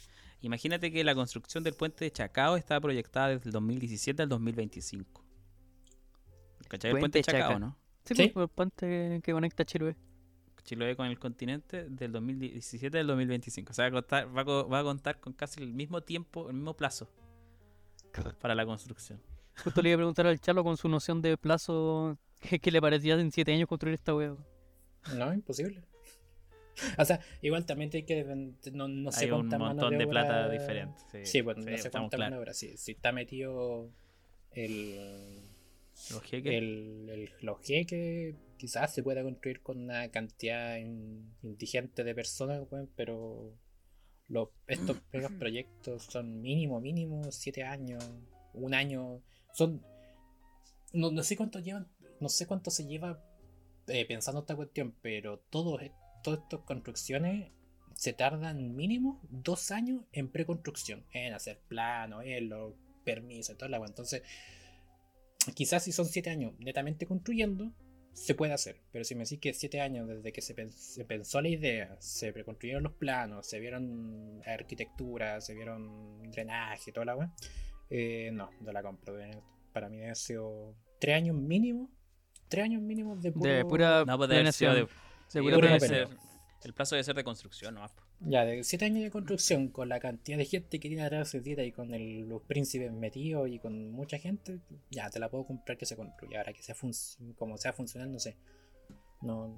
[0.44, 5.24] Imagínate que la construcción del puente de Chacao está proyectada desde el 2017 al 2025.
[6.68, 6.90] ¿Cachai?
[6.92, 7.58] El Puente de Chacao, Chaca.
[7.58, 7.76] ¿no?
[8.04, 8.28] Sí, Sí.
[8.28, 9.96] pues, el puente que conecta Chiloé.
[10.64, 13.70] Chiloé con el continente del 2017 al 2025.
[13.70, 16.48] O sea, va a, contar, va, a va a contar con casi el mismo tiempo,
[16.48, 17.10] el mismo plazo
[18.40, 19.20] para la construcción.
[19.62, 22.80] Justo le iba a preguntar al Chalo con su noción de plazo que, que le
[22.80, 24.34] parecía en 7 años construir esta wea.
[25.16, 25.82] No, imposible.
[26.98, 28.24] O sea, igual también hay que
[28.72, 30.98] no, no sé Hay un mano montón de plata diferente.
[31.12, 32.54] Sí, Sí, bueno, sí, no sé cuánta mano de obra.
[32.54, 33.90] Si, si está metido
[34.52, 35.40] el,
[36.10, 36.52] Los jeques.
[36.52, 42.62] el, el los jeques, quizás se pueda construir con una cantidad in- indigente de personas,
[42.96, 43.52] pero
[44.28, 44.96] los, estos
[45.38, 48.02] proyectos son mínimo, mínimo, siete años,
[48.52, 49.20] un año.
[49.52, 49.82] Son.
[50.92, 51.88] No, no sé cuánto llevan,
[52.20, 53.20] no sé cuánto se lleva
[53.88, 55.94] eh, pensando esta cuestión, pero todos est-
[56.24, 57.52] todas estas construcciones
[57.94, 62.74] se tardan mínimo dos años en preconstrucción, en hacer planos, en los
[63.04, 63.88] permisos la wea.
[63.88, 64.22] Entonces,
[65.54, 67.72] quizás si son siete años netamente construyendo,
[68.12, 68.80] se puede hacer.
[68.92, 71.96] Pero si me decís que siete años desde que se, pen- se pensó la idea,
[72.00, 77.32] se preconstruyeron los planos, se vieron arquitectura, se vieron drenaje, toda la wea,
[77.90, 79.20] eh, no, no la compro.
[79.20, 79.40] Eh,
[79.72, 81.90] Para mí ha sido tres años mínimo
[82.48, 84.04] tres años mínimos de, puro- De pura
[84.74, 84.84] No,
[85.40, 86.08] debe planeación.
[86.20, 86.34] ser-
[86.64, 87.86] el plazo debe ser de construcción, ¿no?
[88.20, 91.66] Ya, de siete años de construcción, con la cantidad de gente que tiene atrás de
[91.66, 95.76] y con el- los príncipes metidos y con mucha gente, ya te la puedo comprar
[95.76, 96.38] que se construya.
[96.38, 96.92] Ahora que sea fun-
[97.36, 98.36] como sea funcional, no sé.
[99.20, 99.48] No,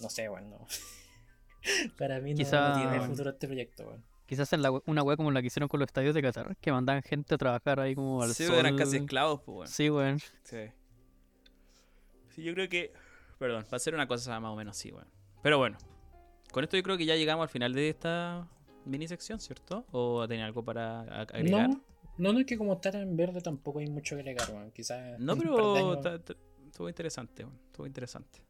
[0.00, 0.66] no sé, bueno, no.
[1.98, 4.04] Para mí no, Quizá- no tiene futuro este proyecto, weón.
[4.26, 6.70] Quizás en la una web como la que hicieron con los estadios de Qatar, que
[6.72, 8.54] mandaban gente a trabajar ahí como al Sí, sol.
[8.56, 9.70] eran casi esclavos, pues, bueno.
[9.70, 10.18] Sí, weón.
[10.44, 10.56] Sí.
[12.30, 12.92] Sí, yo creo que.
[13.38, 15.10] Perdón, va a ser una cosa más o menos así, bueno.
[15.42, 15.78] Pero bueno,
[16.52, 18.46] con esto yo creo que ya llegamos al final de esta
[18.84, 19.84] mini sección, ¿cierto?
[19.92, 21.68] ¿O tenía algo para agregar?
[21.70, 21.80] No,
[22.18, 24.70] no, no es que como estar en verde tampoco hay mucho que agregar, weón.
[24.70, 25.18] Quizás.
[25.18, 26.00] No, pero
[26.66, 28.40] estuvo interesante, estuvo interesante.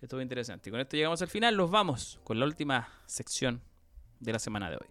[0.00, 0.68] Estuvo interesante.
[0.68, 3.62] Y con esto llegamos al final, los vamos con la última sección
[4.18, 4.86] de la semana de hoy.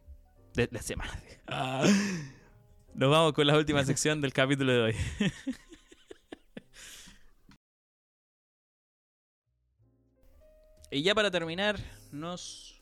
[0.54, 1.12] De la semana.
[1.14, 1.84] de- Ah.
[2.94, 4.96] Nos vamos con la última sección del capítulo de hoy.
[10.92, 11.78] y ya para terminar,
[12.12, 12.82] nos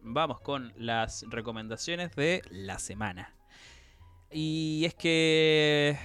[0.00, 3.34] vamos con las recomendaciones de la semana.
[4.30, 5.98] Y es que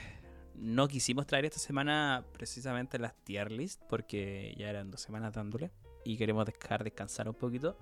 [0.56, 5.72] no quisimos traer esta semana precisamente las tier list porque ya eran dos semanas dándole
[6.03, 7.78] y queremos dejar descansar un poquito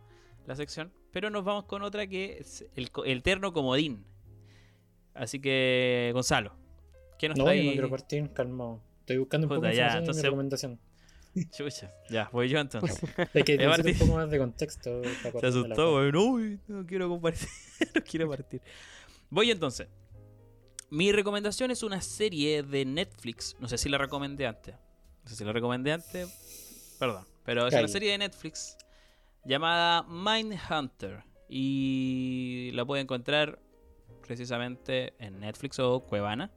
[0.46, 0.94] la sección.
[1.12, 4.06] Pero nos vamos con otra que es el, el terno comodín.
[5.16, 6.54] Así que, Gonzalo,
[7.18, 7.64] ¿qué nos No, yo trae?
[7.66, 8.82] no quiero partir, calmado.
[9.00, 10.80] Estoy buscando un poco Puta, de ya, información de mi entonces- recomendación.
[11.52, 13.00] Chucha, ya, voy yo entonces.
[13.34, 13.94] Hay que Eh, necesito Martín.
[13.94, 15.02] un poco más de contexto.
[15.24, 15.96] para Se asustó.
[15.96, 17.48] Uy, no quiero compartir.
[17.96, 18.62] no quiero partir.
[19.30, 19.88] Voy entonces.
[20.90, 23.56] Mi recomendación es una serie de Netflix.
[23.60, 24.76] No sé si la recomendé antes.
[25.24, 26.96] No sé si la recomendé antes.
[27.00, 27.26] Perdón.
[27.44, 27.92] Pero es una Calle.
[27.92, 28.78] serie de Netflix
[29.44, 31.24] llamada Mindhunter.
[31.50, 33.60] Y la puede encontrar
[34.26, 36.52] precisamente en Netflix o Cuevana.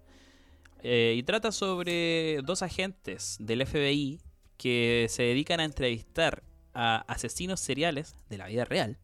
[0.83, 4.21] Eh, y trata sobre dos agentes del FBI
[4.59, 6.43] que se dedican a entrevistar
[6.75, 8.99] a asesinos seriales de la vida real.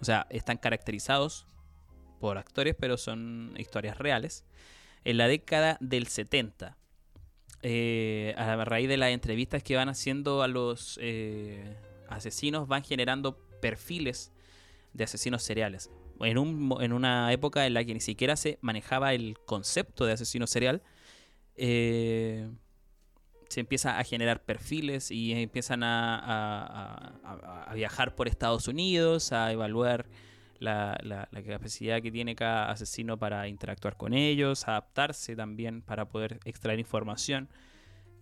[0.00, 1.46] O sea, están caracterizados
[2.20, 4.44] por actores, pero son historias reales.
[5.04, 6.78] En la década del 70.
[7.64, 11.76] eh, a raíz de las entrevistas que van haciendo a los eh,
[12.08, 14.32] asesinos, van generando perfiles
[14.92, 15.90] de asesinos seriales.
[16.20, 20.12] En, un en una época en la que ni siquiera se manejaba el concepto de
[20.12, 20.82] asesino serial,
[21.56, 22.48] eh,
[23.52, 30.06] se empieza a generar perfiles y empiezan a, viajar por Estados Unidos, a evaluar
[30.58, 36.78] la, capacidad que tiene cada asesino para interactuar con ellos, adaptarse también para poder extraer
[36.78, 37.48] información.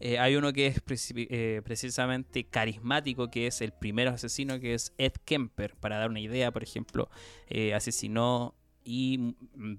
[0.00, 0.82] Eh, hay uno que es
[1.14, 5.76] eh, precisamente carismático, que es el primer asesino, que es Ed Kemper.
[5.76, 7.10] Para dar una idea, por ejemplo,
[7.48, 9.74] eh, asesinó y mm,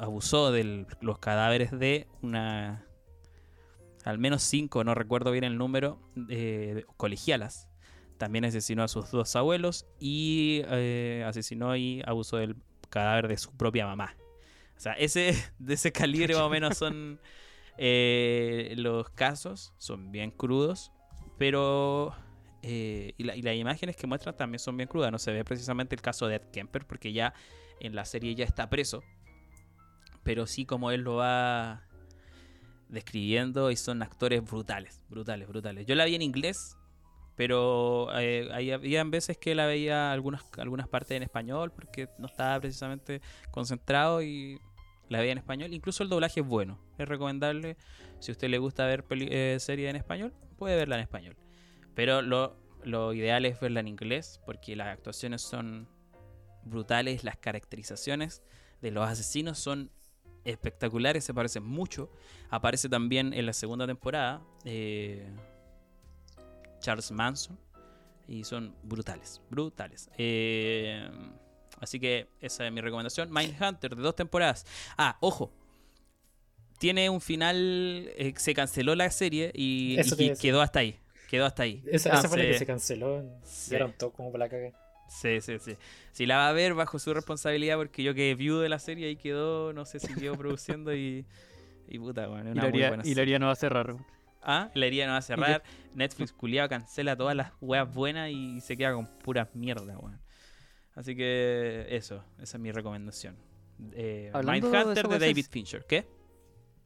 [0.00, 2.87] abusó de los cadáveres de una
[4.08, 7.68] al menos cinco, no recuerdo bien el número, eh, colegialas.
[8.16, 12.56] También asesinó a sus dos abuelos y eh, asesinó y abusó del
[12.88, 14.16] cadáver de su propia mamá.
[14.76, 17.20] O sea, ese, de ese calibre más o menos son
[17.76, 20.90] eh, los casos, son bien crudos,
[21.36, 22.14] pero...
[22.62, 25.12] y, la- y las imágenes que muestran también son bien crudas.
[25.12, 27.34] No se ve precisamente el caso de Ed Kemper porque ya
[27.78, 29.02] en la serie ya está preso.
[30.22, 31.82] Pero sí como él lo va
[32.88, 35.86] describiendo y son actores brutales, brutales, brutales.
[35.86, 36.76] Yo la vi en inglés,
[37.36, 38.70] pero eh, hay-
[39.10, 43.20] veces que la veía algunas, algunas partes en español porque no estaba precisamente
[43.50, 44.58] concentrado y
[45.08, 45.72] la veía en español.
[45.72, 47.76] Incluso el doblaje es bueno, es recomendable.
[48.20, 51.36] Si a usted le gusta ver eh, serie en español, puede verla en español.
[51.94, 55.88] Pero lo, lo ideal es verla en inglés porque las actuaciones son
[56.64, 58.42] brutales, las caracterizaciones
[58.80, 59.90] de los asesinos son
[60.48, 62.10] espectaculares, se parecen mucho.
[62.50, 65.26] Aparece también en la segunda temporada eh,
[66.80, 67.58] Charles Manson
[68.26, 70.10] y son brutales, brutales.
[70.16, 71.08] Eh,
[71.80, 73.32] así que esa es mi recomendación.
[73.32, 74.66] Mindhunter de dos temporadas.
[74.96, 75.52] Ah, ojo.
[76.78, 77.56] Tiene un final,
[78.16, 79.96] eh, se canceló la serie y,
[80.40, 80.96] quedó hasta ahí.
[81.28, 81.82] Quedó hasta ahí.
[81.86, 83.24] Esa, esa fue la que se canceló.
[83.42, 83.76] Sí.
[84.14, 84.87] Como para la caga.
[85.08, 85.76] Sí, sí, sí.
[86.12, 89.08] Si la va a ver bajo su responsabilidad, porque yo que viudo de la serie
[89.08, 91.26] ahí quedó, no sé si quedó produciendo y.
[91.90, 93.96] Y puta, bueno, Y una la muy buena y haría no va a cerrar.
[94.42, 95.62] Ah, la herida no va a cerrar.
[95.94, 100.20] Netflix culiado cancela todas las weas buenas y se queda con puras mierdas, weón.
[100.94, 103.36] Así que eso, esa es mi recomendación.
[103.92, 105.84] Eh, de Mindhunter de David Fincher.
[105.86, 106.06] ¿Qué?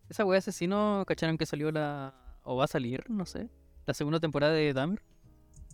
[0.09, 2.15] Esa wea asesino, ¿cacharon que salió la.
[2.45, 3.49] o va a salir, no sé?
[3.87, 5.03] La segunda temporada de Dahmer.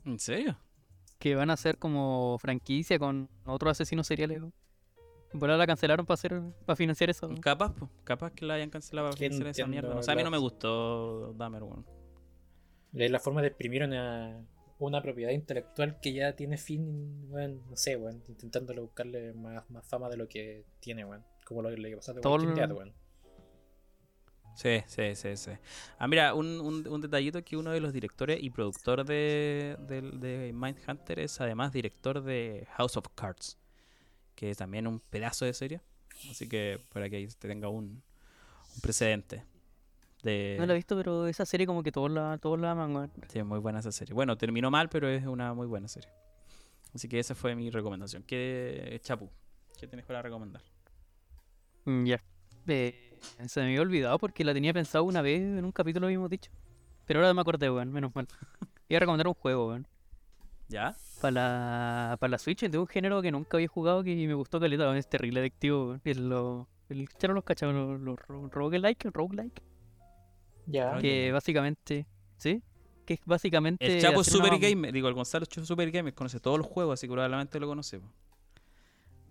[0.04, 0.56] ¿En serio?
[1.18, 4.42] Que van a hacer como franquicia con otros asesinos seriales.
[5.32, 7.28] Por ahora la cancelaron para hacer para financiar eso.
[7.40, 9.94] Capaz, po, capaz que la hayan cancelado para hacer esa mierda.
[9.96, 11.84] O sea, a mí no me gustó Dahmer, weón.
[12.94, 14.40] Es la forma de exprimir una,
[14.78, 19.86] una propiedad intelectual que ya tiene fin, weón, no sé, weón, intentándole buscarle más, más
[19.86, 21.24] fama de lo que tiene, weón.
[21.44, 22.92] Como lo que le pasó a Walking Dead, weón.
[24.58, 25.52] Sí, sí, sí, sí.
[26.00, 30.18] Ah, mira, un, un, un detallito que uno de los directores y productor de, del-
[30.18, 33.56] de Mindhunter es además director de House of Cards,
[34.34, 35.80] que es también un pedazo de serie.
[36.30, 38.02] Así que para que ahí te tenga un,
[38.74, 39.44] un precedente.
[40.24, 40.56] De...
[40.58, 43.12] No la he visto, pero esa serie como que todos la, todos la aman.
[43.28, 44.14] Sí, es muy buena esa serie.
[44.14, 46.10] Bueno, terminó mal, pero es una muy buena serie.
[46.94, 48.24] Así que esa fue mi recomendación.
[48.24, 49.30] ¿Qué, Chapu?
[49.78, 50.62] ¿Qué tienes para recomendar?
[51.86, 52.22] Mm, Ya.
[52.66, 53.07] Eh,
[53.46, 56.50] se me había olvidado porque la tenía pensado una vez en un capítulo habíamos dicho.
[57.06, 58.26] Pero ahora me acordé, weón, menos mal.
[58.88, 59.86] Iba a recomendar un juego, weón.
[60.68, 60.94] ¿Ya?
[61.20, 64.60] Para la, para la Switch, de un género que nunca había jugado que me gustó
[64.60, 64.96] caleta, weón.
[64.96, 66.00] Es terrible adictivo, weón.
[66.04, 69.62] Es lo, el charo los cachos, los, los ro- roguelike, roguelike.
[70.66, 70.96] Ya.
[70.96, 72.62] Ah, Que básicamente, ¿sí?
[73.06, 73.86] Que es básicamente.
[73.86, 74.92] El Chapo es una super mam- gamer.
[74.92, 76.12] Digo, el Gonzalo es super gamer.
[76.14, 77.98] Conoce todos los juegos, así que probablemente lo conoce.
[78.00, 78.12] po.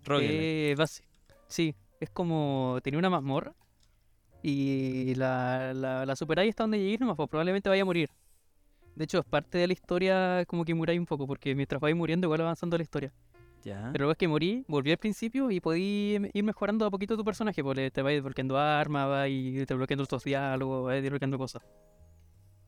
[0.05, 0.75] Roguelike.
[0.79, 0.85] Eh,
[1.47, 3.53] sí, es como tenía una mazmorra
[4.41, 8.09] y la, la, la superáis hasta donde lleguéis nomás, pues probablemente vaya a morir.
[8.95, 11.95] De hecho, es parte de la historia como que muráis un poco, porque mientras vais
[11.95, 13.13] muriendo igual va avanzando la historia.
[13.63, 13.89] Ya.
[13.91, 17.23] Pero luego es que morí, volví al principio y podí ir mejorando a poquito tu
[17.23, 21.61] personaje, porque te vais desbloqueando armas, te desbloqueando estos diálogos, vas desbloqueando cosas.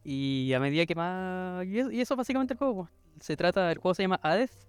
[0.04, 1.66] Y a medida que más...
[1.66, 2.76] Y eso, y eso es básicamente el juego.
[2.76, 2.90] pues.
[3.22, 4.68] Se trata, el juego se llama Hades.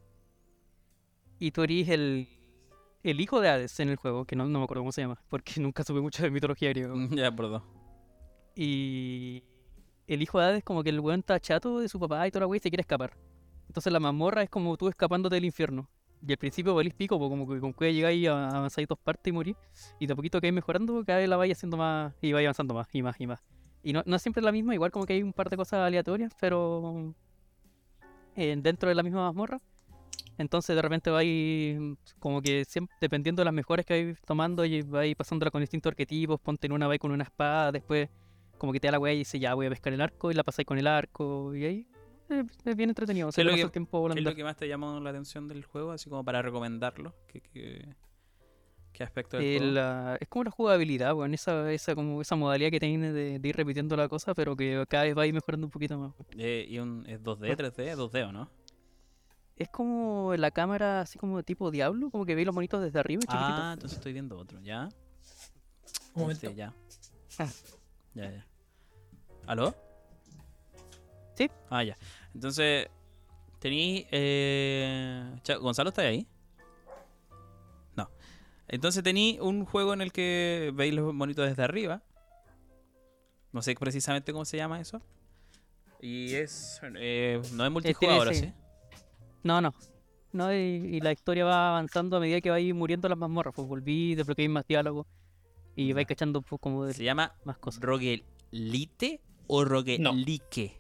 [1.39, 2.29] Y tú eres el,
[3.03, 5.21] el hijo de Hades en el juego, que no, no me acuerdo cómo se llama,
[5.29, 6.95] porque nunca supe mucho de mitología griega.
[7.11, 7.63] ya, perdón.
[8.55, 9.45] Y
[10.07, 12.41] el hijo de Hades como que el weón está chato de su papá y toda
[12.41, 13.17] la wey se quiere escapar.
[13.69, 15.89] Entonces la mazmorra es como tú escapándote del infierno.
[16.27, 19.31] Y al principio valís pico, pues como que con que llegáis a avanzar dos partes
[19.31, 19.57] y morir.
[19.99, 22.45] Y de a poquito que vais mejorando, cada vez la vais haciendo más y vais
[22.45, 23.41] avanzando más y más y más.
[23.83, 25.81] Y no, no es siempre la misma, igual como que hay un par de cosas
[25.81, 27.15] aleatorias, pero
[28.37, 29.61] eh, dentro de la misma mazmorra.
[30.41, 31.79] Entonces de repente vais
[32.19, 35.91] como que siempre, dependiendo de las mejores que vais tomando y vais pasándola con distintos
[35.91, 38.09] arquetipos, ponte en una vais con una espada, después
[38.57, 40.35] como que te da la weá y dice ya voy a pescar el arco y
[40.35, 41.87] la pasáis con el arco y ahí
[42.31, 43.31] eh, es bien entretenido.
[43.33, 44.31] Se es le lo que- el tiempo ¿Qué es volando.
[44.31, 45.93] lo que más te llamó la atención del juego?
[45.93, 47.15] Así como para recomendarlo.
[47.27, 47.95] ¿Qué, qué,
[48.93, 49.73] qué aspecto del Eh, juego?
[49.75, 53.49] la- es como la jugabilidad, weón, esa, esa, como esa modalidad que tiene de, de
[53.49, 56.13] ir repitiendo la cosa, pero que cada vez va a ir mejorando un poquito más.
[56.39, 57.95] Eh, ¿Y un, es 2D, 3D?
[57.97, 58.51] 2D, ¿o no?
[59.61, 63.21] Es como la cámara así como tipo Diablo, como que veis los monitos desde arriba,
[63.29, 64.89] Ah, entonces estoy viendo otro, ¿ya?
[66.15, 66.49] Un momento.
[66.49, 66.73] Sí, ya.
[67.39, 67.49] Ah.
[68.15, 68.47] Ya, ya.
[69.47, 69.75] ¿Aló?
[71.35, 71.51] Sí.
[71.69, 71.95] Ah, ya.
[72.35, 72.89] Entonces,
[73.59, 74.07] tení...
[74.11, 75.31] Eh...
[75.61, 76.27] ¿Gonzalo está ahí?
[77.95, 78.09] No.
[78.67, 82.03] Entonces tení un juego en el que veis los monitos desde arriba.
[83.53, 85.03] No sé precisamente cómo se llama eso.
[86.01, 86.81] Y es...
[86.97, 88.55] eh, no es multijugador, ¿sí?
[89.43, 89.75] No, no.
[90.33, 93.55] No, y, y la historia va avanzando a medida que vais muriendo las mazmorras.
[93.55, 95.07] Pues volví, desbloqueé más diálogo
[95.75, 97.83] y vais cachando pues, como de Se llama más cosas.
[97.83, 100.77] Roguelite o Roguelike.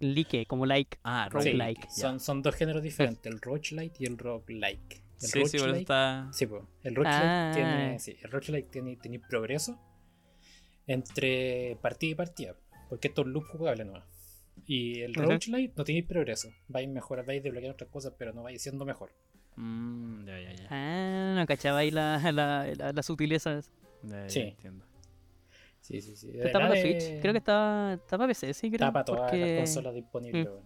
[0.00, 0.98] Like, como like.
[1.04, 1.88] Ah, Sí, Roguelike.
[1.90, 5.02] son, son dos géneros diferentes, el roguelite y el roguelike.
[5.20, 6.28] El Sí, sí, roguelike- está...
[6.32, 6.62] Sí, pues.
[6.82, 7.52] El roguelike Ah.
[7.54, 7.98] tiene.
[8.00, 9.78] Sí, el roguelike tiene, tiene progreso
[10.86, 12.56] entre partida y partida.
[12.88, 14.04] Porque esto es un loop jugable nomás.
[14.66, 15.22] Y el Ujú.
[15.30, 16.48] roguelike no tiene progreso.
[16.68, 19.10] Vais mejor, vais desbloqueando otras cosas, pero no vais siendo mejor.
[19.56, 20.66] Mm, ya, ya, ya.
[20.70, 23.70] Ah, no cachaba ahí la, la, la, las sutilezas.
[24.28, 24.40] Sí.
[24.40, 24.84] entiendo.
[25.80, 26.30] Sí, sí, sí.
[26.34, 27.02] Está para la Switch.
[27.02, 28.86] de- Creo que está, está para PC, sí, creo.
[28.88, 30.48] Está para todas porque- las consolas disponibles.
[30.48, 30.62] Mm.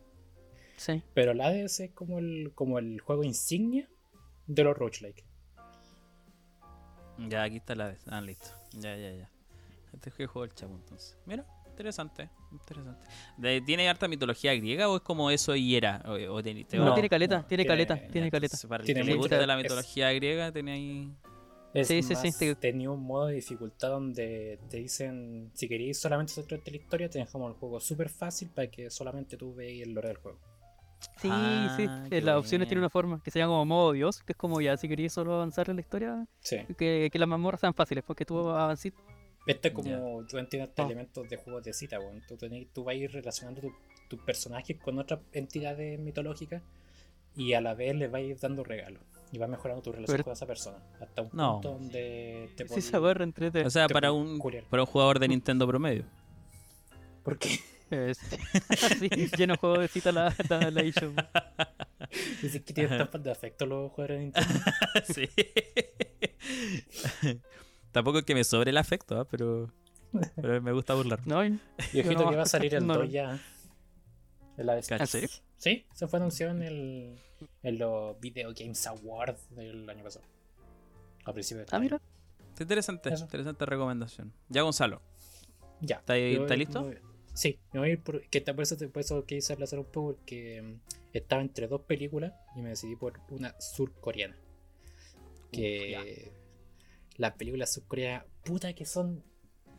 [0.76, 1.02] Sí.
[1.14, 3.88] Pero el Hades es como el, como el juego insignia
[4.46, 5.24] de los roguelike.
[7.28, 7.96] Ya, aquí está la...
[8.06, 8.48] Ah, listo.
[8.72, 9.30] Ya, ya, ya.
[9.94, 11.16] Este es que juego el chavo, entonces.
[11.24, 11.46] Mira,
[11.76, 13.06] interesante, interesante.
[13.36, 16.02] De- ¿Tiene harta mitología griega o es como eso y era?
[16.06, 18.56] O, o te- te- No, No, tiene caleta, no, tiene tiene- caleta, tiene caleta.
[18.66, 21.14] Para el Tiene que le mucha- guste la es- mitología griega, tiene ahí...
[21.74, 26.32] Es Sí, sí, sí, tenía un modo de dificultad donde te dicen, si queréis solamente
[26.32, 29.86] centrarte en la historia, te dejamos el juego súper fácil para que solamente tú veas
[29.86, 30.38] el lore del juego.
[31.20, 31.86] Sí, Ah, sí.
[32.10, 34.62] eh, Las opciones tienen una forma que se llama como modo Dios, que es como
[34.62, 36.56] ya, si queréis solo avanzar en la historia, Sí.
[36.78, 38.48] que, que las mazmorras sean fáciles, porque tú
[39.46, 39.56] avanzas.
[39.56, 40.82] Este es como, tú entiendes Ah.
[40.84, 42.22] elementos de juegos de cita, weón.
[42.26, 43.74] Tú, tenés- tú vas a ir relacionando tu-
[44.08, 46.62] tus personajes con otras entidades mitológicas
[47.36, 49.02] y a la vez les vas a ir dando regalos.
[49.32, 50.78] Y vas mejorando tu relación Pero- con esa persona.
[51.00, 51.52] Hasta un No.
[51.54, 53.64] punto donde te Sí, barra entrete.
[53.64, 54.64] O sea, para un, culiar.
[54.64, 56.04] para un jugador de Nintendo promedio.
[57.24, 57.58] ¿Por qué?
[57.90, 58.18] Es-
[59.00, 61.12] sí, lleno de juegos de cita la, la, la eShop.
[62.42, 64.60] Dices que tienen tan falta de afecto los jugadores de Nintendo.
[65.12, 65.28] sí.
[67.96, 69.24] Tampoco es que me sobre el afecto, ¿ah?
[69.24, 69.72] pero...
[70.36, 71.26] Pero me gusta burlar.
[71.26, 73.10] No, ojito No, que va a salir el no, 2 no.
[73.10, 73.40] ya.
[74.58, 74.76] En la.
[74.76, 75.30] ¿En serio?
[75.56, 77.18] Sí, se fue anunciado en, el,
[77.62, 80.26] en los Video Games Awards del año pasado.
[81.24, 82.02] A principios de este Ah, mira.
[82.50, 83.24] Está interesante, Eso.
[83.24, 84.30] interesante recomendación.
[84.50, 85.00] Ya, Gonzalo.
[85.80, 86.02] Ya.
[86.06, 86.90] ¿Está listo?
[87.32, 88.20] sí, me voy a ir por.
[88.28, 90.80] Que por, eso, por eso quise aplazar un poco, porque mm,
[91.14, 94.36] estaba entre dos películas y me decidí por una surcoreana.
[95.50, 96.44] Que.
[97.16, 99.22] Las películas surcoreanas, puta que son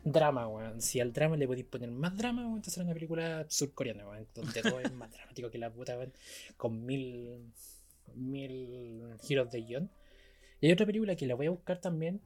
[0.04, 0.80] drama, weón.
[0.80, 4.26] Si al drama le podéis poner más drama, weón, entonces era una película surcoreana, weón.
[4.34, 6.12] Donde todo es más dramático que la puta, weón.
[6.56, 7.52] Con mil.
[8.14, 9.90] mil giros de guion.
[10.60, 12.20] Y hay otra película que la voy a buscar también.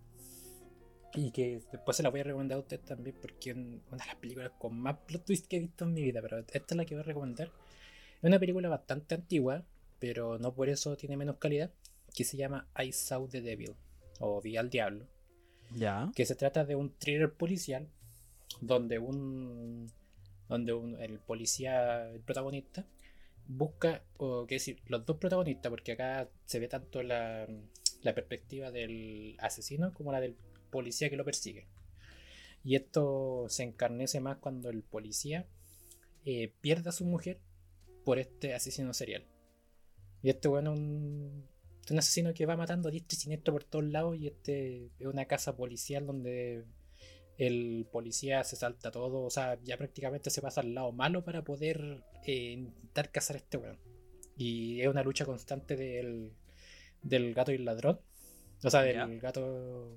[1.15, 4.07] Y que después se la voy a recomendar a usted también porque es una de
[4.07, 6.23] las películas con más plot twist que he visto en mi vida.
[6.23, 7.49] Pero esta es la que voy a recomendar.
[7.49, 9.63] Es una película bastante antigua,
[9.99, 11.71] pero no por eso tiene menos calidad.
[12.15, 13.75] Que se llama I Saw the Devil.
[14.25, 15.07] O Vi al Diablo
[15.75, 16.11] Ya.
[16.15, 17.89] que se trata de un thriller policial
[18.61, 19.91] donde un
[20.49, 22.87] donde un- el policía el protagonista
[23.49, 27.49] busca o qué decir los dos protagonistas porque acá se ve tanto la,
[28.03, 30.37] la perspectiva del asesino como la del
[30.71, 31.67] policía que lo persigue
[32.65, 35.47] y esto se encarnece más cuando el policía
[36.25, 37.39] eh, pierde a su mujer
[38.05, 39.25] por este asesino serial
[40.23, 41.49] y este bueno un
[41.91, 45.07] un asesino que va matando a diestro y siniestro por todos lados y este es
[45.07, 46.65] una casa policial donde
[47.39, 51.43] el policía se salta todo, o sea, ya prácticamente se pasa al lado malo para
[51.43, 53.79] poder eh, intentar cazar a este weón.
[54.37, 56.33] Y es una lucha constante del,
[57.03, 58.01] del gato y el ladrón.
[58.63, 59.97] O sea, del gato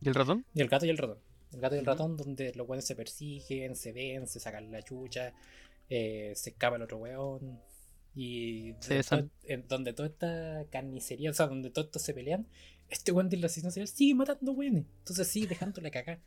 [0.00, 0.44] ¿Y el ratón?
[0.54, 1.18] y el gato y el ratón.
[1.52, 4.82] El gato y el ratón, donde los weones se persiguen, se ven, se sacan la
[4.82, 5.32] chucha,
[5.88, 7.60] eh, se escapa el otro weón.
[8.14, 12.46] Y de- en donde toda esta carnicería, o sea, donde todos estos se pelean,
[12.88, 14.86] este weón del asesino serial sigue matando weones.
[14.98, 16.20] Entonces sigue dejándole cagar.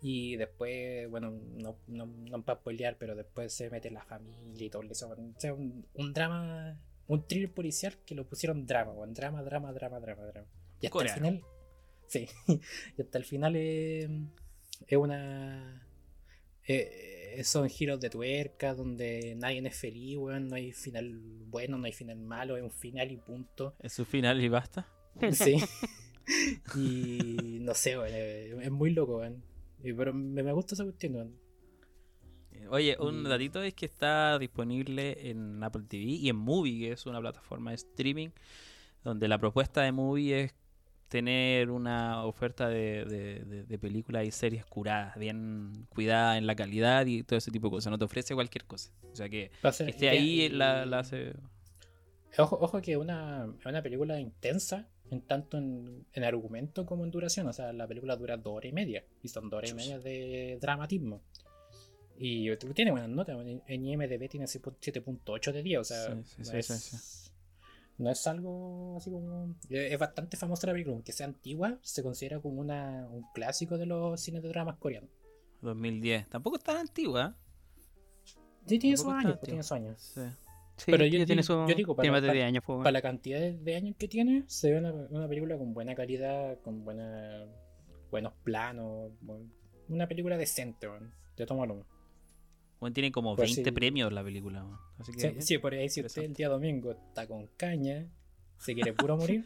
[0.00, 4.70] Y después, bueno, no, no, no para spoilear, pero después se mete la familia y
[4.70, 5.08] todo eso.
[5.10, 9.12] O sea, un, un drama, un thriller policial que lo pusieron drama, weón.
[9.12, 10.46] Drama, drama, drama, drama, drama.
[10.80, 11.26] Y hasta Coreano.
[11.28, 11.44] el final.
[12.06, 12.28] Sí.
[12.96, 14.08] y hasta el final es,
[14.86, 15.84] es una.
[16.68, 20.48] Eh, son giros de tuerca donde nadie es feliz, weón.
[20.48, 23.74] No hay final bueno, no hay final malo, es un final y punto.
[23.80, 24.86] Es su final y basta.
[25.32, 25.56] Sí.
[26.76, 28.10] y no sé, weón.
[28.12, 29.42] eh, Es muy loco, weón.
[29.82, 31.38] Y- Pero me, me gusta esa cuestión, weón.
[32.70, 36.92] Oye, un Y- datito es que está disponible en Apple TV y en Movie, que
[36.92, 38.28] es una plataforma de streaming,
[39.04, 40.54] donde la propuesta de Movie es
[41.08, 46.54] tener una oferta de, de, de- de películas y series curadas, bien cuidadas en la
[46.54, 47.90] calidad y todo ese tipo de cosas.
[47.90, 48.90] No te ofrece cualquier cosa.
[49.12, 51.32] O sea que ser- que esté ahí la, la hace...
[52.36, 57.10] Ojo, ojo que es una, una película intensa, en tanto en, en argumento como en
[57.10, 57.46] duración.
[57.48, 59.02] O sea, la película dura dos horas y media.
[59.22, 61.22] Y son dos horas y media de dramatismo.
[62.18, 63.36] Y tiene buenas notas.
[63.66, 65.80] En IMDB tiene 7.8 de 10.
[65.80, 67.27] O sea, sí, es, sí,
[67.98, 69.54] no es algo así como.
[69.68, 70.94] Es es bastante famosa la película.
[70.94, 75.10] Aunque sea antigua, se considera como una, un clásico de los cines de dramas coreanos.
[75.62, 76.28] 2010.
[76.28, 77.36] Tampoco es tan antigua.
[78.66, 80.00] Sí, tiene sus años, pues, tiene sus años.
[80.14, 80.20] Sí.
[80.76, 81.52] Sí, Pero yo tiene su.
[81.66, 84.06] yo digo, para- de para- 10 años, pues, Para la cantidad de, de años que
[84.06, 87.46] tiene, se ve una, una película con buena calidad, con buena,
[88.12, 89.10] buenos planos,
[89.88, 91.12] una película decente, weón.
[91.34, 91.84] Te tomo lo
[92.80, 93.74] Bueno, tiene como Pues 20 sí.
[93.74, 94.62] premios la película.
[94.64, 94.78] man.
[94.98, 98.06] Así que, sí, sí, por ahí si usted el día domingo está con caña,
[98.58, 99.44] se quiere puro morir,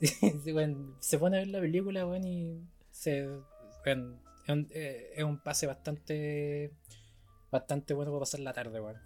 [0.46, 2.60] weón, se pone a ver la película, weón, y
[2.90, 3.28] se,
[3.86, 6.72] weón, es, un, eh, es un pase bastante
[7.50, 8.96] bastante bueno para pasar la tarde, weón.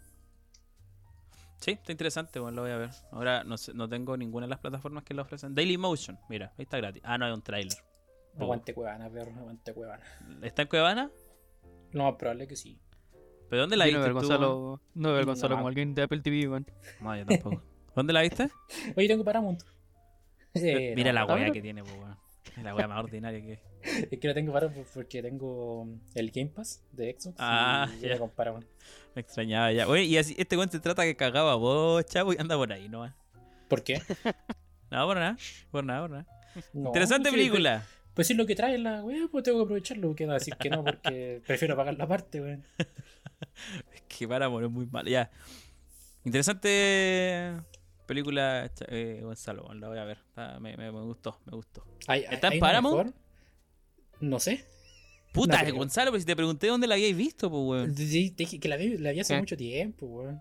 [1.60, 2.90] Sí, está interesante, bueno, lo voy a ver.
[3.12, 5.54] Ahora no, sé, no tengo ninguna de las plataformas que lo ofrecen.
[5.54, 7.02] Daily Motion, mira, ahí está gratis.
[7.04, 7.78] Ah, no, hay un tráiler.
[8.36, 8.42] Oh.
[8.42, 10.02] Aguante cuevana, perro, aguante cuevana.
[10.42, 11.10] ¿Está en Cuevana?
[11.92, 12.80] Más probable que sí.
[13.52, 14.14] ¿Pero dónde la Yo no viste veo?
[14.14, 15.30] Gonzalo, no veo al No.
[15.32, 16.66] Gonzalo como alguien de Apple TV, weón.
[17.02, 17.62] No, yo tampoco.
[17.94, 18.48] ¿Dónde la viste?
[18.96, 19.62] Oye, tengo Paramount.
[20.54, 22.16] Eh, Mira no, la wea que tiene, pues, weón.
[22.56, 23.60] Es la wea más ordinaria que.
[24.10, 27.36] Es que lo tengo Paramount porque tengo el Game Pass de Xbox.
[27.38, 28.18] Ah, y ya.
[28.18, 28.66] con Paramount.
[29.14, 29.86] Me extrañaba ya.
[29.86, 32.88] Oye, y así, este weón se trata que cagaba vos, chavo, y anda por ahí,
[32.88, 33.14] ¿no?
[33.68, 34.00] ¿Por qué?
[34.90, 35.36] No, por nada.
[35.70, 36.26] Por nada, por nada.
[36.72, 37.84] No, Interesante sí, película.
[38.14, 40.14] Pues si es lo que trae la wea, pues tengo que aprovecharlo.
[40.14, 42.64] Que no decir que no, porque prefiero pagar la parte, weón.
[43.94, 45.06] Es que para morir muy mal.
[45.06, 45.30] Ya.
[46.24, 47.52] Interesante
[48.06, 49.72] película, eh, Gonzalo.
[49.74, 50.18] La voy a ver.
[50.28, 51.84] Está- me, me- me gustó, me gustó.
[52.06, 53.14] ¿Hay- ¿Está en Paramount?
[54.20, 54.64] No sé.
[55.32, 55.74] Puta, No.
[55.74, 57.96] Gonzalo, pero si te pregunté dónde la habíais visto, pues, weón.
[57.96, 60.40] Sí, te dije que la vi, la vi hace mucho tiempo, weón.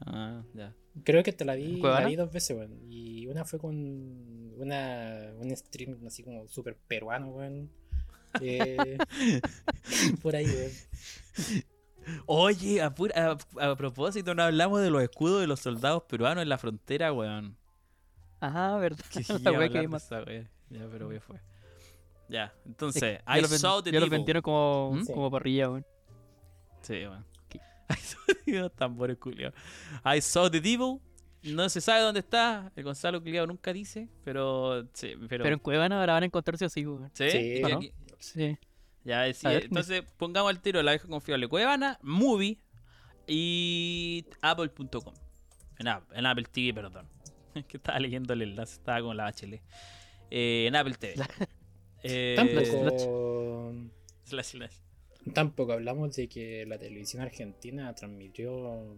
[0.00, 0.74] Ah, ya.
[1.04, 2.80] Creo que te la vi, la vi dos veces, weón.
[2.90, 3.74] Y una fue con
[4.56, 7.70] una, un stream así como súper peruano, weón.
[8.40, 8.96] Eh,
[10.22, 10.70] por ahí, weón.
[12.26, 16.42] Oye, a, pura- a- a propósito, no hablamos de los escudos de los soldados peruanos
[16.42, 17.56] en la frontera, weón.
[18.40, 19.04] Ajá, verdad.
[19.10, 20.50] Que La wea que esa wea.
[20.70, 21.40] Ya, pero ¿qué fue?
[22.28, 24.10] Ya, entonces, Ya I saw the los devil.
[24.10, 25.06] vendieron como, ¿Mm?
[25.06, 25.86] como parrilla, weón.
[26.82, 27.24] Sí, weón.
[27.90, 29.54] I saw the tambores culiados.
[30.04, 31.00] I saw the devil.
[31.42, 32.72] No se sabe dónde está.
[32.74, 36.64] El Gonzalo culiado nunca dice, pero sí, pero, Pero en Cuevana ahora van a encontrarse
[36.64, 37.10] así, weón.
[37.12, 37.30] ¿sí?
[37.30, 37.92] Sí.
[38.18, 38.58] Sí.
[39.04, 42.58] Ya decía, A ver, entonces pongamos al tiro la vieja confiable Cuevana, Movie
[43.26, 45.14] y Apple.com.
[45.78, 47.06] En, App- en Apple TV, perdón.
[47.68, 49.62] que estaba leyendo el enlace, estaba con la bachelet.
[50.30, 51.14] Eh, en Apple TV.
[52.06, 53.72] Eh, Tampoco,
[54.24, 54.74] slash, slash.
[55.32, 58.94] tampoco hablamos de que la televisión argentina transmitió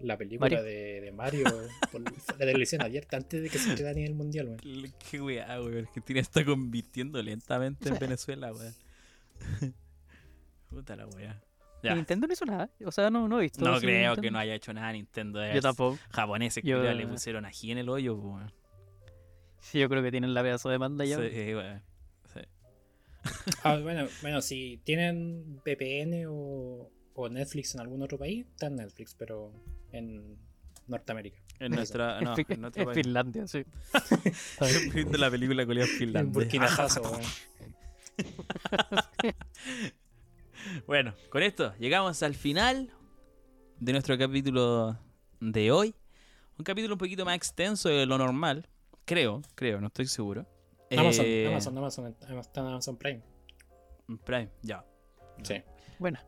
[0.00, 0.62] la película Mario.
[0.62, 1.44] De, de Mario
[1.92, 4.94] por la televisión abierta antes de que se quedara a nivel mundial, weón.
[5.10, 5.84] Qué weá, weón.
[5.88, 8.74] Argentina está convirtiendo lentamente en Venezuela, weón.
[10.70, 11.40] Puta la weá.
[11.82, 11.94] Ya.
[11.94, 12.70] Nintendo no hizo nada.
[12.84, 13.64] O sea, no, no he visto.
[13.64, 14.22] No creo Nintendo.
[14.22, 15.38] que no haya hecho nada Nintendo.
[15.40, 15.98] Yo es- tampoco.
[16.10, 18.52] Japoneses Yo- culiao, le pusieron ají en el hoyo, weón.
[19.60, 21.16] Sí, yo creo que tienen la pedazo de manda ya.
[21.16, 21.82] Sí, weón.
[22.34, 22.40] Sí.
[23.62, 28.76] Ah, bueno, bueno, si tienen VPN o, o Netflix en algún otro país, está en
[28.76, 29.52] Netflix, pero
[29.92, 30.36] en
[30.86, 31.38] Norteamérica.
[31.60, 32.20] En nuestra.
[32.22, 32.88] No, en en país.
[32.94, 33.64] Finlandia, sí.
[35.18, 36.32] La película culiao en En Finlandia.
[36.32, 37.20] Burkina Faso, weón.
[40.86, 42.90] Bueno, con esto llegamos al final
[43.78, 44.98] de nuestro capítulo
[45.40, 45.94] de hoy.
[46.58, 48.66] Un capítulo un poquito más extenso de lo normal.
[49.04, 50.46] Creo, creo, no estoy seguro.
[50.90, 53.22] Amazon, Eh, Amazon, Amazon, en Amazon Prime.
[54.24, 54.84] Prime, ya.
[55.42, 55.62] Sí.
[55.98, 56.24] Buena.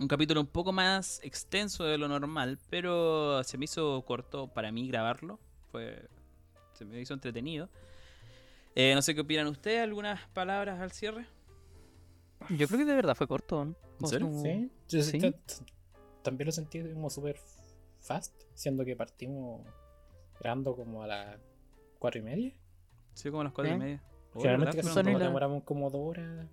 [0.00, 4.72] Un capítulo un poco más extenso de lo normal, pero se me hizo corto para
[4.72, 5.38] mí grabarlo.
[5.70, 6.08] Fue,
[6.74, 7.68] se me hizo entretenido.
[8.80, 9.80] Eh, no sé qué opinan ustedes.
[9.82, 11.26] ¿Algunas palabras al cierre?
[12.50, 13.74] Yo creo que de verdad fue corto, ¿no?
[13.96, 14.30] Como- serio?
[14.42, 15.34] Sí, yo Sí.
[16.22, 17.36] también lo sentí como súper
[18.00, 19.66] fast, siendo que partimos
[20.38, 21.38] grabando como a las
[21.98, 22.52] cuatro y media.
[23.14, 24.02] Sí, como a las cuatro y media.
[24.34, 26.46] Oh, Generalmente casi la- demoramos como dos horas.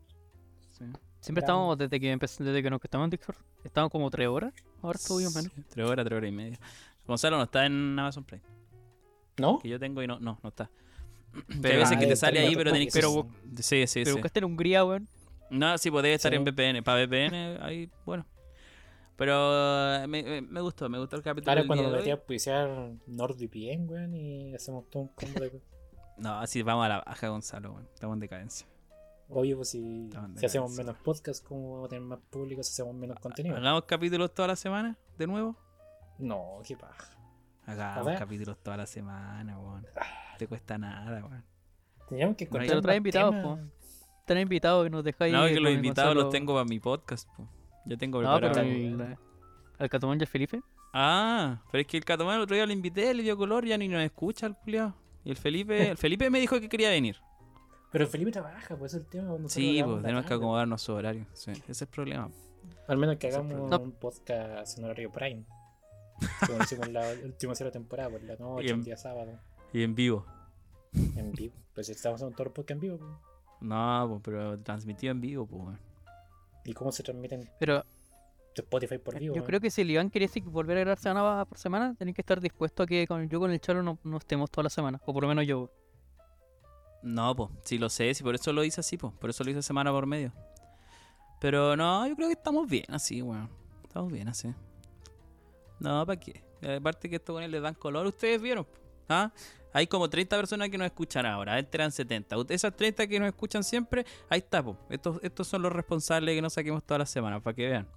[0.71, 0.85] Sí.
[1.19, 4.51] Siempre estábamos, desde que empecé, desde que nos estábamos en Discord, estábamos como tres horas.
[4.81, 5.51] Ahora estuvimos menos.
[5.53, 6.59] Sí, tres horas, tres horas y media.
[7.05, 8.43] Gonzalo no está en Amazon Prime.
[9.37, 9.59] ¿No?
[9.59, 10.71] Que yo tengo y no, no, no está.
[11.47, 12.99] Que hay Pero- veces Ah, que te sale estar ahí, pero tenés que.
[12.99, 14.11] Pero- Sí, sí, Pero sí.
[14.13, 15.07] buscaste en Hungría, weón.
[15.49, 16.37] No, sí, podés estar Sí.
[16.37, 16.81] en VPN.
[16.83, 18.25] Para VPN, ahí, bueno.
[19.15, 21.55] Pero eh, me, me- gustó, me gustó el capítulo.
[21.55, 25.61] Del cuando me metí a auspiciar NordVPN, weón, y hacemos todo un combo de...
[26.17, 27.87] No, así vamos a la baja, Gonzalo, weón.
[27.93, 28.67] Estamos en decadencia.
[29.29, 32.93] Obvio, pues si, si hacemos menos podcasts, ¿cómo vamos a tener más público si hacemos
[32.95, 33.55] menos contenido?
[33.57, 34.97] ¿Hagamos capítulos toda la semana?
[35.17, 35.55] ¿De nuevo?
[36.19, 37.09] No, qué paja.
[37.65, 39.85] Hagamos capítulos toda la semana, weón.
[40.35, 41.43] No te cuesta nada, weón.
[42.09, 43.59] Teníamos que Pero encontrar trae más invitados, po.
[44.25, 45.33] Tenés invitados que nos dejáis.
[45.33, 47.47] No, que los invitados los tengo para mi podcast, po.
[47.85, 48.73] Yo tengo No, pero preparado.
[48.73, 49.17] el,
[49.79, 50.61] al Catumán y al Felipe.
[50.93, 53.77] Ah, pero es que el Catomán el otro día lo invité, le dio color, ya
[53.77, 54.93] ni nos escucha el culiao.
[55.23, 57.15] Y el Felipe, el Felipe me dijo que quería venir.
[57.91, 59.23] Pero Felipe trabaja, pues es el tema.
[59.29, 61.25] nosotros Sí, pues tenemos que acomodarnos su horario.
[61.33, 62.29] Sí, ese es el problema.
[62.87, 65.45] Al menos que hagamos un podcast en horario prime.
[66.45, 69.39] Como hicimos en la última cierre temporada, por la noche, el día sábado,
[69.75, 70.25] Y en vivo.
[70.93, 71.53] en vivo.
[71.73, 72.97] Pues estamos haciendo todo el podcast en vivo.
[72.97, 73.11] pues.
[73.59, 75.63] No, pues, pero transmitido en vivo, pues.
[75.63, 75.79] weón.
[76.63, 77.83] ¿Y cómo se transmiten Pero
[78.55, 79.35] Spotify por vivo?
[79.35, 79.45] yo eh?
[79.45, 82.39] creo que si el Iván quería volver a grabar semana por semana, tenéis que estar
[82.39, 85.01] dispuesto a que con, yo con el Chalo no, no estemos toda la semana.
[85.05, 85.69] O por lo menos yo.
[87.03, 89.11] No, pues, sí lo sé, sí, por eso lo hice así, pues.
[89.15, 90.31] Por eso lo hice semana por medio.
[91.41, 93.49] Pero no, yo creo que estamos bien así, weón.
[93.83, 94.53] Estamos bien así.
[95.81, 96.45] No, ¿para qué?
[96.61, 98.65] Eh, Aparte que estos con él les dan color, ustedes vieron.
[99.09, 99.33] ¿Ah?
[99.75, 102.37] Hay como 30 personas que nos escuchan ahora, antes eran 70.
[102.37, 104.77] Ut- Esas 30 que nos escuchan siempre, ahí está, po.
[104.89, 107.87] Estos, estos son los responsables que nos saquemos todas las semanas, para que vean.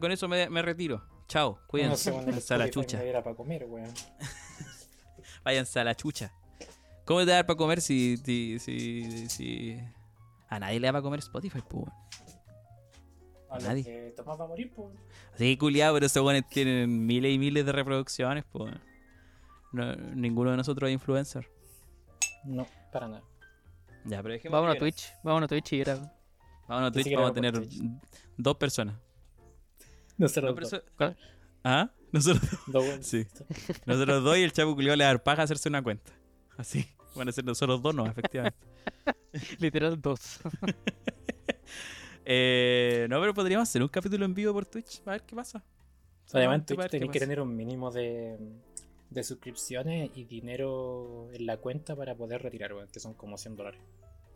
[0.00, 1.02] Con eso me, me retiro.
[1.28, 2.10] Chao, No cuídense.
[2.10, 3.02] el Váyanse a la chucha.
[3.02, 3.88] era para comer, weón.
[5.44, 6.32] Váyanse a la chucha.
[7.06, 9.80] ¿Cómo te da para comer si, si, si, si-
[10.48, 11.86] A nadie le da para comer Spotify, pues.
[13.48, 13.84] A Nadie.
[13.84, 14.90] que Tomás va a morir, pues.
[15.38, 18.74] Sí, culiado, pero esos buenos tienen miles y miles de reproducciones, pues.
[19.76, 21.46] No, ninguno de nosotros es influencer.
[22.44, 23.22] No, para nada.
[24.04, 25.12] Ya, pero dejemos Vámonos a Twitch.
[25.22, 26.12] Vámonos a Twitch y era.
[26.66, 27.82] Vámonos a Twitch, vamos a tener Twitch.
[28.38, 28.96] dos personas.
[30.16, 31.16] No se Dos perso- ¿Cuál?
[31.62, 31.90] ¿Ah?
[32.10, 32.84] Nosotros, dos.
[33.02, 33.26] sí.
[33.84, 36.10] nosotros dos y el chapo culiado le va a dar paja hacerse una cuenta.
[36.56, 36.86] Así.
[37.14, 38.58] Van a ser nosotros dos, no, efectivamente.
[39.58, 40.40] Literal dos.
[42.28, 45.00] Eh, no, pero podríamos hacer un capítulo en vivo por Twitch.
[45.06, 45.58] A ver qué pasa.
[45.58, 48.36] Además, en Solamente para Twitch tenéis que tener un mínimo de,
[49.10, 53.56] de suscripciones y dinero en la cuenta para poder retirar, weón, que son como 100
[53.56, 53.80] dólares.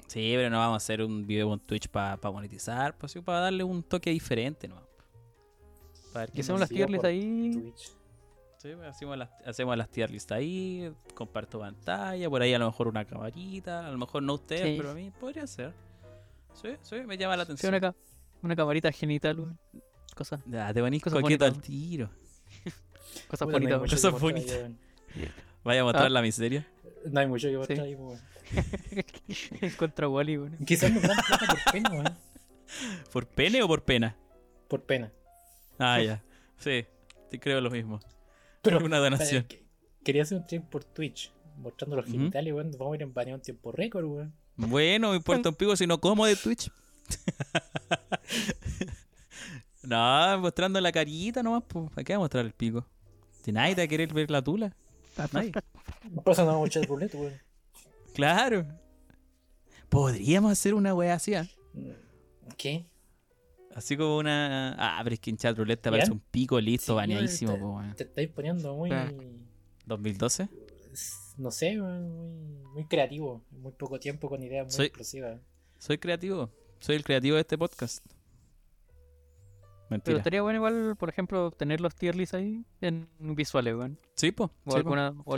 [0.07, 3.41] Sí, pero no vamos a hacer un video con Twitch para monetizar, pues sí, para
[3.41, 4.85] darle un toque diferente nomás.
[6.13, 7.51] Para ver Que qué hacemos las tier list ahí.
[7.53, 7.93] Twitch.
[8.59, 12.67] Sí, pues, hacemos las, hacemos las tier list ahí, comparto pantalla, por ahí a lo
[12.67, 14.75] mejor una camarita, a lo mejor no ustedes, Sí.
[14.77, 15.73] pero a mí podría ser.
[16.55, 17.71] Sí, sí, me llama la Sí, atención.
[17.75, 17.95] una, ca-
[18.43, 19.59] una camarita genital, weón.
[20.15, 22.11] Cosas, Ya, te venís coqueto al tiro.
[23.29, 24.71] Cosas no hay bonitas, mucho Cosas bonitas.
[25.65, 26.11] Vaya a mostrar Ah.
[26.11, 26.67] la miseria.
[27.07, 28.21] No hay mucho que mostrar ahí, weón.
[29.79, 30.59] Contra Wally, weón.
[30.67, 32.19] Quizás nos dan plata por pena, weón.
[33.13, 34.17] ¿Por pene o por pena?
[34.69, 35.13] Por pena.
[35.79, 36.23] Ah, ya.
[36.59, 36.85] Sí,
[37.31, 38.01] te creo lo mismo.
[38.63, 39.47] Pero Una donación.
[40.05, 42.69] Quería hacer un stream por Twitch, mostrando los genitales, weón.
[42.69, 44.33] Nos vamos a ir en baño en tiempo récord, weón.
[44.57, 46.71] Bueno, me importa un pico si no como de Twitch.
[49.83, 51.91] no, mostrando la carita nomás, pues.
[51.91, 52.87] ¿Para qué va a mostrar el pico?
[53.43, 54.75] Si nadie te va a querer ver la tula.
[55.33, 55.53] Nadie.
[56.11, 57.35] Vamos a echar ruleta, weón.
[58.15, 58.67] Claro.
[59.89, 61.47] Podríamos hacer una wea así, ¿ah?
[62.57, 62.87] ¿Qué?
[63.75, 64.75] Así como una.
[64.79, 66.01] Ah, pero es que en chat roulette te Bien.
[66.03, 67.95] aparece un pico listo, Sí, baneadísimo, po, weón.
[67.97, 68.91] Te estáis poniendo muy.
[68.93, 69.11] Ah.
[69.87, 70.49] 2012.
[71.39, 73.43] No sé, weón, muy, muy creativo.
[73.51, 75.41] Muy poco tiempo con ideas muy Soy- explosivas.
[75.79, 76.51] Soy creativo.
[76.79, 78.05] Soy el creativo de este podcast.
[79.91, 80.19] Pero Mentira.
[80.19, 83.99] estaría bueno igual, por ejemplo, tener los tier lists ahí en visuales, weón.
[84.15, 84.45] Sí, po.
[84.45, 84.77] O sí, po.
[84.77, 85.15] alguna...
[85.25, 85.37] o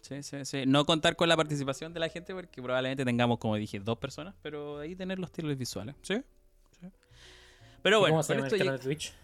[0.00, 0.64] Sí, sí, sí.
[0.66, 4.34] No contar con la participación de la gente porque probablemente tengamos, como dije, dos personas,
[4.42, 5.94] pero ahí tener los tiros visuales.
[6.02, 6.20] Sí.
[6.80, 6.88] sí.
[7.82, 9.14] Pero ¿Y bueno, ¿Cómo se llama el canal de Twitch?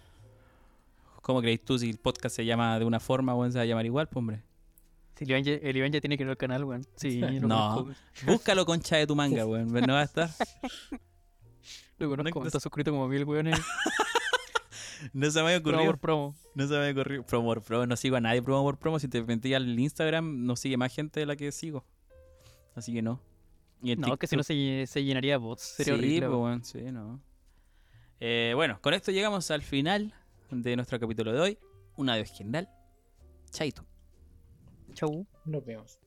[1.20, 3.66] ¿cómo creéis tú si el podcast se llama de una forma o se va a
[3.66, 4.42] llamar igual, pues, hombre?
[5.16, 6.86] Si el Iván, ya, el Iván ya tiene que ir al canal, weón.
[6.96, 7.82] Sí, No.
[7.82, 7.96] weón.
[8.24, 9.70] Búscalo concha de tu manga, weón.
[9.72, 10.30] No va a estar.
[11.98, 13.60] Lo conozco, No- está suscrito como mil weones.
[15.12, 15.92] No se me había Promo ocurrido.
[15.92, 16.34] por promo.
[16.54, 17.22] No se me había ocurrido.
[17.26, 17.86] Promo por promo.
[17.86, 18.98] No sigo a nadie promo por promo.
[18.98, 21.84] Si te metí al Instagram, no sigue más gente de la que sigo.
[22.74, 23.20] Así que no.
[23.82, 25.62] Y No, que si no TikTok- se, se llenaría de bots.
[25.62, 26.26] Sería sí, horrible.
[26.26, 26.44] pues, weón.
[26.44, 27.20] weón, sí, no.
[28.20, 30.12] Eh, bueno, con esto llegamos al final
[30.50, 31.58] de nuestro capítulo de hoy.
[31.96, 32.68] Un adiós general.
[33.50, 33.84] Chaito.
[34.92, 35.26] Chau.
[35.44, 35.99] Nos vemos.